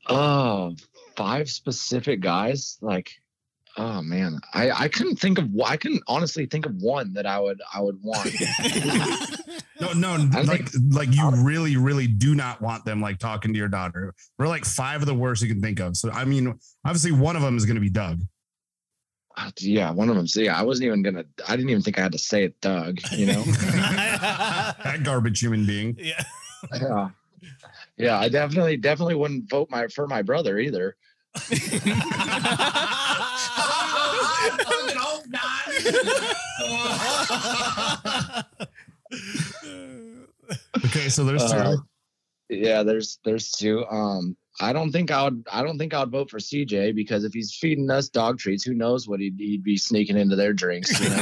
[0.08, 0.74] Oh,
[1.16, 2.78] five specific guys.
[2.80, 3.10] Like,
[3.76, 5.48] oh man, I I couldn't think of.
[5.64, 8.30] I couldn't honestly think of one that I would I would want.
[9.80, 13.58] No, no, I like like you really, really do not want them like talking to
[13.58, 14.12] your daughter.
[14.36, 15.96] We're like five of the worst you can think of.
[15.96, 18.20] So I mean, obviously one of them is going to be Doug.
[19.40, 20.26] Uh, yeah, one of them.
[20.26, 21.24] So yeah, I wasn't even gonna.
[21.46, 22.98] I didn't even think I had to say it, Doug.
[23.12, 23.42] You know.
[23.42, 25.96] that garbage human being.
[25.98, 26.24] yeah.
[26.72, 27.08] yeah.
[27.96, 30.96] Yeah, I definitely definitely wouldn't vote my for my brother either.
[40.84, 41.56] Okay, so there's two.
[41.56, 41.76] Uh,
[42.48, 43.84] yeah, there's there's two.
[43.86, 45.46] Um, I don't think I would.
[45.50, 48.64] I don't think I would vote for CJ because if he's feeding us dog treats,
[48.64, 50.98] who knows what he'd, he'd be sneaking into their drinks.
[51.00, 51.16] You know?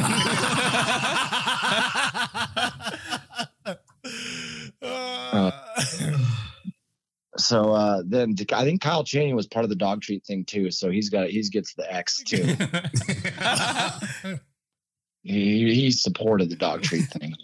[4.82, 5.50] Uh,
[7.36, 10.70] so uh, then I think Kyle Chaney was part of the dog treat thing too.
[10.70, 12.42] So he's got he's gets the X too.
[15.22, 17.34] he he supported the dog treat thing.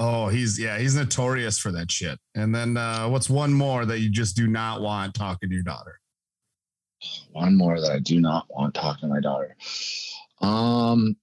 [0.00, 2.18] Oh, he's yeah, he's notorious for that shit.
[2.34, 5.62] And then uh, what's one more that you just do not want talking to your
[5.62, 6.00] daughter?
[7.30, 9.56] One more that I do not want talking to my daughter.
[10.40, 11.16] Um,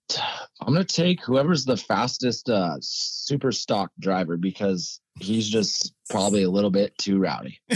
[0.61, 6.49] I'm gonna take whoever's the fastest uh, super stock driver because he's just probably a
[6.49, 7.59] little bit too rowdy.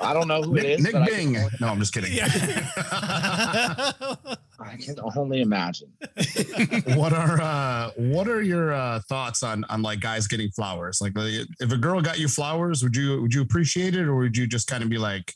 [0.00, 0.84] I don't know who it Nick, is.
[0.84, 1.32] Nick but Bing.
[1.60, 2.12] No, I'm just kidding.
[4.66, 5.92] I can only imagine.
[6.96, 11.00] what are uh what are your uh thoughts on on like guys getting flowers?
[11.00, 14.36] Like if a girl got you flowers, would you would you appreciate it or would
[14.36, 15.32] you just kind of be like,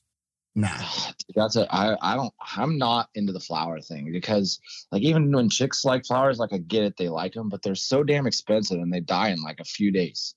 [0.55, 0.69] nah?
[1.37, 4.59] That's a I I don't I'm not into the flower thing because
[4.91, 7.75] like even when chicks like flowers, like I get it, they like them, but they're
[7.75, 10.35] so damn expensive and they die in like a few days.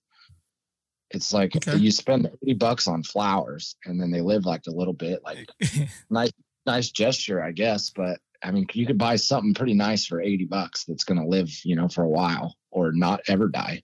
[1.11, 1.77] It's like Okay.
[1.77, 5.47] you spend thirty bucks on flowers and then they live like a little bit, like
[6.09, 6.31] nice
[6.65, 7.89] nice gesture, I guess.
[7.89, 11.49] But I mean, you could buy something pretty nice for 80 bucks that's gonna live,
[11.63, 13.81] you know, for a while or not ever die.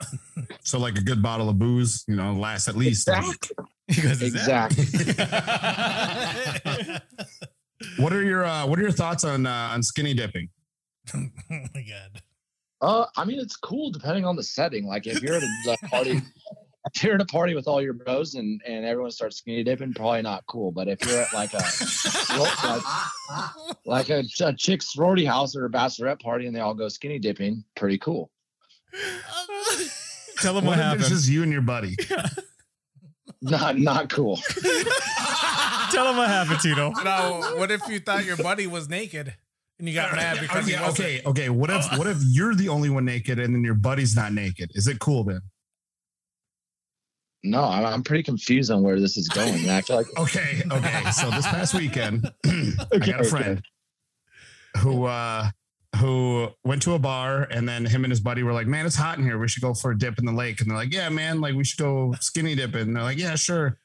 [0.62, 3.08] So like a good bottle of booze, you know, lasts at least.
[3.08, 3.50] a week.
[3.88, 4.76] Because it's that.
[4.78, 6.96] Exactly.
[7.98, 10.48] What are your uh what are your thoughts on uh on skinny dipping?
[11.14, 12.22] oh my god.
[12.82, 14.86] Uh, I mean, it's cool depending on the setting.
[14.86, 16.20] Like if you're at a party,
[16.94, 19.92] if you're at a party with all your bros and and everyone starts skinny dipping,
[19.94, 20.70] probably not cool.
[20.72, 21.62] But if you're at like a
[23.86, 26.88] like, like a, a chick's sorority house or a bachelorette party and they all go
[26.88, 28.30] skinny dipping, pretty cool.
[30.38, 31.04] Tell them What what, if it's happened.
[31.08, 31.96] just you and your buddy?
[33.42, 34.36] Not not cool.
[35.92, 36.90] Tell them what happened, Tito.
[37.04, 39.34] Now, what if you thought your buddy was naked
[39.78, 41.00] and you got mad because Yeah, he wasn't?
[41.08, 41.48] okay, okay.
[41.50, 44.70] What if what if you're the only one naked and then your buddy's not naked?
[44.74, 45.40] Is it cool then?
[47.50, 49.68] No, I'm, pretty confused on where this is going.
[49.68, 51.10] I feel like Okay, okay.
[51.12, 53.62] So this past weekend, I got a friend
[54.78, 55.50] who uh
[55.96, 58.96] who went to a bar and then him and his buddy were like, Man, it's
[58.96, 59.38] hot in here.
[59.38, 60.60] We should go for a dip in the lake.
[60.60, 62.82] And they're like, Yeah, man, like we should go skinny dipping.
[62.82, 63.78] And they're like, Yeah, sure.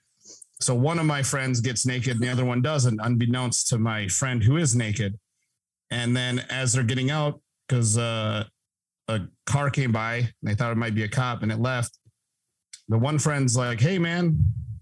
[0.60, 4.08] So one of my friends gets naked and the other one doesn't, unbeknownst to my
[4.08, 5.18] friend who is naked.
[5.90, 8.46] And then as they're getting out, because uh
[9.08, 11.98] a car came by and they thought it might be a cop and it left.
[12.92, 14.38] The one friend's like, Hey man,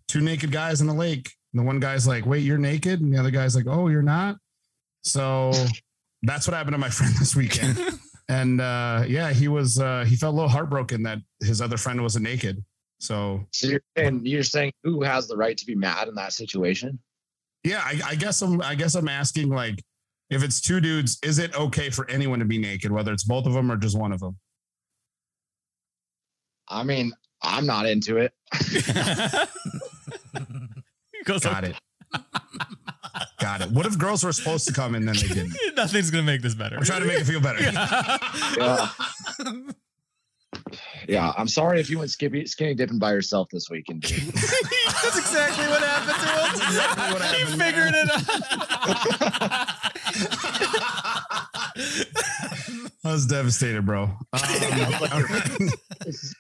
[0.10, 1.32] two naked guys in the lake.
[1.54, 3.00] And the one guy's like, wait, you're naked?
[3.00, 4.38] And the other guy's like, oh, you're not?
[5.04, 5.52] So
[6.24, 7.80] that's what happened to my friend this weekend.
[8.30, 12.02] and uh, yeah, he was, uh, he felt a little heartbroken that his other friend
[12.02, 12.64] wasn't naked.
[13.00, 16.34] So So you're saying you're saying who has the right to be mad in that
[16.34, 17.00] situation?
[17.64, 19.82] yeah, I, I guess I'm, I guess I'm asking like,
[20.30, 23.46] if it's two dudes, is it okay for anyone to be naked, whether it's both
[23.46, 24.38] of them or just one of them?
[26.68, 28.34] I mean, I'm not into it.
[31.26, 31.76] Goes Got it.
[33.40, 33.72] Got it.
[33.72, 35.56] What if girls were supposed to come and then they didn't?
[35.78, 36.78] Nothing's gonna make this better.
[36.78, 37.60] I'm trying to make it feel better.
[38.58, 38.90] Yeah.
[41.08, 44.02] yeah, I'm sorry if you went skippy, skinny dipping by yourself this weekend.
[44.04, 46.56] That's exactly what happened to him.
[46.68, 48.10] exactly what he figured man.
[48.10, 48.30] it
[51.78, 52.69] out.
[53.06, 54.10] I was devastated, bro.
[54.34, 55.60] Um, all right.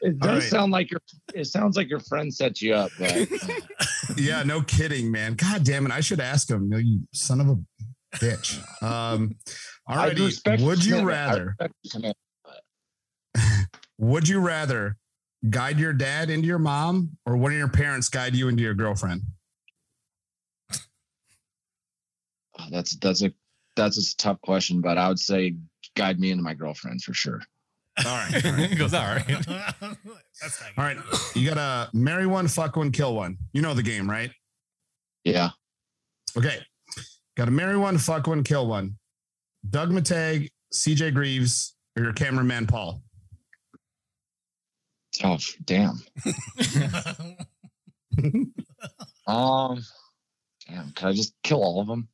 [0.02, 0.44] It does right.
[0.44, 1.02] sound like your.
[1.34, 3.28] It sounds like your friend set you up, but
[4.18, 5.36] Yeah, no kidding, man.
[5.36, 5.92] God damn it.
[5.92, 6.72] I should ask him.
[6.72, 7.58] You son of a
[8.18, 8.60] bitch.
[8.84, 9.36] Um,
[9.88, 10.66] I alrighty.
[10.66, 11.56] Would you rather,
[13.98, 14.98] would you rather
[15.50, 18.74] guide your dad into your mom or one of your parents guide you into your
[18.74, 19.22] girlfriend?
[22.60, 23.32] Oh, that's that's a
[23.76, 25.56] that's a tough question, but I would say
[26.00, 27.42] guide me into my girlfriend for sure.
[27.98, 28.46] All right.
[28.46, 28.70] All right.
[28.70, 29.48] he goes, all right.
[29.82, 29.96] all
[30.78, 30.98] right.
[31.36, 33.38] You gotta marry one, fuck one, kill one.
[33.52, 34.32] You know the game, right?
[35.26, 35.50] Yeah,
[36.38, 36.60] Okay.
[37.36, 38.96] Gotta marry one, fuck one, kill one.
[39.70, 43.02] Doug Mittag, CJ Greaves, or your cameraman Paul.
[45.24, 46.00] Oh damn.
[49.28, 49.84] Um,
[50.68, 50.92] damn.
[50.94, 52.08] Can I just kill all of them?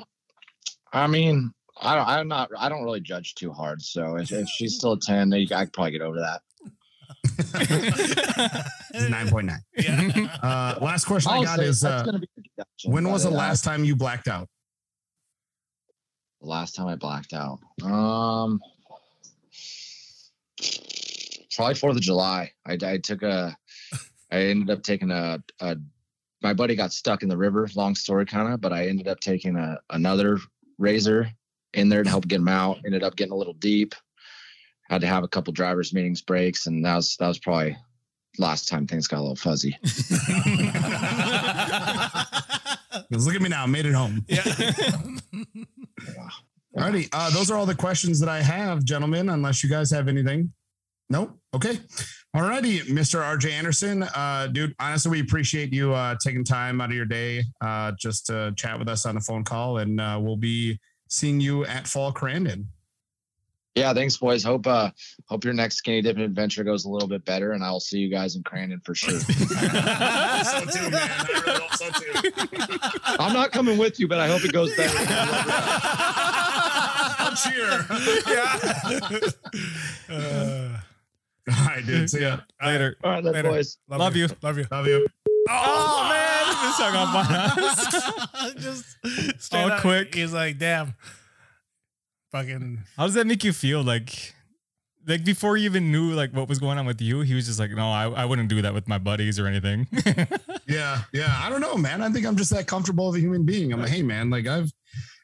[0.92, 2.06] I mean, I don't.
[2.08, 2.50] I'm not.
[2.56, 3.82] I don't really judge too hard.
[3.82, 6.42] So if, if she's still a ten, then I could probably get over that.
[8.94, 9.58] 9.9.
[9.76, 10.38] Yeah.
[10.42, 12.28] Uh, last question I got Honestly, is that's uh, gonna be
[12.62, 14.48] a deduction, when was the last time you blacked out?
[16.40, 17.60] The last time I blacked out.
[17.84, 18.60] Um,
[21.54, 22.50] probably Fourth of July.
[22.66, 23.56] I, I took a.
[24.30, 25.76] I ended up taking a, a.
[26.42, 27.68] My buddy got stuck in the river.
[27.76, 30.38] Long story, kind of, but I ended up taking a another
[30.80, 31.30] RZR
[31.74, 32.78] in there to help get him out.
[32.84, 33.94] Ended up getting a little deep.
[34.90, 37.76] Had to have a couple drivers meetings breaks, and that was that was probably
[38.38, 39.76] last time things got a little fuzzy.
[43.12, 44.24] 'Cause look at me now, made it home.
[44.28, 44.42] yeah.
[46.76, 47.08] Alrighty.
[47.12, 50.50] Uh, those are all the questions that I have, gentlemen, unless you guys have anything.
[51.10, 51.38] Nope.
[51.54, 51.78] Okay.
[52.34, 53.20] Alrighty, Mr.
[53.20, 54.02] RJ Anderson.
[54.04, 58.24] Uh, dude, honestly, we appreciate you uh, taking time out of your day uh, just
[58.26, 60.78] to chat with us on a phone call, and uh, we'll be
[61.10, 62.64] seeing you at Fall Crandon.
[63.74, 64.44] Yeah, thanks, boys.
[64.44, 64.90] Hope uh
[65.26, 68.10] hope your next skinny dipping adventure goes a little bit better, and I'll see you
[68.10, 69.18] guys in Crandon for sure.
[69.20, 71.10] so too, man.
[71.10, 73.16] I really hope so too.
[73.18, 74.94] I'm not coming with you, but I hope it goes better.
[77.18, 77.86] I'll cheer.
[78.28, 79.08] yeah.
[80.10, 80.78] Uh,
[81.58, 82.10] All right, dude.
[82.10, 82.38] See ya.
[82.62, 82.96] Later.
[83.02, 83.50] All right, then, Later.
[83.50, 83.78] boys.
[83.88, 84.28] Love you.
[84.42, 84.66] Love you.
[84.70, 85.06] Love you.
[85.48, 86.46] Oh, man.
[86.62, 87.34] This hung up on
[87.64, 88.54] us.
[88.62, 90.14] Just straight All up, quick.
[90.14, 90.94] He's like, damn.
[92.32, 92.82] Fucking.
[92.96, 93.82] How does that make you feel?
[93.82, 94.34] Like,
[95.06, 97.60] like before you even knew like what was going on with you, he was just
[97.60, 99.86] like, no, I, I wouldn't do that with my buddies or anything.
[100.68, 101.36] Yeah, yeah.
[101.40, 102.02] I don't know, man.
[102.02, 103.72] I think I'm just that comfortable of a human being.
[103.72, 104.72] I'm like, hey, man, like I've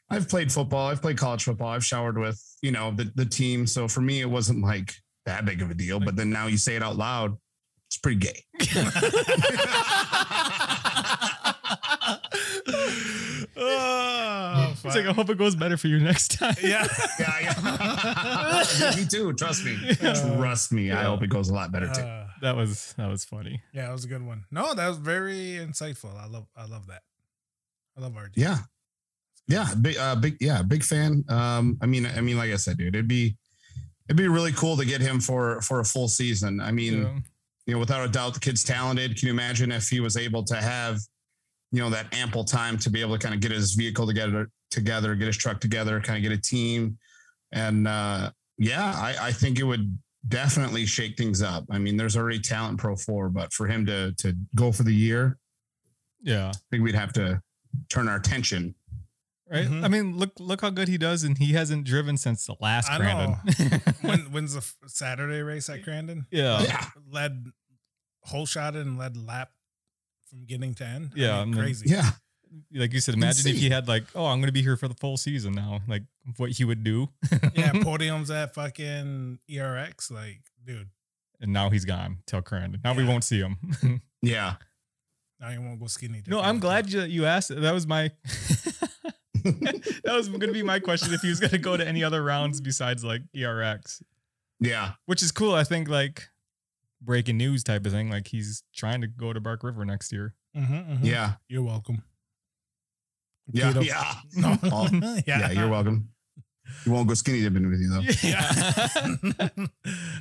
[0.09, 3.65] I've played football, I've played college football, I've showered with, you know, the, the team.
[3.65, 4.93] So for me, it wasn't like
[5.25, 5.99] that big of a deal.
[5.99, 7.37] But then now you say it out loud,
[7.87, 8.43] it's pretty gay.
[13.57, 16.55] oh, He's like, I hope it goes better for you next time.
[16.61, 16.87] yeah.
[17.19, 18.95] yeah, yeah.
[18.97, 19.33] me too.
[19.33, 19.77] Trust me.
[19.95, 20.91] Trust me.
[20.91, 22.01] I hope it goes a lot better too.
[22.01, 23.61] Uh, That was that was funny.
[23.73, 24.45] yeah, that was a good one.
[24.51, 26.15] No, that was very insightful.
[26.17, 27.01] I love I love that.
[27.97, 28.31] I love RJ.
[28.35, 28.57] Yeah.
[29.47, 29.67] Yeah.
[29.81, 31.23] Big uh big yeah, big fan.
[31.29, 33.35] Um, I mean, I mean, like I said, dude, it'd be
[34.07, 36.61] it'd be really cool to get him for for a full season.
[36.61, 37.19] I mean, Yeah.
[37.65, 39.17] you know, without a doubt, the kid's talented.
[39.17, 40.97] Can you imagine if he was able to have,
[41.71, 44.49] you know, that ample time to be able to kind of get his vehicle together,
[44.71, 46.97] together, get his truck together, kind of get a team,
[47.51, 49.97] and uh, yeah, I, I think it would
[50.27, 51.65] definitely shake things up.
[51.71, 54.83] I mean, there's already talent in Pro Four, but for him to to go for
[54.83, 55.37] the year,
[56.21, 56.49] Yeah.
[56.49, 57.41] I think we'd have to
[57.89, 58.75] turn our attention.
[59.51, 59.65] Right.
[59.67, 59.83] Mhm.
[59.83, 62.87] I mean, look look how good he does, and he hasn't driven since the last
[62.91, 63.35] I Brandon.
[64.01, 66.25] When when's the Saturday race at Crandon?
[66.29, 66.61] yeah.
[66.61, 66.85] Yeah.
[67.09, 67.45] Led
[68.25, 69.49] whole shot it and led lap
[70.29, 71.13] from beginning to end.
[71.15, 71.89] Yeah, I and mean, then- crazy.
[71.89, 72.11] Yeah,
[72.73, 74.95] Like you said, imagine if he had like, oh, I'm gonna be here for the
[74.95, 75.81] full season now.
[75.87, 76.03] Like
[76.37, 77.09] what he would do.
[77.53, 80.11] yeah, podiums at fucking ERX.
[80.11, 80.89] Like, dude,
[81.39, 82.83] and now he's gone till Crandon.
[82.83, 84.01] Now we won't see him.
[84.21, 84.55] yeah.
[85.39, 86.21] now you won't go skinny.
[86.27, 87.49] no, I'm glad you, you asked.
[87.55, 88.11] That was my.
[89.43, 92.59] that was gonna be my question if he was gonna go to any other rounds
[92.61, 94.01] besides like ERX,
[94.59, 95.53] Yeah, which is cool.
[95.53, 96.29] I think like
[97.01, 98.09] breaking news type of thing.
[98.09, 100.33] Like he's trying to go to Bark River next year.
[100.57, 102.03] Mm-hmm, yeah, You're welcome.
[103.51, 103.83] Yeah, Keto.
[103.85, 104.13] yeah.
[104.35, 104.57] No.
[104.63, 106.09] Oh, yeah, you're welcome.
[106.85, 108.01] You won't go skinny dipping with you though.
[108.27, 108.51] Yeah.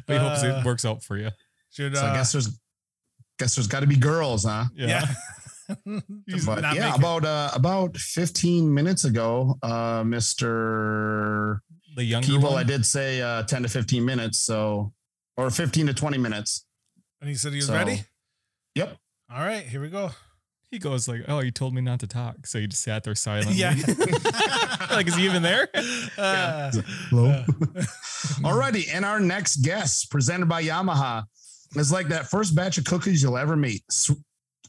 [0.09, 1.31] we hope Uh, it works out for you.
[1.71, 2.59] Should So uh, I guess there's
[3.39, 4.65] guess there's got to be girls, huh?
[4.75, 4.87] Yeah.
[4.87, 5.15] yeah.
[6.47, 11.59] But yeah, making- about uh, about 15 minutes ago, uh, Mr.
[11.95, 14.93] The younger Keeble, I did say uh, 10 to 15 minutes, so
[15.37, 16.65] or 15 to 20 minutes.
[17.21, 18.03] and he said he was So- ready.
[18.75, 18.97] Yep.
[19.31, 20.11] All right, here we go.
[20.71, 23.15] He goes like, "Oh, you told me not to talk," so he just sat there
[23.15, 23.55] silently.
[23.55, 23.75] Yeah.
[24.91, 25.69] like, is he even there?
[26.19, 26.71] Uh,
[27.09, 27.45] Hello.
[28.41, 31.25] Alrighty, and our next guest, presented by Yamaha,
[31.77, 33.83] is like that first batch of cookies you'll ever make.
[33.91, 34.11] S-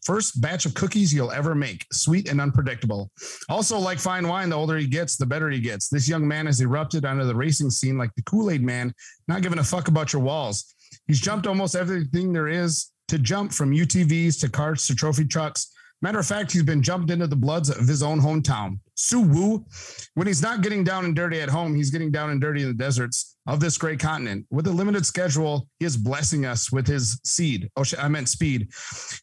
[0.06, 3.12] First batch of cookies you'll ever make, sweet and unpredictable.
[3.50, 5.90] Also, like fine wine, the older he gets, the better he gets.
[5.90, 8.94] This young man has erupted onto the racing scene like the Kool Aid man,
[9.28, 10.74] not giving a fuck about your walls.
[11.08, 15.70] He's jumped almost everything there is to jump from UTVs to carts to trophy trucks.
[16.02, 18.80] Matter of fact, he's been jumped into the bloods of his own hometown.
[18.96, 19.66] Su Wu.
[20.14, 22.70] When he's not getting down and dirty at home, he's getting down and dirty in
[22.70, 24.46] the deserts of this great continent.
[24.50, 27.70] With a limited schedule, he is blessing us with his seed.
[27.76, 28.70] Oh, I meant speed.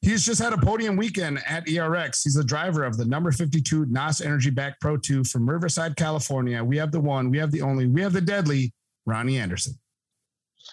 [0.02, 2.24] He's just had a podium weekend at ERX.
[2.24, 6.62] He's the driver of the number 52 NOS Energy Back Pro 2 from Riverside, California.
[6.62, 8.74] We have the one, we have the only, we have the deadly
[9.06, 9.78] Ronnie Anderson.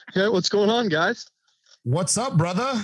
[0.10, 1.26] Okay, what's going on, guys?
[1.84, 2.84] What's up, brother?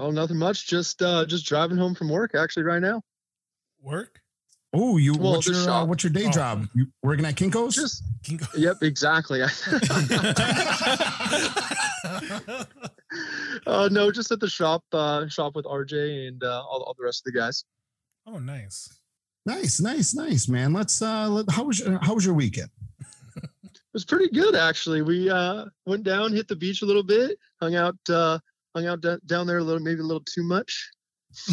[0.00, 0.66] Oh, nothing much.
[0.66, 3.02] Just uh just driving home from work actually right now.
[3.82, 4.20] work.
[4.72, 6.30] Oh, you Well, what's the your uh, what's your day Oh.
[6.30, 6.66] job?
[6.74, 7.74] You working at Kinko's?
[7.74, 8.46] Just Kingo.
[8.56, 9.42] yep, exactly.
[13.66, 17.04] uh no, just at the shop uh shop with RJ and uh all, all the
[17.04, 17.64] rest of the guys.
[18.26, 18.88] oh, nice.
[19.46, 20.72] nice, nice, nice, man.
[20.72, 22.70] Let's uh let, how was your, how was your weekend?
[23.64, 25.02] It was pretty good actually.
[25.02, 28.38] We uh went down, hit the beach a little bit, hung out uh
[28.74, 30.90] hung out d- down there a little maybe a little too much.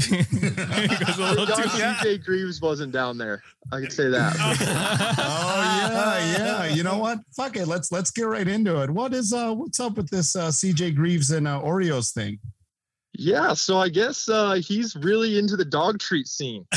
[0.00, 1.52] he goes a little too.
[1.52, 3.42] God CJ Greaves wasn't down there.
[3.72, 4.36] I can say that.
[5.22, 6.74] Oh yeah, yeah.
[6.74, 7.18] You know what?
[7.36, 7.66] Fuck it.
[7.66, 8.90] Let's let's get right into it.
[8.90, 12.38] What is uh what's up with this uh CJ Greaves and uh, Oreos thing?
[13.12, 16.66] Yeah, so I guess uh he's really into the dog treat scene.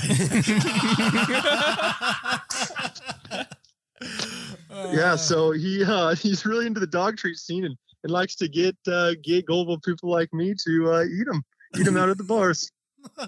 [4.92, 8.48] yeah so he uh he's really into the dog treat scene and, and likes to
[8.48, 11.44] get uh get gullible people like me to uh eat them
[11.78, 12.72] eat them out at the bars.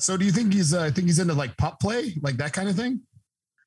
[0.00, 2.52] So do you think he's uh, I think he's into like pop play, like that
[2.52, 3.02] kind of thing?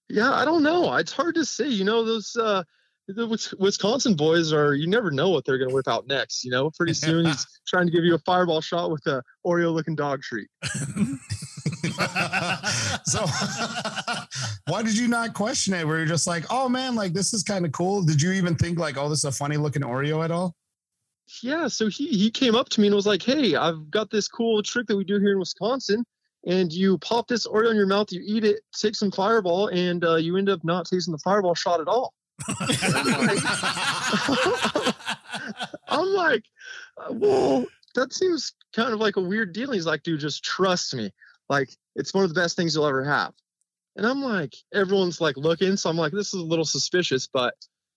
[0.10, 0.94] yeah i don't know.
[0.96, 2.64] It's hard to say you know those uh
[3.08, 6.52] the wisconsin boys are you never know what they're going to whip out next you
[6.52, 6.72] know?
[6.72, 10.22] Pretty soon he's trying to give you a fireball shot with a oreo looking dog
[10.22, 10.48] treat
[13.06, 13.26] so
[14.68, 15.88] why did you not question it?
[15.88, 18.03] Where you're just like, oh man, like this is kind of cool.
[18.03, 20.56] Did you even think like, oh, this is a funny looking Oreo at all?
[21.41, 24.27] yeah so he he came up to me and was like hey i've got this
[24.27, 26.06] cool trick that we do here in wisconsin
[26.45, 30.03] and you pop this oreo in your mouth you eat it take some fireball and
[30.03, 32.14] uh, you end up not tasting the fireball shot at all
[35.88, 36.44] i'm like
[36.98, 37.65] uh, well
[37.95, 41.10] that seems kind of like a weird deal he's like dude just trust me
[41.54, 43.34] like it's one of the best things you'll ever have
[43.96, 47.54] and i'm like everyone's like looking so i'm like this is a little suspicious but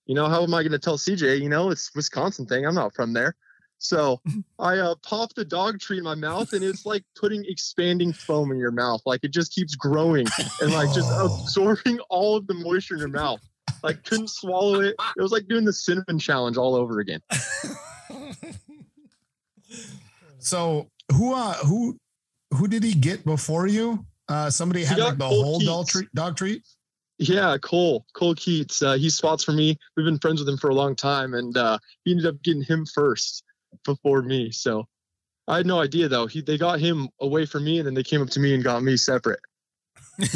[0.06, 1.40] you know, how am I going to tell CJ?
[1.40, 2.64] You know, it's Wisconsin thing.
[2.64, 3.34] I'm not from there.
[3.78, 4.20] So
[4.58, 8.50] I uh, pop the dog treat in my mouth, and it's like putting expanding foam
[8.52, 9.02] in your mouth.
[9.04, 10.26] Like it just keeps growing
[10.60, 13.40] and like just absorbing all of the moisture in your mouth.
[13.82, 14.94] Like couldn't swallow it.
[15.16, 17.20] It was like doing the cinnamon challenge all over again.
[20.38, 21.98] So who uh who
[22.56, 24.04] who did he get before you?
[24.28, 26.62] Uh somebody had like the Cole whole dog treat dog treat.
[27.18, 28.82] Yeah, Cole, Cole Keats.
[28.82, 29.78] Uh, he spots for me.
[29.96, 32.62] We've been friends with him for a long time, and uh, he ended up getting
[32.62, 33.42] him first
[33.84, 34.50] before me.
[34.50, 34.86] So
[35.48, 36.26] I had no idea though.
[36.26, 38.62] He they got him away from me, and then they came up to me and
[38.62, 39.40] got me separate.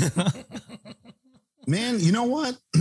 [1.66, 2.56] Man, you know what?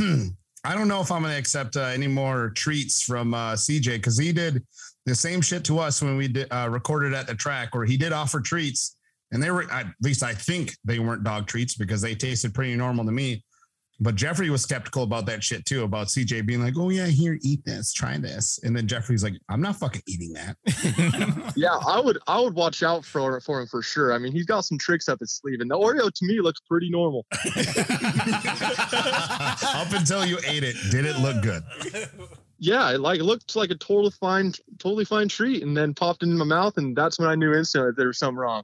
[0.64, 4.18] I don't know if I'm gonna accept uh, any more treats from uh, CJ because
[4.18, 4.64] he did
[5.06, 7.98] the same shit to us when we did, uh, recorded at the track, where he
[7.98, 8.96] did offer treats,
[9.32, 12.76] and they were at least I think they weren't dog treats because they tasted pretty
[12.76, 13.44] normal to me.
[14.02, 17.38] But Jeffrey was skeptical about that shit too, about CJ being like, "Oh yeah, here,
[17.42, 20.56] eat this, try this," and then Jeffrey's like, "I'm not fucking eating that."
[21.56, 24.14] Yeah, I would I would watch out for for him for sure.
[24.14, 26.62] I mean, he's got some tricks up his sleeve, and the Oreo to me looks
[26.62, 27.26] pretty normal.
[29.74, 31.64] Up until you ate it, did it look good?
[32.60, 36.24] Yeah, it like it looked like a totally fine totally fine treat, and then popped
[36.24, 38.64] into my mouth, and that's when I knew instantly that there was something wrong.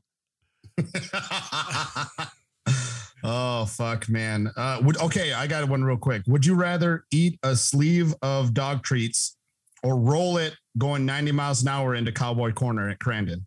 [3.24, 4.52] oh fuck, man.
[4.56, 6.24] Uh, would okay, I got one real quick.
[6.28, 9.38] Would you rather eat a sleeve of dog treats
[9.84, 13.44] or roll it going 90 miles an hour into Cowboy Corner at Crandon?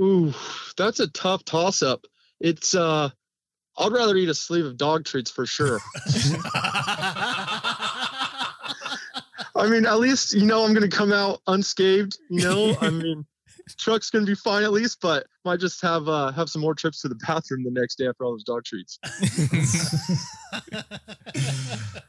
[0.00, 0.32] Ooh,
[0.76, 2.04] that's a tough toss up.
[2.40, 3.10] It's uh
[3.76, 5.80] I'd rather eat a sleeve of dog treats for sure.
[9.56, 12.18] I mean, at least you know I'm gonna come out unscathed.
[12.28, 13.24] You know, I mean,
[13.78, 17.00] truck's gonna be fine at least, but might just have uh have some more trips
[17.02, 18.98] to the bathroom the next day after all those dog treats.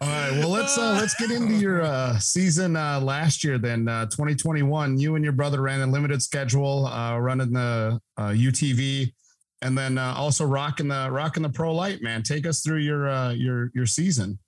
[0.01, 0.31] All right.
[0.31, 3.57] Well, let's uh, let's get into your uh, season uh, last year.
[3.57, 8.29] Then uh, 2021, you and your brother ran a limited schedule, uh, running the uh,
[8.29, 9.13] UTV,
[9.61, 12.01] and then uh, also rocking the rocking the pro light.
[12.01, 14.39] Man, take us through your uh, your your season.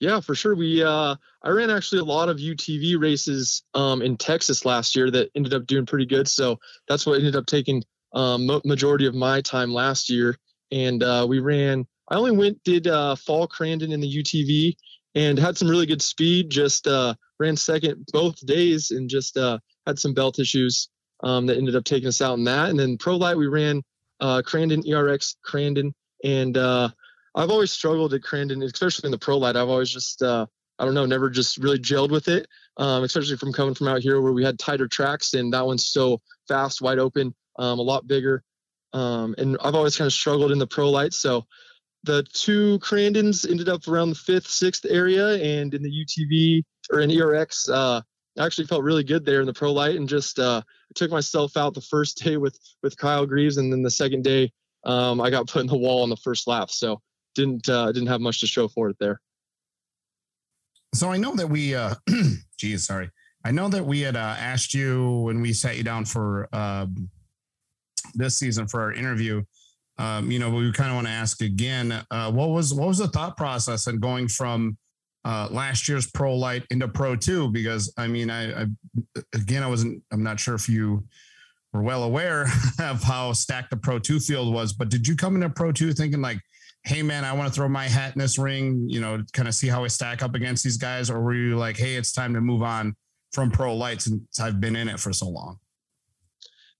[0.00, 0.54] Yeah, for sure.
[0.54, 5.10] We uh I ran actually a lot of UTV races um in Texas last year
[5.10, 6.26] that ended up doing pretty good.
[6.26, 6.58] So
[6.88, 10.36] that's what ended up taking um majority of my time last year.
[10.72, 14.74] And uh we ran I only went did uh fall Crandon in the UTV
[15.14, 19.58] and had some really good speed, just uh ran second both days and just uh
[19.86, 20.88] had some belt issues
[21.22, 22.70] um that ended up taking us out in that.
[22.70, 23.82] And then pro light we ran
[24.20, 25.92] uh Crandon ERX Crandon
[26.24, 26.88] and uh
[27.34, 29.56] I've always struggled at Crandon, especially in the pro light.
[29.56, 30.46] I've always just, uh,
[30.78, 32.46] I don't know, never just really gelled with it,
[32.76, 35.86] um, especially from coming from out here where we had tighter tracks and that one's
[35.86, 38.42] so fast, wide open, um, a lot bigger.
[38.92, 41.12] Um, and I've always kind of struggled in the pro light.
[41.12, 41.46] So
[42.02, 47.00] the two Crandons ended up around the fifth, sixth area, and in the UTV or
[47.00, 48.00] in ERX, uh,
[48.38, 50.62] I actually felt really good there in the pro light and just uh,
[50.94, 54.52] took myself out the first day with with Kyle Greaves, and then the second day
[54.84, 56.70] um, I got put in the wall on the first lap.
[56.70, 57.00] So
[57.34, 59.20] didn't uh, didn't have much to show for it there.
[60.94, 61.94] So I know that we, uh,
[62.58, 63.10] geez, sorry.
[63.44, 67.08] I know that we had uh, asked you when we sat you down for um,
[68.14, 69.42] this season for our interview.
[69.98, 71.92] Um, you know, we kind of want to ask again.
[72.10, 74.76] Uh, what was what was the thought process in going from
[75.24, 77.50] uh, last year's pro light into pro two?
[77.50, 78.66] Because I mean, I, I
[79.34, 80.02] again, I wasn't.
[80.10, 81.04] I'm not sure if you
[81.72, 82.46] were well aware
[82.80, 85.92] of how stacked the pro two field was, but did you come into pro two
[85.92, 86.40] thinking like,
[86.84, 89.54] hey man, I want to throw my hat in this ring, you know, kind of
[89.54, 91.10] see how I stack up against these guys?
[91.10, 92.96] Or were you like, hey, it's time to move on
[93.32, 95.58] from pro light since I've been in it for so long?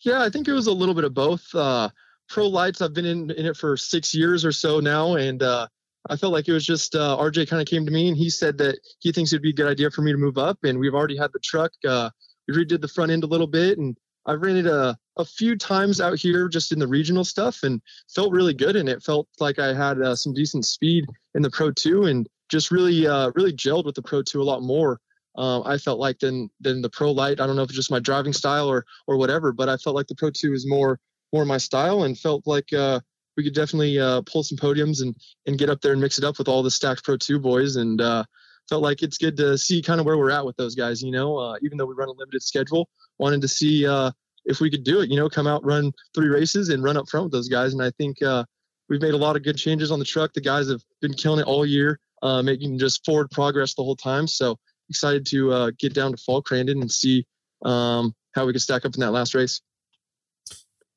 [0.02, 1.44] Yeah, I think it was a little bit of both.
[1.54, 1.90] Uh,
[2.28, 5.66] pro lights, I've been in, in it for six years or so now, and uh,
[6.08, 8.30] I felt like it was just uh, RJ kind of came to me and he
[8.30, 10.78] said that he thinks it'd be a good idea for me to move up, and
[10.78, 11.72] we've already had the truck.
[11.86, 12.08] Uh,
[12.48, 13.96] we redid the front end a little bit, and
[14.30, 17.82] I've ran it a, a few times out here just in the regional stuff, and
[18.14, 18.76] felt really good.
[18.76, 22.28] And it felt like I had uh, some decent speed in the Pro Two, and
[22.48, 25.00] just really uh, really gelled with the Pro Two a lot more.
[25.36, 27.40] Um, I felt like than than the Pro Light.
[27.40, 29.96] I don't know if it's just my driving style or or whatever, but I felt
[29.96, 31.00] like the Pro Two is more
[31.32, 33.00] more my style, and felt like uh,
[33.36, 35.14] we could definitely uh, pull some podiums and
[35.46, 37.76] and get up there and mix it up with all the stacked Pro Two boys,
[37.76, 38.24] and uh,
[38.68, 41.02] felt like it's good to see kind of where we're at with those guys.
[41.02, 42.88] You know, uh, even though we run a limited schedule,
[43.20, 44.10] wanted to see uh,
[44.44, 45.10] if we could do it.
[45.10, 47.72] You know, come out, run three races, and run up front with those guys.
[47.72, 48.44] And I think uh,
[48.88, 50.32] we've made a lot of good changes on the truck.
[50.32, 53.96] The guys have been killing it all year, uh, making just forward progress the whole
[53.96, 54.26] time.
[54.26, 54.56] So
[54.88, 57.24] excited to uh, get down to Fall Crandon and see
[57.64, 59.60] um, how we can stack up in that last race.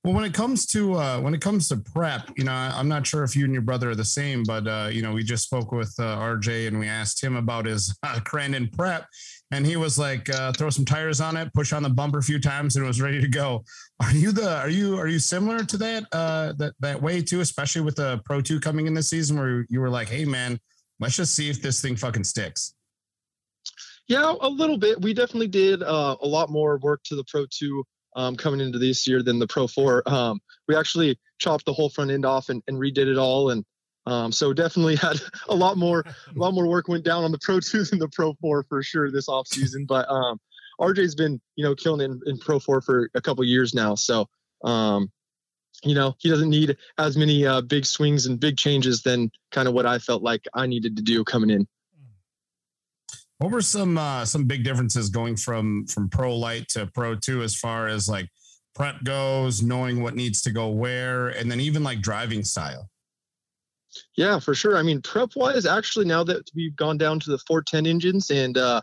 [0.04, 3.08] Well, when it comes to uh, when it comes to prep, you know, I'm not
[3.08, 5.46] sure if you and your brother are the same, but uh, you know, we just
[5.46, 9.08] spoke with uh, RJ and we asked him about his uh, Crandon prep,
[9.54, 12.24] and he was like, uh, "Throw some tires on it, push on the bumper a
[12.24, 13.64] few times, and it was ready to go."
[14.02, 17.42] Are you the are you are you similar to that uh, that that way too,
[17.42, 20.60] especially with the Pro Two coming in this season, where you were like, "Hey, man,
[21.00, 22.74] let's just see if this thing fucking sticks."
[24.08, 25.00] Yeah, a little bit.
[25.02, 27.84] We definitely did uh, a lot more work to the Pro 2
[28.16, 30.04] um, coming into this year than the Pro 4.
[30.08, 33.52] Um, we actually chopped the whole front end off and, and redid it all.
[33.52, 33.64] And
[34.06, 35.20] um, so definitely had
[35.50, 38.10] a lot more a lot more work went down on the Pro 2 than the
[38.10, 39.86] Pro 4 for sure this off season.
[39.88, 40.40] But um,
[40.80, 43.96] RJ's been, you know, killing in, in Pro 4 for a couple years now.
[43.96, 44.28] So,
[44.64, 45.12] um,
[45.84, 49.68] you know, he doesn't need as many uh, big swings and big changes than kind
[49.68, 51.68] of what I felt like I needed to do coming in.
[53.40, 57.42] What were some uh, some big differences going from from Pro Light to Pro Two
[57.42, 58.30] as far as like
[58.74, 62.90] prep goes, knowing what needs to go where, and then even like driving style?
[64.16, 64.78] Yeah, for sure.
[64.78, 68.58] I mean, prep wise, actually, now that we've gone down to the 410 engines and
[68.58, 68.82] uh,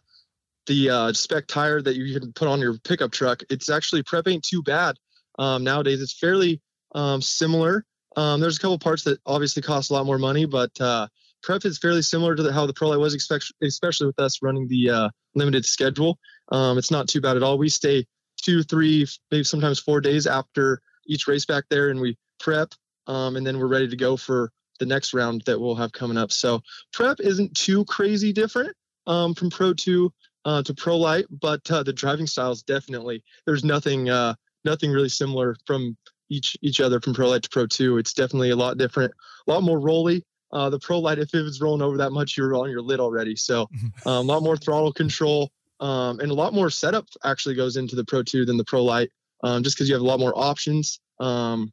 [0.67, 4.29] the uh, spec tire that you can put on your pickup truck, it's actually prep
[4.29, 4.97] ain't too bad
[5.39, 6.01] um, nowadays.
[6.01, 6.61] It's fairly
[6.95, 7.85] um, similar.
[8.17, 11.07] Um, there's a couple parts that obviously cost a lot more money, but uh,
[11.43, 14.43] prep is fairly similar to the, how the pro light was, expect- especially with us
[14.43, 16.19] running the uh, limited schedule.
[16.51, 17.59] Um, it's not too bad at all.
[17.59, 18.07] We stay
[18.43, 22.73] two, three, maybe sometimes four days after each race back there, and we prep,
[23.07, 24.51] um, and then we're ready to go for
[24.81, 26.33] the next round that we'll have coming up.
[26.33, 26.63] So
[26.93, 28.75] prep isn't too crazy different
[29.07, 30.13] um, from Pro Two
[30.45, 33.23] uh, to Pro Light, but uh, the driving styles definitely.
[33.47, 34.35] There's nothing uh,
[34.65, 35.97] nothing really similar from
[36.29, 37.99] each each other from Pro Light to Pro Two.
[37.99, 39.13] It's definitely a lot different,
[39.47, 40.25] a lot more rolly.
[40.53, 42.83] Uh, the Pro Light, if it was rolling over that much, you were on your
[42.83, 43.37] lid already.
[43.37, 43.69] So
[44.07, 47.97] um, a lot more throttle control um, and a lot more setup actually goes into
[47.97, 49.11] the Pro Two than the Pro Light,
[49.45, 51.01] um, just because you have a lot more options.
[51.19, 51.73] Um,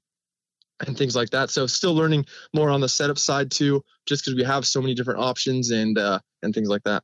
[0.86, 1.49] and things like that.
[1.49, 4.94] So still learning more on the setup side too, just because we have so many
[4.94, 7.04] different options and uh, and things like that.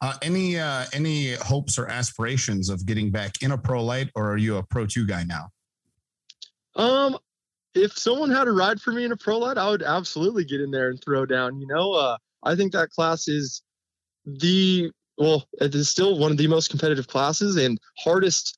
[0.00, 4.32] Uh, any uh, any hopes or aspirations of getting back in a pro light, or
[4.32, 5.48] are you a pro two guy now?
[6.76, 7.18] Um,
[7.74, 10.60] if someone had a ride for me in a pro light, I would absolutely get
[10.60, 11.60] in there and throw down.
[11.60, 13.62] You know, uh, I think that class is
[14.24, 18.57] the well, it is still one of the most competitive classes and hardest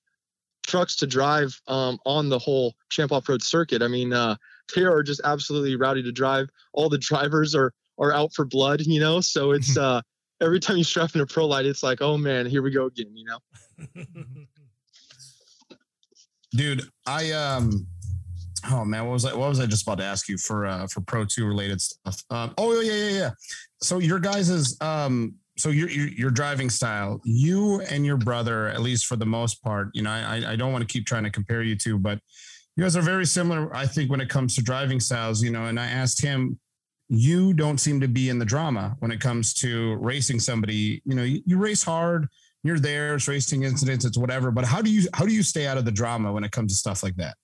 [0.66, 3.82] trucks to drive um, on the whole Champ Off Road circuit.
[3.82, 4.36] I mean, uh,
[4.74, 6.48] they are just absolutely rowdy to drive.
[6.72, 9.20] All the drivers are are out for blood, you know.
[9.20, 10.00] So it's uh,
[10.40, 12.86] every time you strap in a pro light, it's like, oh man, here we go
[12.86, 13.38] again, you know.
[16.52, 17.86] Dude, I um
[18.70, 20.86] oh man, what was I what was I just about to ask you for uh
[20.88, 22.22] for Pro 2 related stuff?
[22.30, 23.30] Um oh yeah, yeah, yeah.
[23.82, 28.80] So your guys's um so your, your your driving style, you and your brother, at
[28.80, 31.30] least for the most part, you know, I I don't want to keep trying to
[31.30, 32.20] compare you two, but
[32.76, 35.66] you guys are very similar, I think, when it comes to driving styles, you know,
[35.66, 36.58] and I asked him,
[37.08, 41.02] you don't seem to be in the drama when it comes to racing somebody.
[41.04, 42.28] You know, you, you race hard,
[42.62, 44.50] you're there, it's racing incidents, it's whatever.
[44.50, 46.72] But how do you how do you stay out of the drama when it comes
[46.72, 47.36] to stuff like that?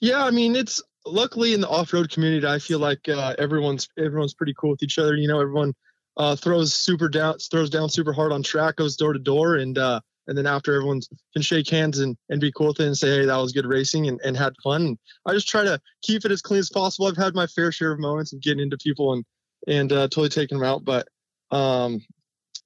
[0.00, 4.34] Yeah, I mean, it's luckily in the off-road community, I feel like uh, everyone's everyone's
[4.34, 5.14] pretty cool with each other.
[5.14, 5.74] You know, everyone
[6.16, 9.78] uh, throws super down, throws down super hard on track, goes door to door, and
[9.78, 11.00] uh, and then after everyone
[11.32, 13.66] can shake hands and, and be cool with it and say, hey, that was good
[13.66, 14.82] racing and, and had fun.
[14.82, 17.06] And I just try to keep it as clean as possible.
[17.06, 19.24] I've had my fair share of moments of getting into people and
[19.66, 21.08] and uh, totally taking them out, but
[21.50, 22.00] um,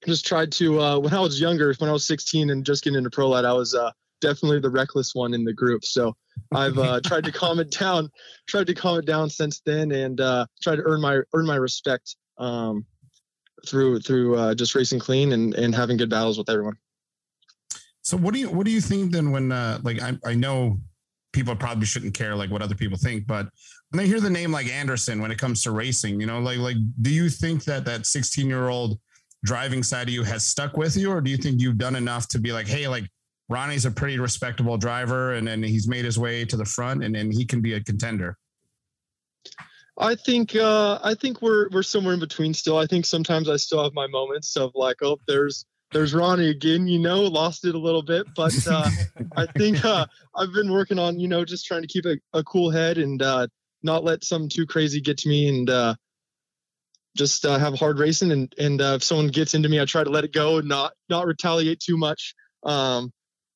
[0.05, 2.97] just tried to uh, when I was younger, when I was 16 and just getting
[2.97, 5.85] into pro lite, I was uh, definitely the reckless one in the group.
[5.85, 6.15] So
[6.53, 8.09] I've uh, tried to calm it down,
[8.47, 11.55] tried to calm it down since then, and uh, tried to earn my earn my
[11.55, 12.85] respect um,
[13.67, 16.77] through through uh, just racing clean and and having good battles with everyone.
[18.01, 20.79] So what do you what do you think then when uh like I I know
[21.31, 23.47] people probably shouldn't care like what other people think, but
[23.91, 26.59] when they hear the name like Anderson when it comes to racing, you know, like
[26.59, 28.99] like do you think that that 16 year old
[29.43, 32.27] driving side of you has stuck with you, or do you think you've done enough
[32.29, 33.05] to be like, hey, like
[33.47, 37.15] Ronnie's a pretty respectable driver and then he's made his way to the front and
[37.15, 38.37] then he can be a contender?
[39.99, 42.77] I think uh, I think we're we're somewhere in between still.
[42.77, 46.87] I think sometimes I still have my moments of like, oh, there's there's Ronnie again,
[46.87, 48.89] you know, lost it a little bit, but uh,
[49.35, 50.05] I think uh,
[50.35, 53.21] I've been working on, you know, just trying to keep a, a cool head and
[53.21, 53.47] uh,
[53.83, 55.95] not let something too crazy get to me and uh,
[57.17, 58.31] just uh, have hard racing.
[58.31, 60.67] And and uh, if someone gets into me, I try to let it go and
[60.67, 63.11] not not retaliate too much, um,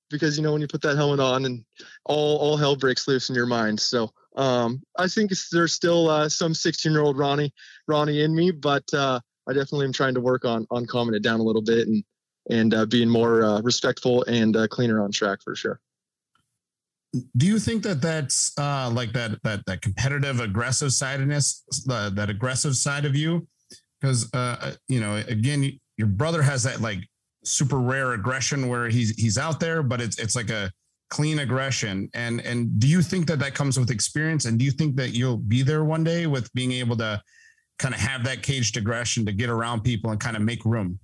[0.10, 1.64] because you know when you put that helmet on and
[2.04, 3.80] all all hell breaks loose in your mind.
[3.80, 7.54] So um, I think there's still uh, some 16 year old Ronnie
[7.88, 11.24] Ronnie in me, but uh, I definitely am trying to work on on calming it
[11.24, 12.04] down a little bit and
[12.50, 15.80] and uh, being more uh, respectful and uh, cleaner on track for sure.
[17.38, 22.76] Do you think that that's uh like that that that competitive aggressive sidedness, that aggressive
[22.76, 23.48] side of you?
[24.02, 27.08] Because uh you know, again, your brother has that like
[27.44, 30.72] super rare aggression where he's he's out there, but it's it's like a
[31.14, 32.10] clean aggression.
[32.16, 34.46] And and do you think that that comes with experience?
[34.46, 37.22] And do you think that you'll be there one day with being able to
[37.78, 40.98] kind of have that caged aggression to get around people and kind of make room?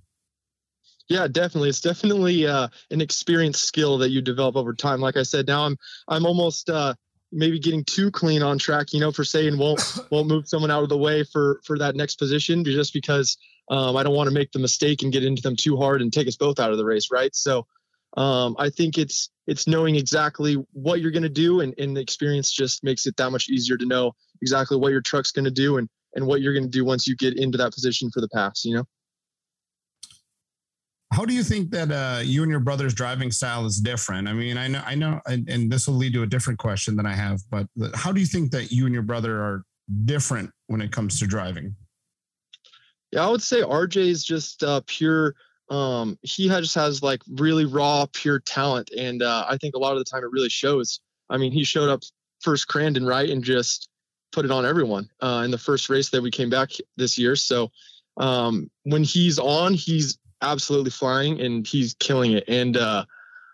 [1.08, 1.68] Yeah, definitely.
[1.68, 5.00] It's definitely uh, an experience skill that you develop over time.
[5.00, 5.76] Like I said, now I'm
[6.08, 6.94] I'm almost uh,
[7.30, 9.80] maybe getting too clean on track, you know, for saying won't
[10.10, 13.38] won't move someone out of the way for for that next position, just because
[13.70, 16.12] um, I don't want to make the mistake and get into them too hard and
[16.12, 17.32] take us both out of the race, right?
[17.32, 17.68] So
[18.16, 22.00] um, I think it's it's knowing exactly what you're going to do, and, and the
[22.00, 24.12] experience just makes it that much easier to know
[24.42, 27.06] exactly what your truck's going to do and and what you're going to do once
[27.06, 28.64] you get into that position for the pass.
[28.64, 28.84] You know.
[31.12, 34.28] How do you think that uh, you and your brother's driving style is different?
[34.28, 36.94] I mean, I know, I know, and, and this will lead to a different question
[36.94, 39.64] than I have, but how do you think that you and your brother are
[40.04, 41.74] different when it comes to driving?
[43.10, 45.34] Yeah, I would say RJ is just uh, pure.
[45.70, 49.78] Um, he has, just has like really raw, pure talent, and uh, I think a
[49.78, 51.00] lot of the time it really shows.
[51.30, 52.02] I mean, he showed up
[52.40, 53.88] first Crandon right and just
[54.32, 57.36] put it on everyone uh, in the first race that we came back this year.
[57.36, 57.70] So
[58.16, 62.44] um, when he's on, he's absolutely flying and he's killing it.
[62.48, 63.04] And uh,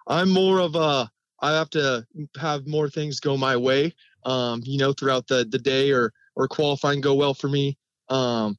[0.06, 1.10] I'm more of a
[1.40, 2.06] I have to
[2.38, 3.94] have more things go my way,
[4.24, 7.76] um, you know, throughout the the day or or qualifying go well for me.
[8.08, 8.56] Um,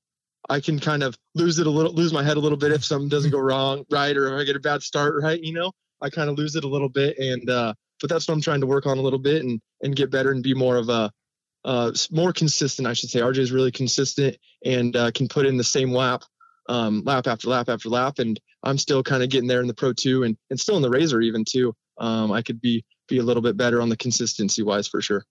[0.49, 2.85] I can kind of lose it a little, lose my head a little bit if
[2.85, 5.71] something doesn't go wrong, right, or if I get a bad start, right, you know,
[6.01, 8.61] I kind of lose it a little bit, and uh, but that's what I'm trying
[8.61, 11.11] to work on a little bit and and get better and be more of a
[11.65, 13.19] uh, more consistent, I should say.
[13.19, 16.23] RJ is really consistent and uh, can put in the same lap,
[16.69, 19.73] um, lap after lap after lap, and I'm still kind of getting there in the
[19.73, 21.73] Pro two and and still in the RZR even too.
[21.97, 25.23] Um, I could be be a little bit better on the consistency wise for sure.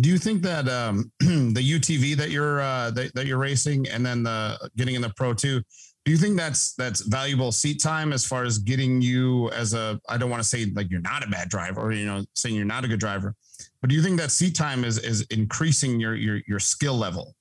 [0.00, 4.04] Do you think that um, the UTV that you're uh, that, that you're racing and
[4.04, 5.62] then the getting in the Pro Two,
[6.04, 10.00] do you think that's that's valuable seat time as far as getting you as a
[10.08, 12.54] I don't want to say like you're not a bad driver or you know saying
[12.54, 13.34] you're not a good driver,
[13.80, 17.34] but do you think that seat time is is increasing your your your skill level?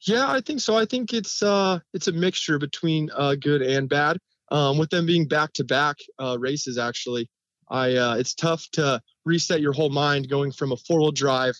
[0.00, 0.76] Yeah, I think so.
[0.76, 4.18] I think it's uh it's a mixture between uh good and bad.
[4.50, 7.28] Um, with them being back to back uh races, actually,
[7.72, 11.54] I uh, it's tough to reset your whole mind going from a four wheel drive,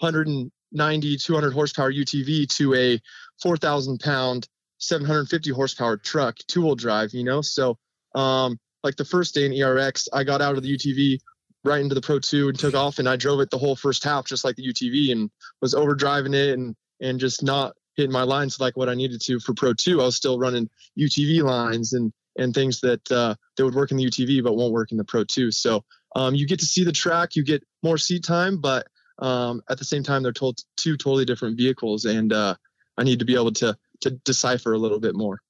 [0.00, 3.00] 190 200 horsepower UTV to a
[3.42, 4.46] 4,000 pound
[4.78, 7.14] 750 horsepower truck two wheel drive.
[7.14, 7.78] You know, so
[8.14, 11.18] um like the first day in ERX, I got out of the UTV
[11.64, 14.04] right into the Pro 2 and took off, and I drove it the whole first
[14.04, 15.30] half just like the UTV and
[15.62, 19.40] was overdriving it and and just not hitting my lines like what I needed to
[19.40, 20.02] for Pro 2.
[20.02, 20.68] I was still running
[20.98, 24.72] UTV lines and and things that uh, that would work in the UTV but won't
[24.72, 25.50] work in the Pro 2.
[25.50, 25.84] So
[26.16, 28.86] um, you get to see the track, you get more seat time, but
[29.18, 32.54] um, at the same time they're told two totally different vehicles, and uh,
[32.98, 35.40] I need to be able to to decipher a little bit more.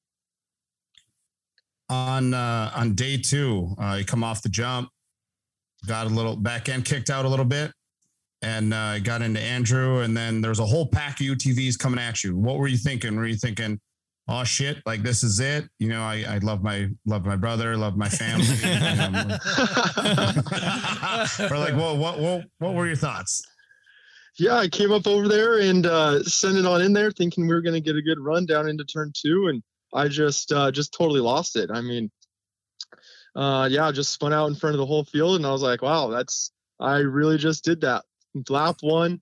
[1.90, 4.88] on uh on day two uh you come off the jump
[5.86, 7.70] got a little back end kicked out a little bit
[8.42, 12.24] and uh got into andrew and then there's a whole pack of utvs coming at
[12.24, 13.78] you what were you thinking were you thinking
[14.28, 17.76] oh shit like this is it you know i i love my love my brother
[17.76, 18.46] love my family
[21.50, 23.42] or like what what what what were your thoughts
[24.36, 27.54] yeah, I came up over there and uh, sent it on in there, thinking we
[27.54, 30.72] were going to get a good run down into turn two, and I just uh,
[30.72, 31.70] just totally lost it.
[31.72, 32.10] I mean,
[33.36, 35.62] uh, yeah, I just spun out in front of the whole field, and I was
[35.62, 38.04] like, wow, that's I really just did that.
[38.48, 39.20] Lap one,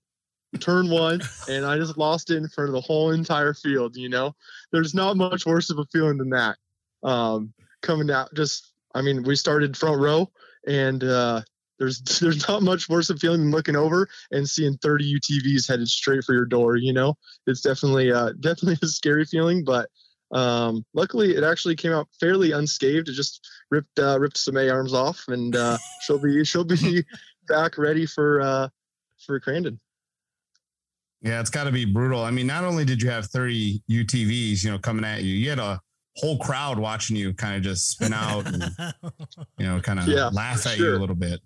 [0.59, 3.95] turn one, and I just lost it in front of the whole entire field.
[3.95, 4.35] You know,
[4.71, 6.57] there's not much worse of a feeling than that.
[7.03, 10.29] Um, coming out, just I mean, we started front row,
[10.67, 11.41] and uh,
[11.79, 15.87] there's there's not much worse of feeling than looking over and seeing 30 UTVs headed
[15.87, 16.75] straight for your door.
[16.75, 17.15] You know,
[17.47, 19.89] it's definitely uh, definitely a scary feeling, but
[20.31, 23.09] um, luckily it actually came out fairly unscathed.
[23.09, 27.03] It just ripped uh, ripped some A arms off, and uh, she'll be she'll be
[27.47, 28.69] back ready for uh,
[29.25, 29.79] for Crandon.
[31.23, 34.63] Yeah it's got to be brutal i mean not only did you have 30 utvs
[34.63, 35.81] you know coming at you you had a
[36.17, 38.63] whole crowd watching you kind of just spin out and
[39.57, 41.39] you know kind of Yeah, laugh at you a little bit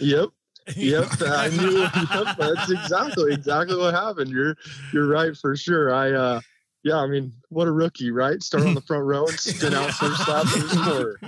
[0.00, 0.28] Yep.
[0.74, 1.80] Yep, I knew.
[2.16, 4.30] Yep, that's exactly exactly what happened.
[4.30, 4.56] You're
[4.92, 5.94] you're right for sure.
[5.94, 6.40] I uh,
[6.82, 8.42] yeah, I mean, what a rookie, right?
[8.42, 11.18] Start on the front row and spin out first lap first quarter.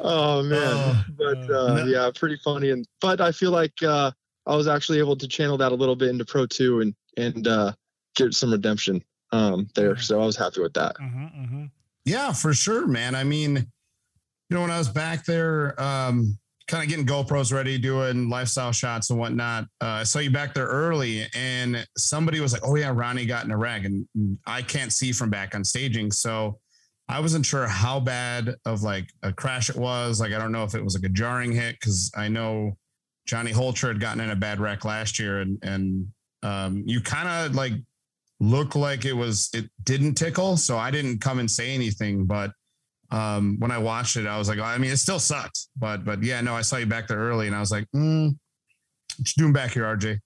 [0.00, 2.70] Oh man, but uh, yeah, pretty funny.
[2.70, 4.12] And but I feel like uh,
[4.46, 7.46] I was actually able to channel that a little bit into Pro Two and and
[7.46, 7.72] uh,
[8.16, 9.02] get some redemption
[9.32, 9.96] um, there.
[9.96, 10.96] So I was happy with that.
[10.96, 11.70] Mhm, mhm.
[12.04, 13.14] Yeah, for sure, man.
[13.14, 13.64] I mean, you
[14.56, 16.36] know, when I was back there, um,
[16.66, 20.54] kind of getting GoPros ready, doing lifestyle shots and whatnot, uh, I saw you back
[20.54, 24.06] there early, and somebody was like, "Oh yeah, Ronnie got in a wreck," and
[24.46, 26.58] I can't see from back on staging, so
[27.08, 30.20] I wasn't sure how bad of like a crash it was.
[30.20, 32.76] Like, I don't know if it was like a jarring hit because I know
[33.26, 36.08] Johnny Holter had gotten in a bad wreck last year, and and
[36.42, 37.74] um, you kind of like
[38.40, 42.50] look like it was it didn't tickle so i didn't come and say anything but
[43.12, 46.20] um when i watched it i was like i mean it still sucked but but
[46.24, 48.26] yeah no i saw you back there early and i was like mm,
[49.16, 50.18] what you doing back here rj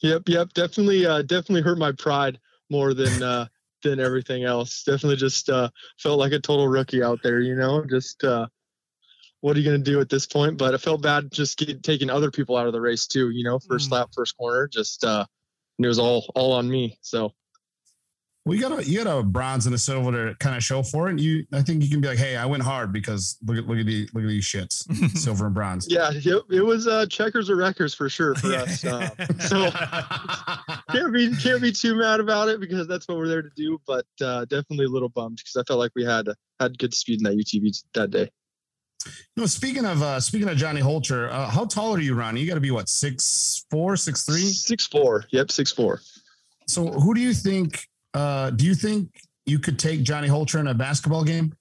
[0.00, 2.38] Yep, yep, definitely, uh, definitely hurt my pride
[2.70, 3.46] more than uh,
[3.82, 4.84] than everything else.
[4.84, 7.40] Definitely just uh, felt like a total rookie out there.
[7.40, 8.46] You know, just uh,
[9.40, 10.58] what are you gonna do at this point?
[10.58, 13.30] But I felt bad just get, taking other people out of the race too.
[13.30, 13.92] You know, first Mm.
[13.92, 15.24] lap, first corner, just uh,
[15.78, 16.98] and it was all all on me.
[17.02, 17.32] So
[18.44, 20.82] well you got a you got a bronze and a silver to kind of show
[20.82, 23.36] for it and you i think you can be like hey i went hard because
[23.44, 24.84] look at look at the look at these shits
[25.18, 28.84] silver and bronze yeah, yep, it was uh, checkers or wreckers for sure for us.
[28.84, 29.10] Uh,
[29.40, 29.70] so
[30.92, 33.80] can't be can't be too mad about it because that's what we're there to do.
[33.86, 36.28] But uh, definitely a little bummed because I felt like we had
[36.60, 38.30] had good speed in that UTV that day.
[39.36, 42.48] No speaking of uh speaking of johnny holter uh, how tall are you ronnie you
[42.48, 45.24] got to be what six four six three Six four.
[45.30, 46.00] Yep, six four.
[46.66, 49.08] So who do you think uh do you think
[49.46, 51.54] you could take Johnny Holter in a basketball game?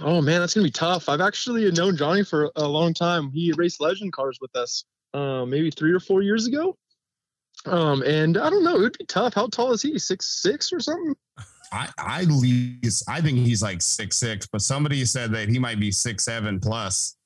[0.00, 1.08] Oh man, that's gonna be tough.
[1.08, 3.30] I've actually known Johnny for a long time.
[3.30, 6.76] He raced legend cars with us, uh, maybe three or four years ago.
[7.66, 9.34] Um, and I don't know, it would be tough.
[9.34, 9.98] How tall is he?
[9.98, 11.14] Six six or something?
[11.74, 15.80] I I least I think he's like six six, but somebody said that he might
[15.80, 17.16] be six seven plus.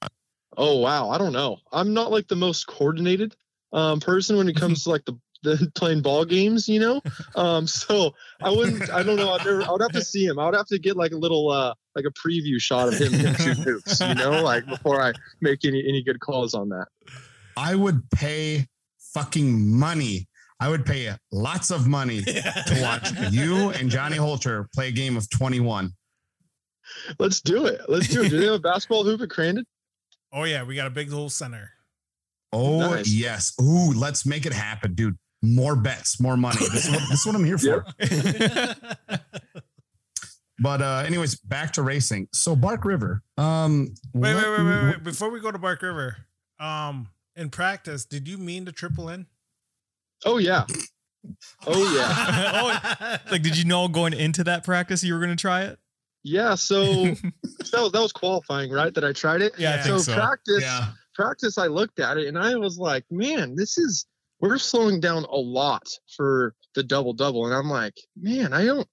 [0.56, 1.58] Oh wow, I don't know.
[1.70, 3.36] I'm not like the most coordinated
[3.72, 7.00] um, person when it comes to like the than playing ball games, you know.
[7.36, 8.90] Um, so I wouldn't.
[8.90, 9.32] I don't know.
[9.32, 9.62] I'd never.
[9.62, 10.38] I would have to see him.
[10.38, 13.12] I would have to get like a little uh like a preview shot of him,
[13.12, 16.86] shooting hoops, you know, like before I make any any good calls on that.
[17.56, 18.66] I would pay
[19.12, 20.27] fucking money.
[20.60, 25.16] I would pay lots of money to watch you and Johnny Holter play a game
[25.16, 25.92] of 21.
[27.18, 27.82] Let's do it.
[27.88, 28.30] Let's do it.
[28.30, 29.62] Do they have a basketball hoop at Crandon?
[30.32, 31.70] Oh yeah, we got a big old center.
[32.52, 33.08] Oh, Nice.
[33.12, 33.52] yes.
[33.60, 35.16] Ooh, let's make it happen, dude.
[35.42, 36.58] More bets, more money.
[36.58, 37.84] This is what, this is what I'm here for.
[40.60, 42.26] But uh, anyways, back to racing.
[42.32, 43.22] So Bark River.
[43.36, 45.04] Um, Wait, what- wait, wait, wait, wait.
[45.04, 46.16] Before we go to Bark River,
[46.58, 49.26] um, in practice, did you mean to triple in?
[50.24, 50.64] Oh yeah.
[51.66, 53.20] Oh yeah.
[53.26, 55.78] oh, like, did you know going into that practice you were going to try it?
[56.24, 56.54] Yeah.
[56.54, 57.22] So that
[57.72, 58.92] was, that was qualifying, right?
[58.94, 59.52] That I tried it.
[59.58, 59.82] Yeah, I Yeah.
[59.82, 60.14] think so so.
[60.14, 60.88] practice Yeah.
[61.14, 64.06] practice I looked at it and I was like, man, this is
[64.40, 67.46] we're slowing down a lot for the double double.
[67.46, 68.88] And I'm like, man, I don't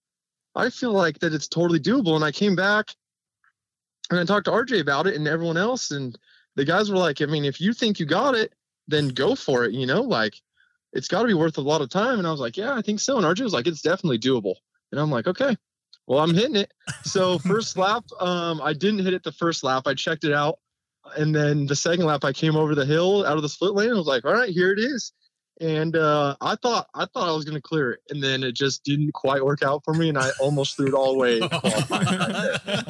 [0.56, 2.16] I feel like that it's totally doable.
[2.16, 2.88] And I came back
[4.10, 5.92] and I talked to RJ about it and everyone else.
[5.92, 6.18] And
[6.56, 8.54] the guys were like, I mean, if you think you got it,
[8.88, 10.36] then go for it, you know, like
[10.96, 12.18] it's got to be worth a lot of time.
[12.18, 13.18] And I was like, yeah, I think so.
[13.18, 14.56] And RJ was like, it's definitely doable.
[14.92, 15.56] And I'm like, okay,
[16.08, 16.72] well, I'm hitting it.
[17.04, 19.84] So first lap, um, I didn't hit it the first lap.
[19.86, 20.58] I checked it out.
[21.18, 23.92] And then the second lap, I came over the hill out of the split lane.
[23.92, 25.12] I was like, all right, here it is.
[25.62, 28.56] And uh, I thought I thought I was going to clear it, and then it
[28.56, 31.40] just didn't quite work out for me, and I almost threw it all away.
[31.40, 32.84] in qualifying right there.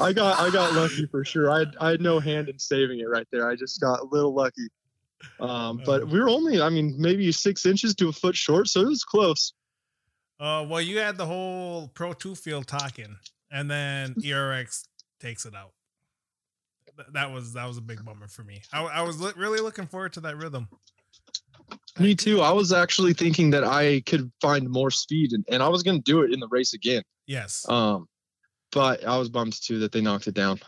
[0.00, 1.50] I got I got lucky for sure.
[1.50, 3.50] I had, I had no hand in saving it right there.
[3.50, 4.68] I just got a little lucky.
[5.40, 8.80] Um, but we were only, I mean, maybe six inches to a foot short, so
[8.82, 9.52] it was close.
[10.40, 13.16] Uh, well, you had the whole Pro Two field talking,
[13.50, 14.84] and then ERX
[15.20, 15.72] takes it out.
[16.96, 18.62] Th- That was that was a big bummer for me.
[18.72, 20.68] I, I was really looking forward to that rhythm.
[21.98, 22.40] Me too.
[22.40, 25.98] I was actually thinking that I could find more speed, and, and I was going
[25.98, 27.02] to do it in the race again.
[27.26, 28.08] Yes, Um,
[28.72, 30.58] but I was bummed too that they knocked it down.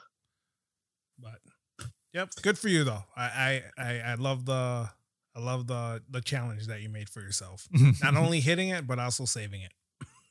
[2.15, 3.05] But yep, good for you though.
[3.17, 4.89] I I I, I love the
[5.37, 7.69] I love the the challenge that you made for yourself.
[8.03, 9.73] Not only hitting it, but also saving it.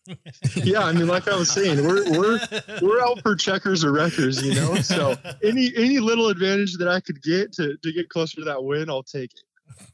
[0.55, 2.39] Yeah, I mean, like I was saying, we're we're
[2.81, 4.75] we're out for checkers or wreckers, you know.
[4.75, 8.61] So any any little advantage that I could get to to get closer to that
[8.61, 9.87] win, I'll take it.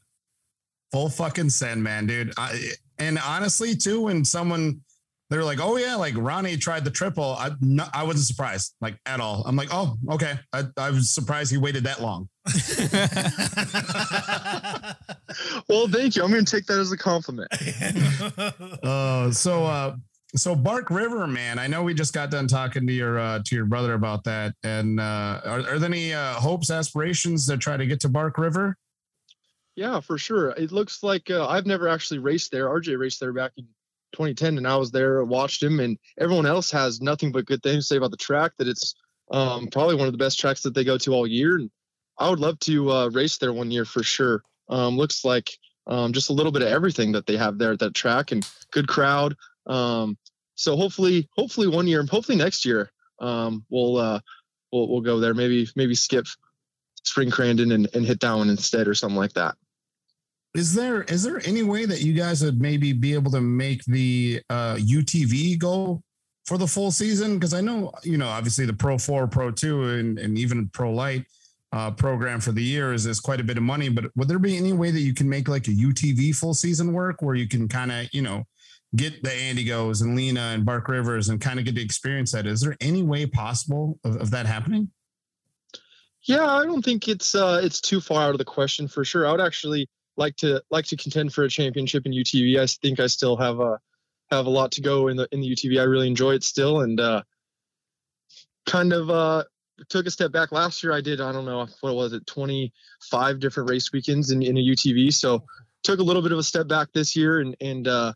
[0.90, 2.32] Full fucking send, man, dude.
[2.36, 4.80] I, and honestly, too, when someone
[5.30, 8.98] they're like, "Oh yeah, like Ronnie tried the triple," I no, I wasn't surprised like
[9.06, 9.44] at all.
[9.46, 12.28] I'm like, "Oh, okay." I, I was surprised he waited that long.
[15.68, 16.24] Well, thank you.
[16.24, 17.48] I'm going to take that as a compliment.
[18.82, 19.94] Uh, so uh,
[20.34, 21.58] so Bark River, man.
[21.58, 24.54] I know we just got done talking to your uh, to your brother about that.
[24.64, 28.38] And uh, are, are there any uh, hopes, aspirations to try to get to Bark
[28.38, 28.76] River?
[29.76, 30.50] Yeah, for sure.
[30.50, 32.68] It looks like uh, I've never actually raced there.
[32.68, 33.66] RJ raced there back in
[34.12, 37.84] 2010, and I was there, watched him, and everyone else has nothing but good things
[37.84, 38.52] to say about the track.
[38.58, 38.94] That it's
[39.30, 41.70] um, probably one of the best tracks that they go to all year, and
[42.18, 44.42] I would love to uh, race there one year for sure.
[44.68, 45.50] Um, looks like
[45.86, 48.48] um, just a little bit of everything that they have there at that track, and
[48.70, 49.36] good crowd.
[49.66, 50.16] Um,
[50.54, 54.20] so hopefully, hopefully one year, and hopefully next year, um, we'll uh,
[54.72, 55.34] we'll we'll go there.
[55.34, 56.26] Maybe maybe skip
[57.04, 59.56] Spring Crandon and, and hit that one instead, or something like that.
[60.54, 63.84] Is there is there any way that you guys would maybe be able to make
[63.84, 66.02] the uh, UTV go
[66.44, 67.34] for the full season?
[67.34, 70.92] Because I know you know obviously the Pro Four, Pro Two, and and even Pro
[70.92, 71.24] Lite
[71.72, 73.88] uh, program for the year is, is quite a bit of money.
[73.88, 76.92] But would there be any way that you can make like a UTV full season
[76.92, 78.44] work where you can kind of you know
[78.96, 82.46] get the Antigos and Lena and Bark Rivers and kind of get to experience that?
[82.46, 84.90] Is there any way possible of, of that happening?
[86.22, 89.26] Yeah, I don't think it's uh it's too far out of the question for sure.
[89.26, 89.88] I would actually
[90.20, 92.60] like to like to contend for a championship in UTV.
[92.60, 93.80] I think I still have a
[94.30, 95.80] have a lot to go in the in the UTV.
[95.80, 97.22] I really enjoy it still and uh
[98.66, 99.44] kind of uh
[99.88, 100.92] took a step back last year.
[100.92, 104.60] I did I don't know what was it 25 different race weekends in in a
[104.60, 105.12] UTV.
[105.12, 105.42] So
[105.82, 108.12] took a little bit of a step back this year and and uh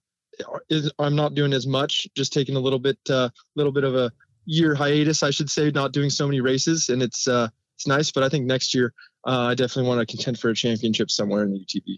[0.69, 3.97] is, I'm not doing as much, just taking a little bit uh little bit of
[3.97, 4.13] a
[4.45, 8.13] year hiatus, I should say, not doing so many races and it's uh it's nice,
[8.13, 8.93] but I think next year
[9.27, 11.97] uh, I definitely want to contend for a championship somewhere in the UTV.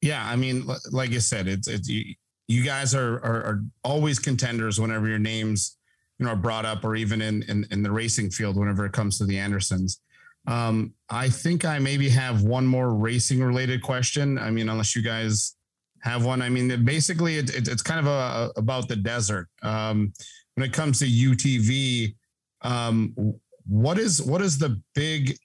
[0.00, 2.14] Yeah, I mean, like you said, it's it's you,
[2.46, 5.76] you guys are, are are always contenders whenever your names
[6.18, 8.92] you know are brought up, or even in in, in the racing field whenever it
[8.92, 10.00] comes to the Andersons.
[10.46, 14.38] Um, I think I maybe have one more racing related question.
[14.38, 15.56] I mean, unless you guys
[16.00, 16.42] have one.
[16.42, 19.48] I mean, basically, it, it, it's kind of a, about the desert.
[19.62, 20.12] Um,
[20.54, 22.14] when it comes to UTV,
[22.62, 23.14] um,
[23.68, 25.36] what is what is the big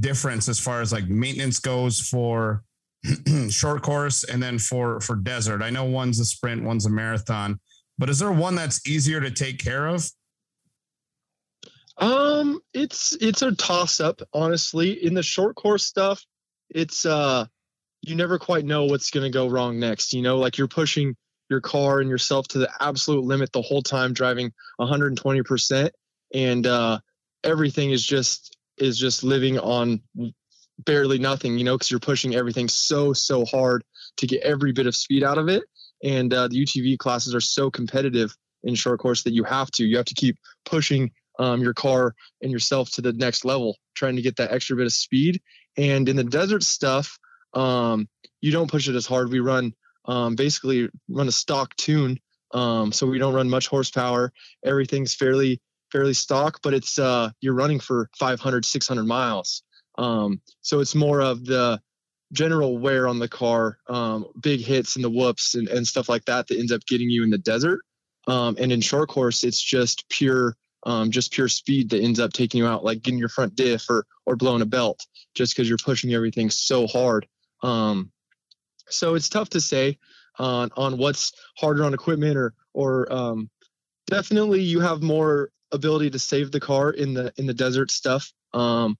[0.00, 2.62] difference as far as like maintenance goes for
[3.48, 5.62] short course and then for for desert?
[5.62, 7.58] I know one's a sprint, one's a marathon,
[7.98, 10.08] but is there one that's easier to take care of?
[11.98, 15.04] Um, it's it's a toss up, honestly.
[15.04, 16.22] In the short course stuff,
[16.68, 17.46] it's uh
[18.02, 20.12] you never quite know what's gonna go wrong next.
[20.12, 21.16] You know, like you're pushing
[21.48, 25.94] your car and yourself to the absolute limit the whole time, driving 120 percent,
[26.34, 26.98] and uh,
[27.44, 30.02] everything is just is just living on
[30.78, 31.58] barely nothing.
[31.58, 33.84] You know, because you're pushing everything so so hard
[34.18, 35.64] to get every bit of speed out of it.
[36.02, 39.84] And uh, the UTV classes are so competitive in short course that you have to
[39.84, 44.16] you have to keep pushing um, your car and yourself to the next level, trying
[44.16, 45.40] to get that extra bit of speed.
[45.76, 47.18] And in the desert stuff,
[47.54, 48.08] um,
[48.40, 49.30] you don't push it as hard.
[49.30, 49.74] We run
[50.06, 52.18] um, basically run a stock tune,
[52.52, 54.32] um, so we don't run much horsepower.
[54.64, 55.60] Everything's fairly
[55.96, 59.62] fairly stock, but it's uh, you're running for 500, 600 miles.
[59.96, 61.80] Um, so it's more of the
[62.32, 66.26] general wear on the car, um, big hits and the whoops and, and stuff like
[66.26, 67.80] that that ends up getting you in the desert.
[68.26, 72.32] Um, and in short course, it's just pure um, just pure speed that ends up
[72.32, 75.00] taking you out, like getting your front diff or or blowing a belt,
[75.34, 77.26] just because you're pushing everything so hard.
[77.62, 78.12] Um,
[78.88, 79.98] so it's tough to say
[80.38, 83.48] on on what's harder on equipment or or um,
[84.08, 88.32] definitely you have more ability to save the car in the in the desert stuff.
[88.52, 88.96] Um,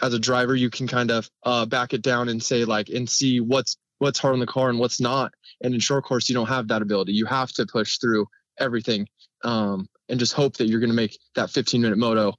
[0.00, 3.08] as a driver, you can kind of uh, back it down and say like and
[3.08, 5.32] see what's what's hard on the car and what's not.
[5.62, 7.12] And in short course, you don't have that ability.
[7.12, 8.26] You have to push through
[8.58, 9.06] everything
[9.44, 12.34] um, and just hope that you're going to make that 15 minute moto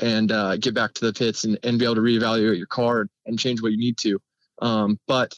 [0.00, 3.06] and uh, get back to the pits and, and be able to reevaluate your car
[3.26, 4.18] and change what you need to.
[4.60, 5.32] Um, but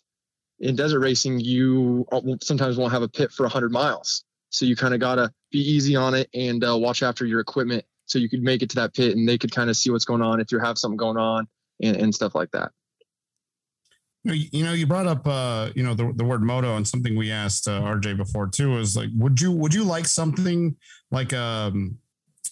[0.59, 2.06] in desert racing, you
[2.43, 4.24] sometimes won't have a pit for 100 miles.
[4.51, 7.40] So you kind of got to be easy on it and uh, watch after your
[7.40, 9.90] equipment so you could make it to that pit and they could kind of see
[9.90, 11.47] what's going on if you have something going on
[11.82, 12.70] and, and stuff like that.
[14.24, 17.31] You know, You brought up, uh, you know, the, the word moto and something we
[17.31, 20.74] asked uh, RJ before too is like, would you would you like something
[21.12, 21.97] like um,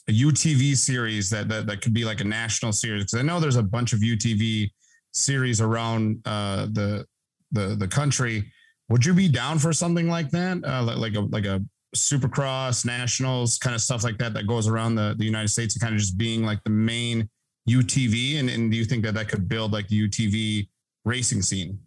[0.09, 3.05] a UTV series that that that could be like a national series?
[3.05, 4.71] Because I know there's a bunch of UTV
[5.11, 7.07] series around uh, the
[7.51, 8.53] the the country.
[8.89, 11.61] Would you be down for something like that, uh, like, like a like a
[11.95, 15.83] Supercross nationals kind of stuff like that that goes around the the United States and
[15.83, 17.29] kind of just being like the main
[17.69, 18.39] UTV?
[18.39, 20.69] And and do you think that that could build like the UTV
[21.05, 21.79] racing scene?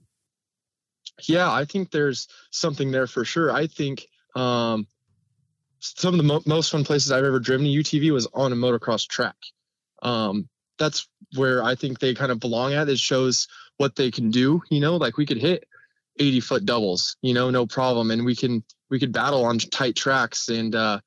[1.27, 3.51] Yeah, I think there's something there for sure.
[3.51, 4.05] I think
[4.35, 4.87] um,
[5.79, 8.55] some of the mo- most fun places I've ever driven a UTV was on a
[8.55, 9.35] motocross track.
[10.03, 10.47] Um,
[10.77, 12.89] that's where I think they kind of belong at.
[12.89, 13.47] It shows
[13.77, 14.61] what they can do.
[14.69, 15.67] You know, like we could hit
[16.19, 19.95] 80 foot doubles, you know, no problem, and we can we could battle on tight
[19.95, 20.49] tracks.
[20.49, 20.99] And uh,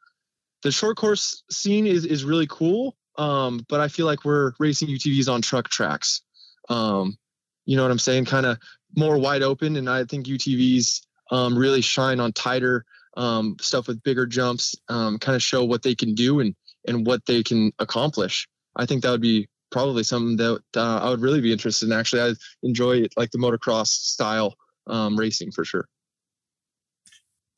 [0.62, 2.96] the short course scene is is really cool.
[3.16, 6.22] Um, but I feel like we're racing UTVs on truck tracks.
[6.68, 7.18] Um,
[7.66, 8.24] you know what I'm saying?
[8.24, 8.58] Kind of
[8.96, 9.76] more wide open.
[9.76, 12.84] And I think UTVs um, really shine on tighter
[13.16, 16.54] um, stuff with bigger jumps, um, kind of show what they can do and,
[16.86, 18.48] and what they can accomplish.
[18.76, 21.92] I think that would be probably something that uh, I would really be interested in.
[21.92, 24.54] Actually, I enjoy it, like the motocross style
[24.86, 25.86] um, racing for sure.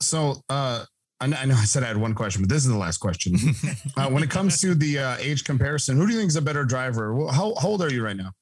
[0.02, 0.84] So, uh,
[1.20, 2.98] I know, I know I said I had one question, but this is the last
[2.98, 3.36] question.
[3.96, 6.42] uh, when it comes to the uh, age comparison, who do you think is a
[6.42, 7.14] better driver?
[7.14, 8.32] Well, How, how old are you right now?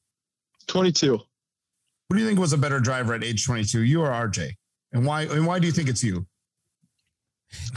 [0.66, 1.19] 22.
[1.19, 4.53] Who do you think was a better driver at age 22, you or RJ?
[4.93, 5.23] And why?
[5.23, 6.27] And why do you think it's you?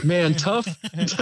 [0.02, 0.66] Man, tough.
[0.94, 1.14] it's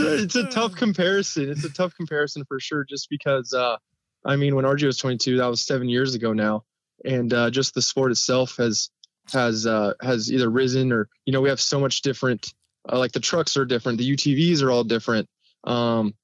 [0.00, 1.50] a it's a tough comparison.
[1.50, 2.84] It's a tough comparison for sure.
[2.84, 3.76] Just because, uh,
[4.24, 6.64] I mean, when RJ was 22, that was seven years ago now,
[7.04, 8.90] and uh, just the sport itself has
[9.32, 12.52] has uh, has either risen or you know we have so much different.
[12.90, 15.28] Uh, like the trucks are different, the UTVs are all different.
[15.64, 16.14] Um,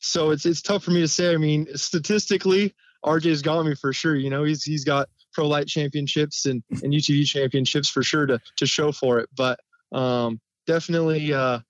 [0.00, 1.32] so it's it's tough for me to say.
[1.32, 2.74] I mean, statistically,
[3.04, 4.14] RJ's got me for sure.
[4.16, 8.40] You know, he's he's got pro lite championships and, and UTV championships for sure to
[8.56, 9.28] to show for it.
[9.36, 9.60] But
[9.92, 11.60] um, definitely, uh,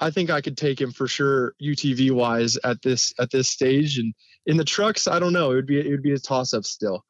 [0.00, 3.98] I think I could take him for sure UTV wise at this at this stage.
[3.98, 4.14] And
[4.46, 5.52] in the trucks, I don't know.
[5.52, 7.04] It would be it would be a toss up still.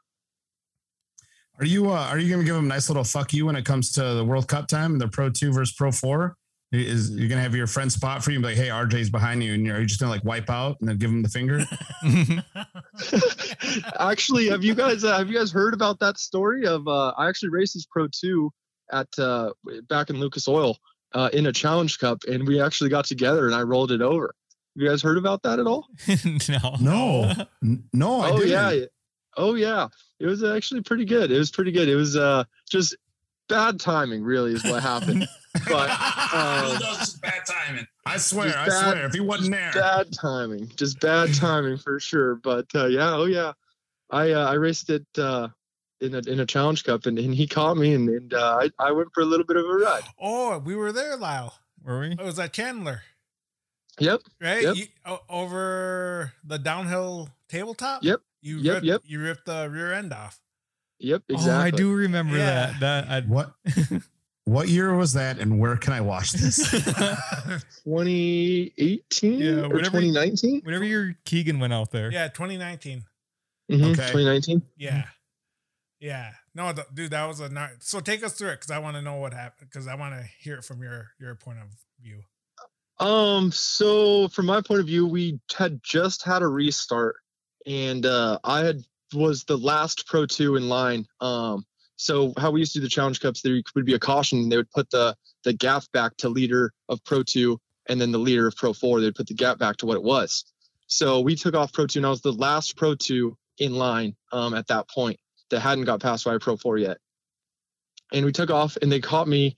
[1.59, 3.57] Are you uh, are you going to give him a nice little fuck you when
[3.57, 6.37] it comes to the World Cup time and the Pro Two versus Pro Four?
[6.71, 9.09] Is you're going to have your friend spot for you, and be like, hey, RJ's
[9.09, 11.11] behind you, and you're, are you just going to like wipe out and then give
[11.11, 11.65] him the finger?
[13.99, 17.29] actually, have you guys uh, have you guys heard about that story of uh, I
[17.29, 18.51] actually raced this Pro Two
[18.93, 19.51] at uh,
[19.89, 20.77] back in Lucas Oil
[21.15, 24.27] uh, in a Challenge Cup, and we actually got together and I rolled it over.
[24.77, 25.87] Have you guys heard about that at all?
[26.49, 26.77] no.
[26.81, 27.33] No,
[27.65, 28.51] N- no, I oh didn't.
[28.51, 28.87] yeah,
[29.39, 29.89] oh yeah.
[30.21, 31.31] It was actually pretty good.
[31.31, 31.89] It was pretty good.
[31.89, 32.97] It was uh, just
[33.49, 35.27] bad timing, really, is what happened.
[35.67, 35.89] But
[36.33, 37.87] Really um, just bad timing.
[38.07, 39.07] I swear, Just I bad- swear.
[39.07, 42.37] If he wasn't there, bad timing, just bad timing for sure.
[42.37, 43.53] But uh, yeah, oh yeah,
[44.11, 45.49] I uh, I raced it uh,
[46.01, 48.71] in a in a challenge cup, and, and he caught me, and, and uh, I
[48.89, 50.05] I went for a little bit of a ride.
[50.21, 51.55] Oh, we were there, Lyle.
[51.83, 52.11] Were we?
[52.13, 53.03] It was at Chandler,
[53.99, 54.63] Yep, right?
[54.63, 54.77] Yep.
[54.77, 54.87] You,
[55.29, 58.05] over the downhill tabletop.
[58.05, 58.21] Yep.
[58.41, 59.01] You Yep, ripped, yep.
[59.05, 60.39] You ripped the rear end off.
[60.99, 61.53] yep, exactly.
[61.53, 62.73] Oh, I do remember Yeah.
[62.79, 62.81] that.
[62.81, 63.53] That I, what
[64.45, 66.57] what year was that, and where can I watch this?
[67.85, 70.63] 2018 Yeah, or whatever- 2019.
[70.65, 72.11] whenever your Keegan went out there.
[72.13, 73.05] yeah, 2019.
[73.71, 74.07] Mhm, Okay.
[74.07, 74.63] 2019.
[74.77, 75.05] Yeah.
[76.01, 76.33] Yeah.
[76.55, 77.77] No, th- dude, that was a night.
[77.81, 80.15] So take us through it because I want to know what happened because I want
[80.15, 81.67] to hear it from your your point of
[82.01, 82.23] view.
[83.01, 87.17] Um, so from my point of view, we had just had a restart
[87.69, 88.83] and uh I had
[89.15, 91.07] was the last pro two in line.
[91.21, 91.65] Um
[91.97, 94.53] so how we used to do the challenge cups, there would be a caution and
[94.53, 95.15] they would put the
[95.45, 99.01] the gap back to leader of pro two and then the leader of pro four,
[99.01, 100.45] they'd put the gap back to what it was.
[100.87, 104.17] So we took off pro two and I was the last pro two in line
[104.33, 105.21] um at that point
[105.51, 106.99] that hadn't got passed by pro four yet.
[108.13, 109.57] And we took off and they caught me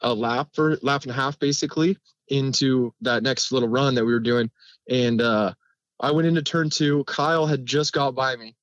[0.00, 1.98] a lap or lap and a half basically
[2.28, 4.50] into that next little run that we were doing.
[4.88, 5.54] And uh,
[6.00, 7.04] I went into turn two.
[7.04, 8.54] Kyle had just got by me.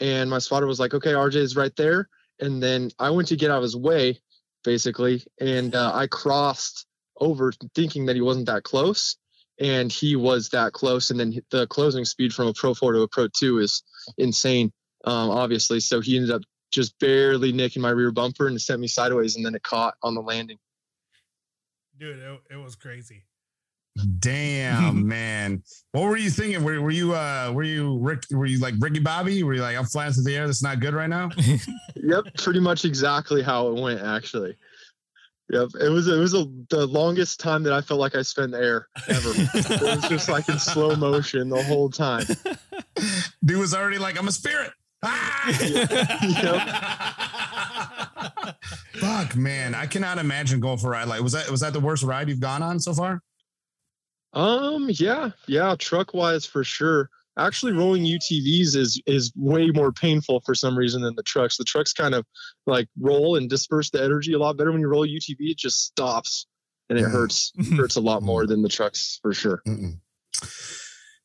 [0.00, 2.08] And my spotter was like, okay, RJ is right there.
[2.40, 4.20] And then I went to get out of his way,
[4.64, 5.24] basically.
[5.40, 6.86] And uh, I crossed
[7.16, 9.16] over thinking that he wasn't that close.
[9.60, 11.10] And he was that close.
[11.10, 13.82] And then the closing speed from a Pro 4 to a Pro 2 is
[14.16, 14.72] insane,
[15.04, 15.80] um, obviously.
[15.80, 19.34] So he ended up just barely nicking my rear bumper and sent me sideways.
[19.34, 20.58] And then it caught on the landing.
[21.98, 23.24] Dude, it, it was crazy.
[24.18, 25.62] Damn, man.
[25.92, 26.62] What were you thinking?
[26.62, 29.42] Were, were you uh were you Rick were you like Ricky Bobby?
[29.42, 30.46] Were you like I'm flying through the air?
[30.46, 31.30] That's not good right now?
[31.96, 34.56] yep, pretty much exactly how it went actually.
[35.50, 38.54] Yep, it was it was a, the longest time that I felt like I spent
[38.54, 39.30] in air ever.
[39.34, 42.26] it was just like in slow motion the whole time.
[43.44, 44.72] Dude was already like, I'm a spirit.
[45.02, 45.46] Ah!
[48.94, 49.74] Fuck, man.
[49.74, 52.28] I cannot imagine going for a ride like was that was that the worst ride
[52.28, 53.22] you've gone on so far?
[54.32, 57.08] Um, yeah, yeah, truck wise for sure.
[57.38, 61.56] Actually, rolling UTVs is is way more painful for some reason than the trucks.
[61.56, 62.26] The trucks kind of
[62.66, 64.72] like roll and disperse the energy a lot better.
[64.72, 66.46] When you roll a UTV, it just stops
[66.90, 67.08] and it Yeah.
[67.08, 69.62] hurts hurts a lot more than the trucks for sure.
[69.68, 69.98] Mm-mm.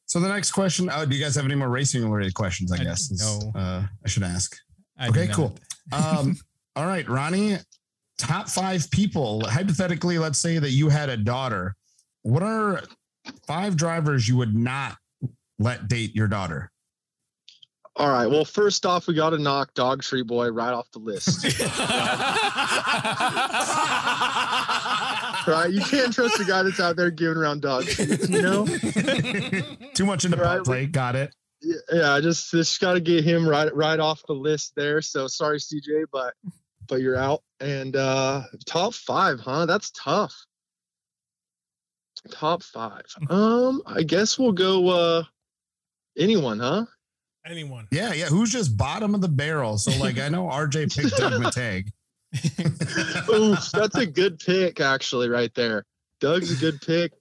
[0.05, 2.71] So the next question, oh, do you guys have any more racing related questions?
[2.71, 3.51] I I guess no.
[3.59, 4.55] uh, I should ask.
[4.97, 5.55] I Okay, cool.
[5.91, 6.38] Um,
[6.77, 7.57] all right, Ronnie,
[8.17, 9.43] top five people.
[9.45, 11.75] Hypothetically, let's say that you had a daughter.
[12.23, 12.81] What are
[13.45, 14.97] five drivers you would not
[15.59, 16.71] let date your daughter?
[17.95, 18.25] All right.
[18.25, 21.43] Well, first off, we got to knock Dog Tree Boy right off the list.
[25.47, 25.69] right?
[25.71, 28.65] You can't trust a guy that's out there giving around dog treats, you know?
[29.93, 30.85] Too much into Right, putt play.
[30.87, 31.35] Got it.
[31.61, 34.99] Yeah, Yeah, I just just got to get him right right off the list there.
[35.01, 36.33] So sorry, CJ, but
[36.87, 37.43] but you're out.
[37.59, 39.67] And uh top five, huh?
[39.67, 40.35] That's tough.
[42.31, 43.03] Top five.
[43.29, 45.23] Um, I guess we'll go uh
[46.17, 46.85] anyone, huh?
[47.45, 47.87] Anyone.
[47.91, 48.27] Yeah, yeah.
[48.27, 49.77] Who's just bottom of the barrel?
[49.77, 51.89] So, like, I know RJ picked Doug Mittag.
[53.29, 55.85] Oof, that's a good pick, actually, right there.
[56.21, 57.11] Doug's a good pick.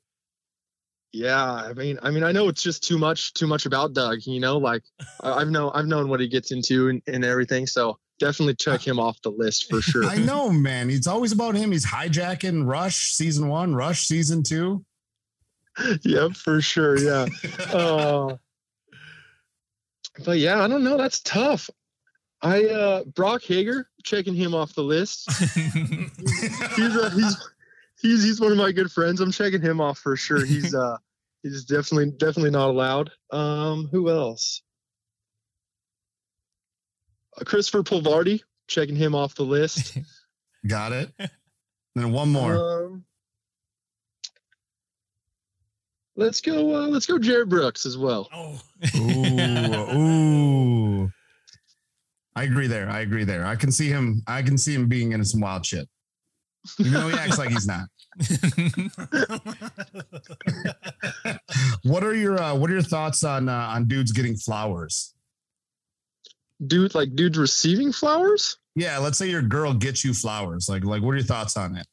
[1.13, 4.21] Yeah, I mean, I mean, I know it's just too much, too much about Doug.
[4.25, 4.83] You know, like
[5.21, 7.67] I- I've known, I've known what he gets into and, and everything.
[7.67, 10.05] So definitely check him off the list for sure.
[10.05, 10.89] I know, man.
[10.89, 11.73] It's always about him.
[11.73, 14.85] He's hijacking Rush season one, Rush season two.
[16.03, 16.99] yep, for sure.
[16.99, 17.27] Yeah.
[17.73, 18.37] Uh,
[20.25, 20.97] but yeah, I don't know.
[20.97, 21.71] That's tough.
[22.43, 25.31] I uh Brock Heger checking him off the list.
[26.77, 27.49] He's uh, he's
[28.01, 29.21] he's he's one of my good friends.
[29.21, 30.45] I'm checking him off for sure.
[30.45, 30.97] He's uh
[31.43, 33.11] he's definitely definitely not allowed.
[33.31, 34.63] Um, who else?
[37.41, 39.97] Uh, Christopher Polvoorde checking him off the list.
[40.67, 41.13] Got it.
[41.95, 42.57] Then one more.
[42.57, 43.05] Um,
[46.17, 46.75] let's go.
[46.75, 48.29] Uh, let's go, Jerett Brooks as well.
[48.33, 48.61] Oh,
[48.97, 51.11] Ooh, ooh.
[52.35, 52.89] I agree there.
[52.89, 53.45] I agree there.
[53.45, 54.23] I can see him.
[54.27, 55.89] I can see him being into some wild shit.
[56.79, 57.89] Even though he acts like he's not.
[61.85, 65.15] What are your uh, What are your thoughts on uh, on dudes getting flowers?
[66.65, 68.59] Dude, like dudes receiving flowers.
[68.77, 70.69] Yeah, let's say your girl gets you flowers.
[70.69, 71.87] Like, like, what are your thoughts on it?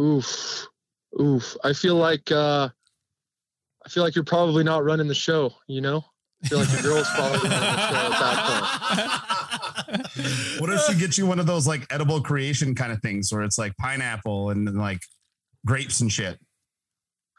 [0.00, 0.66] Oof,
[1.18, 1.56] oof.
[1.64, 2.68] I feel like uh,
[3.84, 5.52] I feel like you're probably not running the show.
[5.66, 6.04] You know,
[6.44, 9.26] I feel like the girl's probably running the show at that point.
[10.60, 13.42] What if she gets you one of those like edible creation kind of things where
[13.42, 15.00] it's like pineapple and like
[15.66, 16.38] grapes and shit?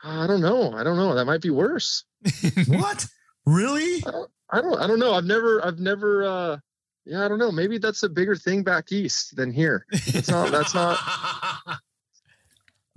[0.03, 0.73] I don't know.
[0.73, 1.13] I don't know.
[1.15, 2.03] That might be worse.
[2.67, 3.05] what?
[3.45, 4.03] Really?
[4.51, 5.13] I don't I don't know.
[5.13, 6.57] I've never I've never uh
[7.05, 7.51] yeah, I don't know.
[7.51, 9.85] Maybe that's a bigger thing back east than here.
[9.91, 10.97] It's not that's not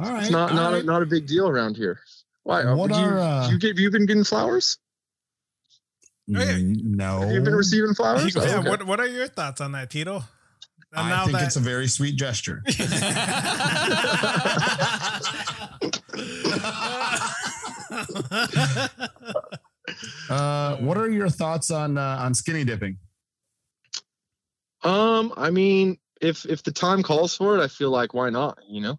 [0.01, 0.23] All right.
[0.23, 2.01] it's not all not a, not a big deal around here.
[2.43, 2.73] Why?
[2.75, 4.79] What do you, are, uh, you get you been getting flowers?
[6.27, 6.63] Hey.
[6.63, 7.21] No.
[7.21, 8.25] Have you been receiving flowers?
[8.37, 8.69] yeah, Oh, okay.
[8.69, 10.25] what what are your thoughts on that, Tito?
[10.97, 12.63] And I think it's a very sweet gesture.
[20.31, 22.97] Uh, what are your thoughts on uh, on skinny dipping?
[24.83, 28.59] Um, I mean, if if the time calls for it, I feel like why not?
[28.69, 28.99] You know,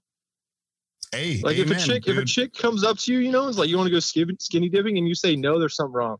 [1.16, 3.48] Hey, like if a amen, chick if a chick comes up to you, you know,
[3.48, 5.94] it's like you want to go skinny, skinny dipping, and you say no, there's something
[5.94, 6.18] wrong.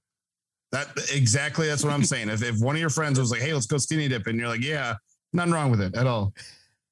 [0.72, 2.30] that exactly that's what I'm saying.
[2.30, 4.48] If if one of your friends was like, "Hey, let's go skinny dip," and you're
[4.48, 4.96] like, "Yeah,"
[5.34, 6.34] nothing wrong with it at all.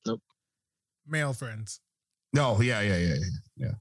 [0.06, 0.22] Nope.
[1.08, 1.80] Male friends.
[2.34, 3.26] No, yeah, yeah, yeah, yeah,
[3.56, 3.72] yeah.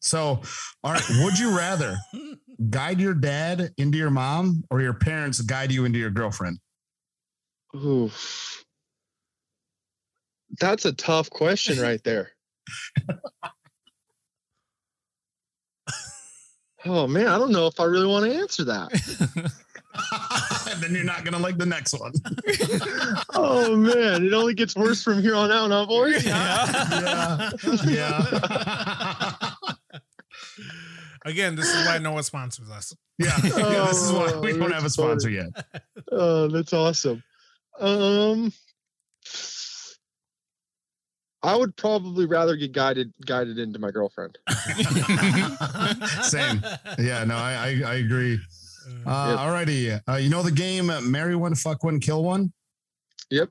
[0.00, 0.40] So,
[0.82, 1.96] all right, would you rather
[2.70, 6.58] guide your dad into your mom or your parents guide you into your girlfriend?
[7.76, 8.10] Ooh,
[10.58, 12.32] that's a tough question right there.
[16.86, 18.90] oh man, I don't know if I really want to answer that.
[20.72, 22.12] and then you're not gonna like the next one.
[23.34, 26.24] oh man, it only gets worse from here on out, huh, boys?
[26.24, 27.50] yeah,
[27.86, 29.50] yeah,
[31.26, 32.94] Again, this is why no one sponsors us.
[33.18, 33.36] yeah.
[33.44, 35.36] yeah this is why we Oh, don't have a sponsor funny.
[35.54, 35.66] yet.
[36.10, 37.22] Oh, that's awesome.
[37.78, 38.52] Um,
[41.42, 44.36] I would probably rather get guided guided into my girlfriend.
[46.22, 46.62] Same.
[46.98, 48.38] Yeah, no, I I, I agree.
[49.06, 49.38] Uh, Yep.
[49.38, 52.52] Alrighty, uh, you know the game uh, "Marry One, Fuck One, Kill One."
[53.30, 53.50] Yep.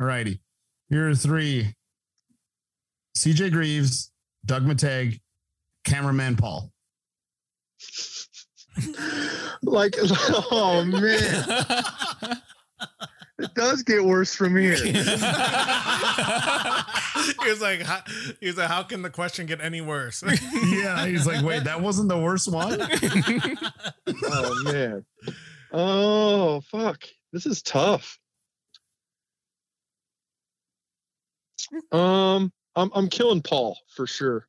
[0.00, 0.40] Alrighty,
[0.88, 1.74] here are three:
[3.16, 3.50] C.J.
[3.50, 4.10] Greaves,
[4.44, 5.20] Doug Mittag,
[5.84, 6.70] cameraman Paul.
[9.62, 9.94] Like,
[10.50, 12.42] oh man,
[13.38, 14.76] it does get worse from here.
[14.84, 14.92] he
[17.48, 18.00] was like, how,
[18.40, 20.22] he was like, how can the question get any worse?
[20.64, 22.80] Yeah, he's like, wait, that wasn't the worst one.
[24.26, 25.04] Oh man.
[25.72, 28.18] Oh fuck, this is tough.
[31.90, 34.46] Um, I'm I'm killing Paul for sure.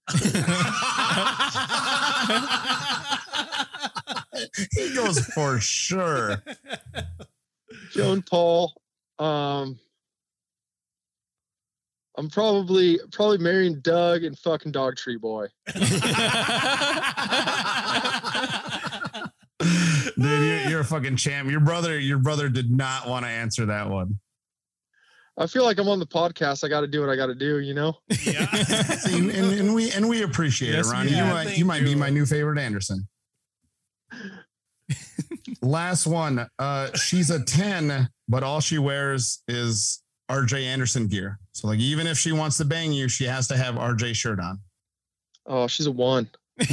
[4.76, 6.44] he goes for sure.
[7.96, 8.74] Killing Paul.
[9.20, 9.80] Um,
[12.18, 15.48] I'm probably probably marrying Doug and fucking Dog Tree Boy.
[20.18, 21.50] Dude, you're, you're a fucking champ.
[21.50, 24.20] Your brother, your brother did not want to answer that one.
[25.38, 26.64] I feel like I'm on the podcast.
[26.64, 27.60] I got to do what I got to do.
[27.60, 27.98] You know.
[28.24, 28.46] yeah.
[28.52, 31.12] See, and, and we and we appreciate Yes, it, Ronnie.
[31.12, 33.08] yeah, you might thank you might be my new favorite Anderson.
[35.62, 36.48] Last one.
[36.60, 41.40] Uh, she's a 10, but all she wears is RJ Anderson gear.
[41.52, 44.40] So like even if she wants to bang you, she has to have RJ shirt
[44.40, 44.60] on.
[45.46, 46.30] Oh, she's a one.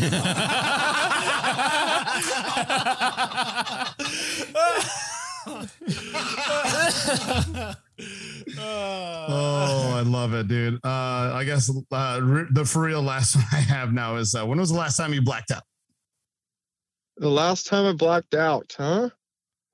[8.59, 10.75] Oh, I love it, dude.
[10.85, 14.45] Uh, I guess uh, re- the for real last one I have now is uh,
[14.47, 15.63] when was the last time you blacked out?
[17.23, 19.09] The last time I blacked out, huh?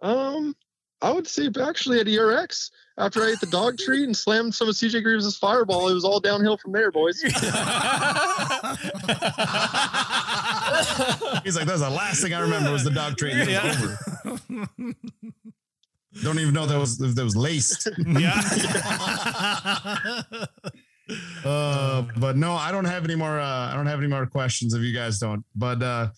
[0.02, 0.54] Um,
[1.00, 4.68] I would say actually at ERX after I ate the dog treat and slammed some
[4.68, 5.88] of CJ Greaves' fireball.
[5.88, 7.22] It was all downhill from there, boys.
[7.22, 7.40] He's like,
[11.64, 13.32] that's the last thing I remember was the dog treat.
[13.32, 13.98] and it over.
[16.22, 17.88] Don't even know that was that was laced.
[18.06, 18.42] yeah.
[21.42, 23.40] Uh, but no, I don't have any more.
[23.40, 25.42] Uh, I don't have any more questions if you guys don't.
[25.56, 26.08] But uh,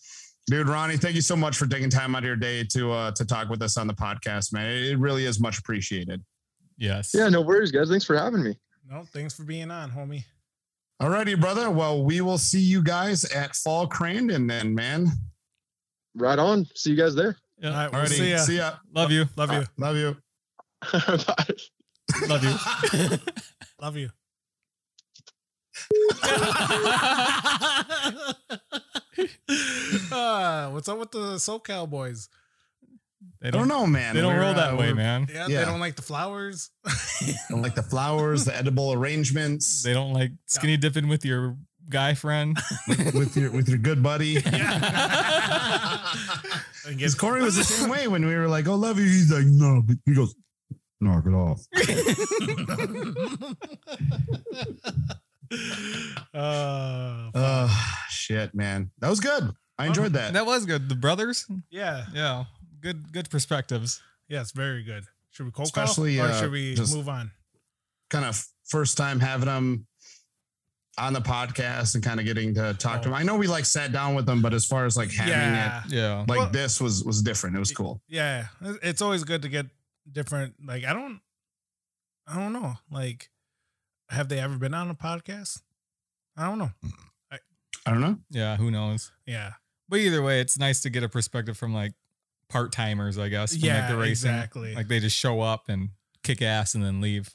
[0.50, 3.12] dude, Ronnie, thank you so much for taking time out of your day to uh,
[3.12, 4.66] to talk with us on the podcast, man.
[4.70, 6.22] It really is much appreciated.
[6.76, 7.12] yes.
[7.14, 7.88] Yeah, no worries, guys.
[7.88, 8.58] Thanks for having me.
[8.88, 10.24] no, thanks for being on, homie.
[11.00, 11.70] Alrighty, brother.
[11.70, 15.08] Well, we will see you guys at Fall Crandon then, man.
[16.14, 16.66] Right on.
[16.74, 17.36] See you guys there.
[17.64, 17.84] All Yeah.
[17.84, 18.38] right, we'll Alrighty, see ya.
[18.38, 18.72] see ya.
[18.94, 19.24] Love you.
[19.36, 19.64] Love you.
[19.78, 20.16] Love you.
[20.92, 21.54] Bye.
[22.28, 23.18] Love you.
[23.80, 24.10] Love you.
[30.12, 32.28] uh, what's up with the SoCal boys?
[33.40, 34.14] They I don't know, man.
[34.14, 35.26] They don't We're, roll that uh, way, man.
[35.32, 35.60] Yeah, Yeah.
[35.60, 36.70] they don't like the flowers.
[37.50, 41.56] Don't like the flowers, the edible arrangements They don't like skinny dipping with your
[41.88, 42.56] guy friend.
[42.88, 44.36] with your with your good buddy.
[46.86, 49.04] And Because get- Corey was the same way when we were like, "Oh, love you."
[49.04, 50.34] He's like, "No," but he goes,
[51.02, 51.60] Knock it off.
[56.34, 57.96] uh, Oh
[58.30, 58.90] shit, man.
[58.98, 59.50] That was good.
[59.78, 60.32] I enjoyed that.
[60.34, 60.88] That was good.
[60.88, 62.04] The brothers, yeah.
[62.12, 62.44] yeah,
[62.80, 64.02] good good perspectives.
[64.28, 65.04] Yes, very good.
[65.30, 67.30] Should we cold Especially, call or uh, should we move on?
[68.10, 69.86] kind of first time having them
[70.98, 73.14] on the podcast and kind of getting to talk to them.
[73.16, 75.82] I know we like sat down with them, but as far as like having yeah,
[75.88, 77.56] Yeah, like Well- this was was different.
[77.56, 78.02] It was cool.
[78.08, 78.46] yeah.
[78.82, 79.66] It's always good to get
[80.10, 80.54] different.
[80.64, 81.20] Like I don't,
[82.26, 82.74] I don't know.
[82.90, 83.30] Like,
[84.10, 85.62] have they ever been on a podcast?
[86.36, 86.70] I don't know.
[87.86, 88.18] I don't know.
[88.30, 88.56] yeah.
[88.56, 89.10] Who knows?
[89.26, 89.52] Yeah,
[89.88, 91.92] But either way, it's nice to get a perspective from like
[92.48, 93.52] part timers, I guess.
[93.52, 94.30] From, like Yeah, the racing.
[94.30, 94.74] exactly.
[94.74, 95.90] Like they just show up and
[96.22, 97.30] kick ass and then leave.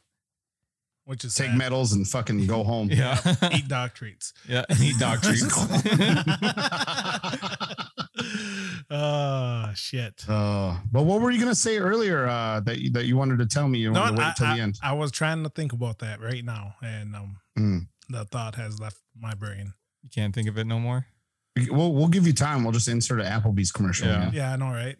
[1.05, 1.57] which is Take sad.
[1.57, 2.89] medals and fucking go home.
[2.91, 3.19] Yeah,
[3.53, 4.33] eat dog treats.
[4.47, 4.63] yeah.
[4.69, 5.45] And eat dog treats.
[8.89, 10.25] oh shit.
[10.27, 13.45] Uh, but what were you gonna say earlier uh, that you, that you wanted to
[13.45, 13.79] tell me?
[13.79, 14.79] You No, wanted to wait I, till I- the end.
[14.83, 17.87] I was trying to think about that right now, and um, Mm.
[18.09, 19.73] the thought has left my brain.
[20.05, 21.05] You can't think of it no more.
[21.57, 22.63] We- We'll we'll give you time.
[22.63, 24.07] We'll just insert an Applebee's commercial.
[24.07, 24.29] Yeah.
[24.31, 24.95] Yeah, I know, right?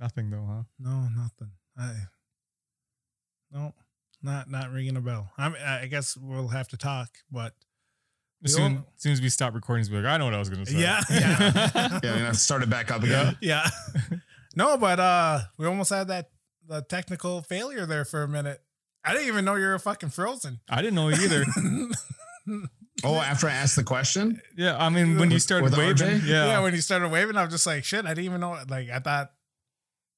[0.00, 0.62] Nothing though, huh?
[0.78, 1.50] No, nothing.
[1.78, 1.94] I
[3.50, 3.74] no,
[4.22, 5.30] not not ringing a bell.
[5.36, 7.54] I mean, I guess we'll have to talk, but
[8.44, 10.38] As soon, as soon as we stop recording, we'll be like, I know what I
[10.38, 10.78] was gonna say.
[10.78, 11.98] Yeah, yeah.
[12.02, 13.36] Yeah, and I started back up again.
[13.40, 13.68] yeah,
[14.56, 16.30] no, but uh, we almost had that
[16.68, 18.62] the technical failure there for a minute.
[19.04, 20.60] I didn't even know you were fucking frozen.
[20.68, 21.44] I didn't know either.
[23.04, 26.60] Oh, after I asked the question, yeah, I mean, when you started waving, yeah, yeah,
[26.62, 28.04] when you started waving, I was just like, shit.
[28.04, 28.56] I didn't even know.
[28.68, 29.32] Like, I thought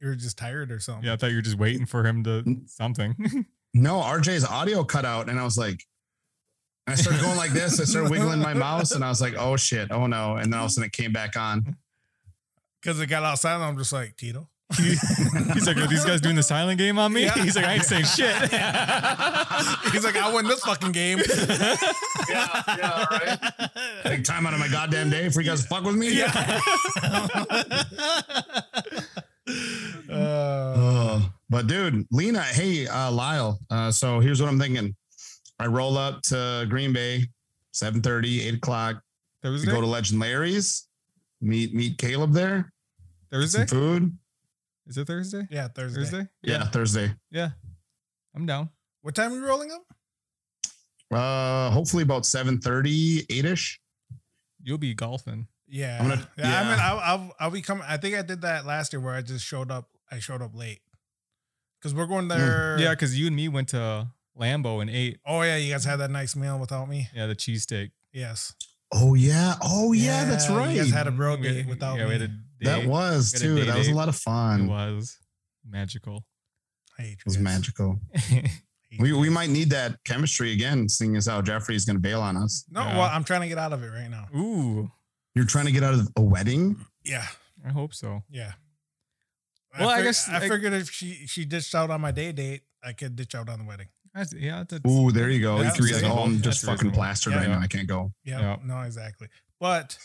[0.00, 1.04] you were just tired or something.
[1.04, 3.46] yeah, I thought you were just waiting for him to something.
[3.74, 5.86] no, RJ's audio cut out, and I was like,
[6.86, 7.80] I started going like this.
[7.80, 10.58] I started wiggling my mouse, and I was like, oh shit, oh no, and then
[10.58, 11.76] all of a sudden it came back on.
[12.82, 13.70] because it got outside, silent.
[13.70, 14.48] I'm just like Tito.
[15.54, 17.24] He's like, are these guys doing the silent game on me?
[17.24, 17.34] Yeah.
[17.42, 18.34] He's like, I ain't saying shit.
[19.92, 21.18] He's like, I win this fucking game.
[22.28, 22.46] Yeah,
[22.78, 23.38] yeah, right.
[24.04, 26.22] Take time out of my goddamn day for you guys to fuck with me.
[26.22, 26.58] Uh,
[30.14, 33.58] Oh, but dude, Lena, hey, uh, Lyle.
[33.70, 34.94] Uh, so here's what I'm thinking.
[35.58, 37.26] I roll up to Green Bay,
[37.74, 39.02] 7:30, 8 o'clock.
[39.42, 39.70] We Thursday?
[39.72, 40.86] go to Legend Larry's,
[41.40, 42.72] meet meet Caleb there,
[43.30, 43.66] Thursday?
[43.66, 44.18] some food.
[44.86, 45.46] Is it Thursday?
[45.50, 46.00] yeah, Thursday.
[46.00, 46.28] Thursday?
[46.42, 47.12] Yeah, Thursday.
[47.30, 47.50] Yeah.
[48.34, 48.70] I'm down.
[49.02, 49.82] What time are you rolling up?
[51.10, 53.78] Uh, hopefully about 7:30, 8ish.
[54.62, 55.46] You'll be golfing.
[55.68, 56.60] Yeah, I'm gonna- yeah.
[56.60, 57.84] I mean, I'll, I'll I'll be coming.
[57.86, 59.88] I think I did that last year where I just showed up.
[60.10, 60.80] I showed up late
[61.80, 62.76] because we're going there.
[62.78, 65.18] Yeah, because you and me went to Lambeau and ate.
[65.26, 67.08] Oh yeah, you guys had that nice meal without me.
[67.14, 67.90] Yeah, the cheesesteak.
[68.12, 68.54] Yes.
[68.92, 69.54] Oh yeah.
[69.62, 70.70] Oh yeah, that's right.
[70.74, 72.20] You guys had a bro We- date without yeah, we me.
[72.20, 72.34] had a
[72.64, 73.64] that was We had a too.
[73.66, 74.62] That was a lot of fun.
[74.62, 75.18] It was
[75.68, 76.24] magical.
[76.98, 77.44] I hate you was guys.
[77.44, 78.00] magical.
[79.00, 82.36] We we might need that chemistry again, seeing as how Jeffrey is gonna bail on
[82.36, 82.66] us.
[82.70, 82.98] No, Yeah.
[82.98, 84.26] well, I'm trying to get out of it right now.
[84.36, 84.90] Ooh,
[85.34, 86.76] You're trying to get out of a wedding.
[87.02, 87.26] Yeah,
[87.66, 88.22] I hope so.
[88.28, 88.52] yeah.
[89.78, 92.32] Well, I fig- guess, I like- figured if she she ditched out on my day
[92.32, 93.88] date, I could ditch out on the wedding.
[94.14, 95.52] That's, yeah, that's, Ooh, there you go.
[95.54, 96.20] Yeah, You that's can be like, reasonable.
[96.20, 96.96] oh, I'm just fucking reasonable.
[96.96, 97.38] plastered Yeah.
[97.38, 97.60] right now.
[97.60, 98.12] I can't go.
[98.24, 98.56] Yeah, Yeah.
[98.62, 99.28] no, exactly.
[99.58, 99.96] But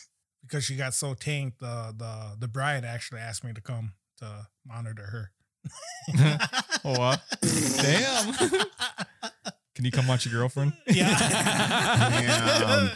[0.48, 4.48] because she got so tanked, the the the bride actually asked me to come to
[4.66, 5.32] monitor her.
[6.86, 7.18] oh, uh,
[7.82, 8.34] damn.
[9.76, 10.74] Can you come watch your girlfriend?
[10.88, 11.16] Yeah.
[11.20, 12.92] Damn.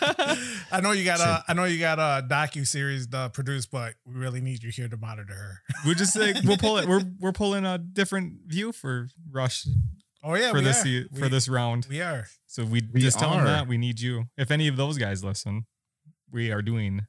[0.72, 3.94] I know you got a I know you got a docu series to produce, but
[4.06, 5.62] we really need you here to monitor her.
[5.86, 6.88] We'll just like we'll pull it.
[6.88, 9.68] We're we're pulling a different view for Rush
[10.24, 11.06] Oh yeah, for we this are.
[11.16, 11.88] for We- this round.
[11.90, 12.26] we are.
[12.48, 14.26] So we, We just tell them that we need you.
[14.38, 15.66] If any of those guys listen,
[16.32, 17.02] we are doing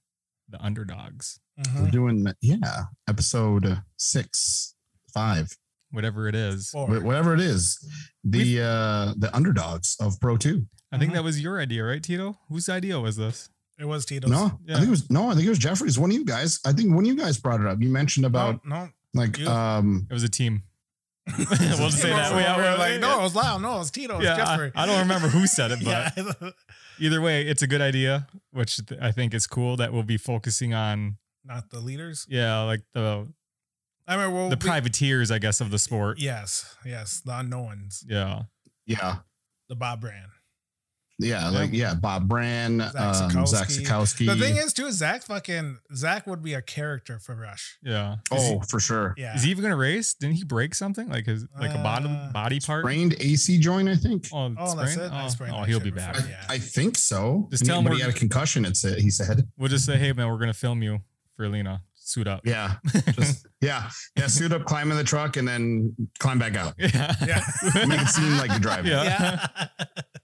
[0.52, 1.82] the underdogs, Mhm.
[1.82, 4.74] We're doing yeah, episode six,
[5.12, 5.56] five,
[5.90, 6.70] whatever it is.
[6.70, 6.86] Four.
[6.88, 7.78] wh- whatever it is.
[8.24, 10.66] The uh the underdogs of Pro Two.
[10.92, 11.14] I think Mhm.
[11.14, 12.38] that was your idea, right, Tito?
[12.48, 13.48] Whose idea was this?
[13.78, 14.30] It was Tito's.
[14.30, 14.74] No, Yeah.
[14.76, 15.98] I think it was no, I think it was Jeffrey's.
[15.98, 16.60] One of you guys.
[16.64, 17.80] I think one of you guys brought it up.
[17.82, 18.88] You mentioned about no, no.
[19.14, 19.48] like you.
[19.48, 20.62] um It was a team.
[21.38, 22.34] we'll just say that.
[22.34, 23.58] We Yeah, were like, no, it was Lyle.
[23.60, 24.14] No, it was Tito.
[24.14, 24.72] It was Yeah, Jeffrey.
[24.74, 26.50] I, I don't remember who said it, but yeah.
[26.98, 30.74] either way, it's a good idea, which I think is cool that we'll be focusing
[30.74, 32.26] on, Not the leaders.
[32.28, 33.32] yeah, like the
[34.08, 36.18] I mean, we'll the be- privateers, I guess, of the sport.
[36.18, 38.42] Yes, yes, the unknowns, Yeah.
[38.84, 39.18] yeah.
[39.68, 40.32] the Bob Brand.
[41.22, 42.94] Yeah, like yeah, Bob Brand, Zach
[43.36, 43.84] um, Zach Sikowski.
[43.86, 44.26] Sikowski.
[44.26, 47.78] The thing is, too, Zach fucking Zach would be a character for Rush.
[47.82, 48.16] Yeah.
[48.32, 49.14] Is he- oh, for sure.
[49.16, 50.14] Yeah, Is he even gonna race?
[50.14, 52.84] Didn't he break something like his like a bottom Uh, body part?
[52.84, 54.28] Sprained AC joint, I think.
[54.32, 55.10] Oh, Oh, that's it.
[55.12, 56.12] I Oh, oh, he'll be before.
[56.12, 56.28] back.
[56.28, 56.44] Yeah.
[56.48, 57.48] I think so.
[57.50, 58.64] Just tell him he had a concussion.
[58.64, 58.98] It's it.
[59.00, 59.48] he said.
[59.56, 61.00] We'll just say, hey man, we're gonna film you
[61.36, 61.82] for Lena.
[61.94, 62.40] suit up.
[62.44, 62.74] Yeah.
[63.12, 63.88] Just, yeah.
[64.16, 64.26] Yeah.
[64.26, 66.74] Suit up, climb in the truck, and then climb back out.
[66.76, 67.14] Yeah.
[67.26, 67.42] Yeah.
[67.86, 68.90] Make it seem like you're driving.
[68.90, 69.46] Yeah.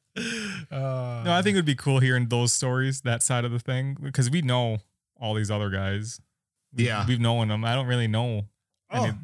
[0.70, 3.59] Uh, No, I think it would be cool hearing those stories, that side of the
[3.59, 4.78] thing, because we know
[5.20, 6.20] all these other guys.
[6.73, 7.07] We- Yeah.
[7.07, 7.65] We've known them.
[7.65, 8.47] I don't really know.
[8.90, 9.19] Oh, any-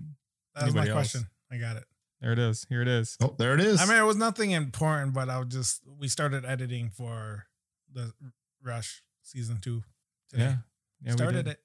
[0.55, 0.93] that was my else.
[0.93, 1.29] question.
[1.51, 1.85] I got it.
[2.21, 2.65] there it is.
[2.71, 3.17] Here it is.
[3.21, 3.81] Oh, there it is.
[3.81, 7.47] I mean, it was nothing important, but I was just we started editing for
[7.93, 8.13] the
[8.63, 9.83] Rush season two.
[10.31, 10.45] Today.
[10.45, 10.57] Yeah.
[11.03, 11.11] Yeah.
[11.13, 11.61] we started it.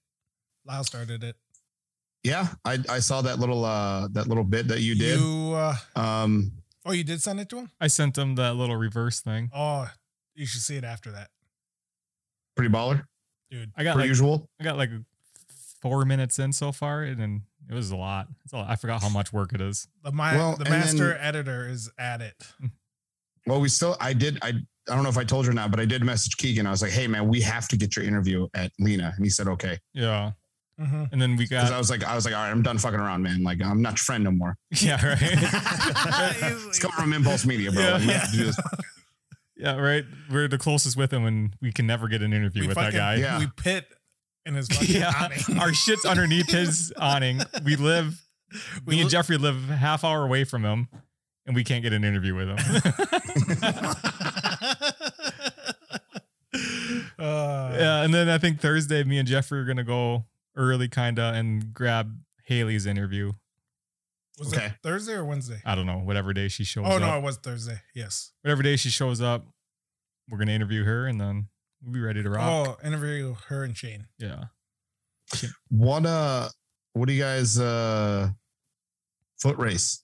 [0.65, 1.37] Lyle started it.
[2.23, 2.49] yeah.
[2.65, 5.19] I, I saw that little uh that little bit that you did.
[5.19, 6.51] You, uh, Um
[6.85, 7.71] oh, you did send it to him.
[7.79, 9.49] I sent him that little reverse thing.
[9.53, 9.87] Oh,
[10.35, 11.29] you should see it after that,
[12.55, 13.03] pretty baller.
[13.51, 13.71] dude.
[13.75, 14.49] I got Per like usual.
[14.59, 14.89] I got like
[15.81, 18.27] four minutes in so far, and then it was a lot.
[18.43, 18.69] It's a lot.
[18.69, 19.87] I forgot how much work it is.
[20.03, 22.35] The my Well, the master then- editor is at it.
[23.47, 25.71] Well, we still I did I I don't know if I told you or not,
[25.71, 26.67] but I did message Keegan.
[26.67, 29.13] I was like, hey man, we have to get your interview at Lena.
[29.15, 29.79] And he said, okay.
[29.93, 30.31] Yeah.
[30.79, 31.03] Mm-hmm.
[31.11, 31.71] And then we got.
[31.71, 33.43] I was like, I was like, all right, I'm done fucking around, man.
[33.43, 34.55] Like, I'm not your friend no more.
[34.71, 35.19] yeah right.
[36.69, 37.81] It's coming from Impulse Media, bro.
[37.81, 37.91] Yeah.
[37.93, 38.59] Like, we have to do this.
[39.57, 40.05] yeah right.
[40.31, 43.15] We're the closest with him, and we can never get an interview with that guy.
[43.15, 43.39] Yeah.
[43.39, 43.87] We pit
[44.45, 45.59] in his fucking Yeah, awning.
[45.59, 47.41] our shit's underneath his awning.
[47.65, 48.23] We live.
[48.85, 50.87] We me and Jeffrey live half hour away from him,
[51.45, 52.57] and we can't get an interview with him.
[57.19, 60.25] uh, yeah, and then I think Thursday, me and Jeffrey are gonna go
[60.59, 63.31] early, kinda, and grab Haley's interview.
[64.37, 64.67] Was Okay.
[64.67, 65.61] it Thursday or Wednesday?
[65.65, 66.91] I don't know, whatever day she shows up.
[66.91, 67.01] Oh up.
[67.01, 67.81] no, it was Thursday.
[67.95, 68.31] Yes.
[68.41, 69.45] Whatever day she shows up,
[70.29, 71.47] we're gonna interview her, and then
[71.81, 72.77] we'll be ready to rock.
[72.81, 74.07] Oh, interview her and Shane.
[74.17, 74.45] Yeah,
[75.69, 76.49] What uh
[76.93, 78.29] what do you guys uh
[79.41, 80.03] foot race?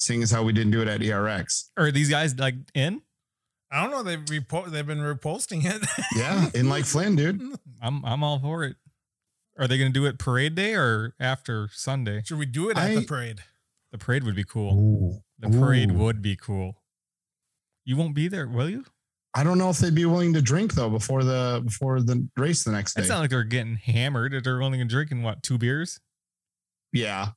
[0.00, 1.70] Seeing as how we didn't do it at ERX.
[1.76, 3.02] are these guys like in?
[3.72, 4.02] I don't know.
[4.02, 5.82] They've repo- They've been reposting it.
[6.16, 7.40] Yeah, in like Flynn, dude.
[7.80, 8.76] I'm I'm all for it.
[9.58, 12.22] Are they gonna do it parade day or after Sunday?
[12.24, 13.40] Should we do it at the parade?
[13.90, 15.22] The parade would be cool.
[15.38, 15.94] The parade Ooh.
[15.94, 16.76] would be cool.
[17.84, 18.84] You won't be there, will you?
[19.34, 22.64] I don't know if they'd be willing to drink though before the before the race
[22.64, 23.00] the next day.
[23.00, 24.44] It's not like they're getting hammered.
[24.44, 25.98] They're only drinking what two beers.
[26.92, 27.28] yeah.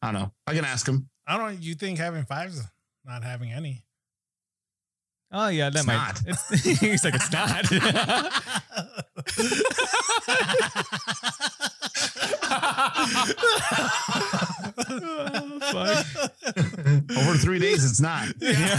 [0.00, 0.32] I don't know.
[0.48, 1.08] I can ask them.
[1.26, 1.62] I don't.
[1.62, 2.60] You think having fives,
[3.04, 3.84] not having any?
[5.32, 5.94] Oh yeah, that It's might.
[5.96, 6.20] not.
[6.26, 7.64] It's, he's like it's not.
[14.88, 16.06] Oh, fuck.
[17.18, 18.28] Over three days, it's not.
[18.40, 18.52] Yeah.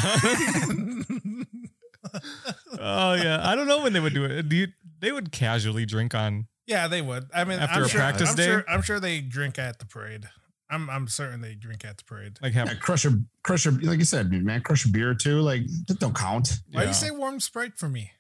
[2.80, 4.48] oh yeah, I don't know when they would do it.
[4.50, 4.68] Do you,
[5.00, 6.48] they would casually drink on?
[6.68, 7.26] yeah, they would.
[7.34, 8.46] I mean, After I'm a sure, practice I'm day?
[8.46, 10.26] Sure, I'm sure they drink at the parade.
[10.74, 12.40] I'm I'm certain they drink at the parade.
[12.42, 13.12] Like have Yeah, crush a
[13.44, 15.40] crush a like you said, man, crush a beer or two.
[15.42, 16.60] Like that don't count.
[16.72, 18.12] Why do you say warm sprite for me?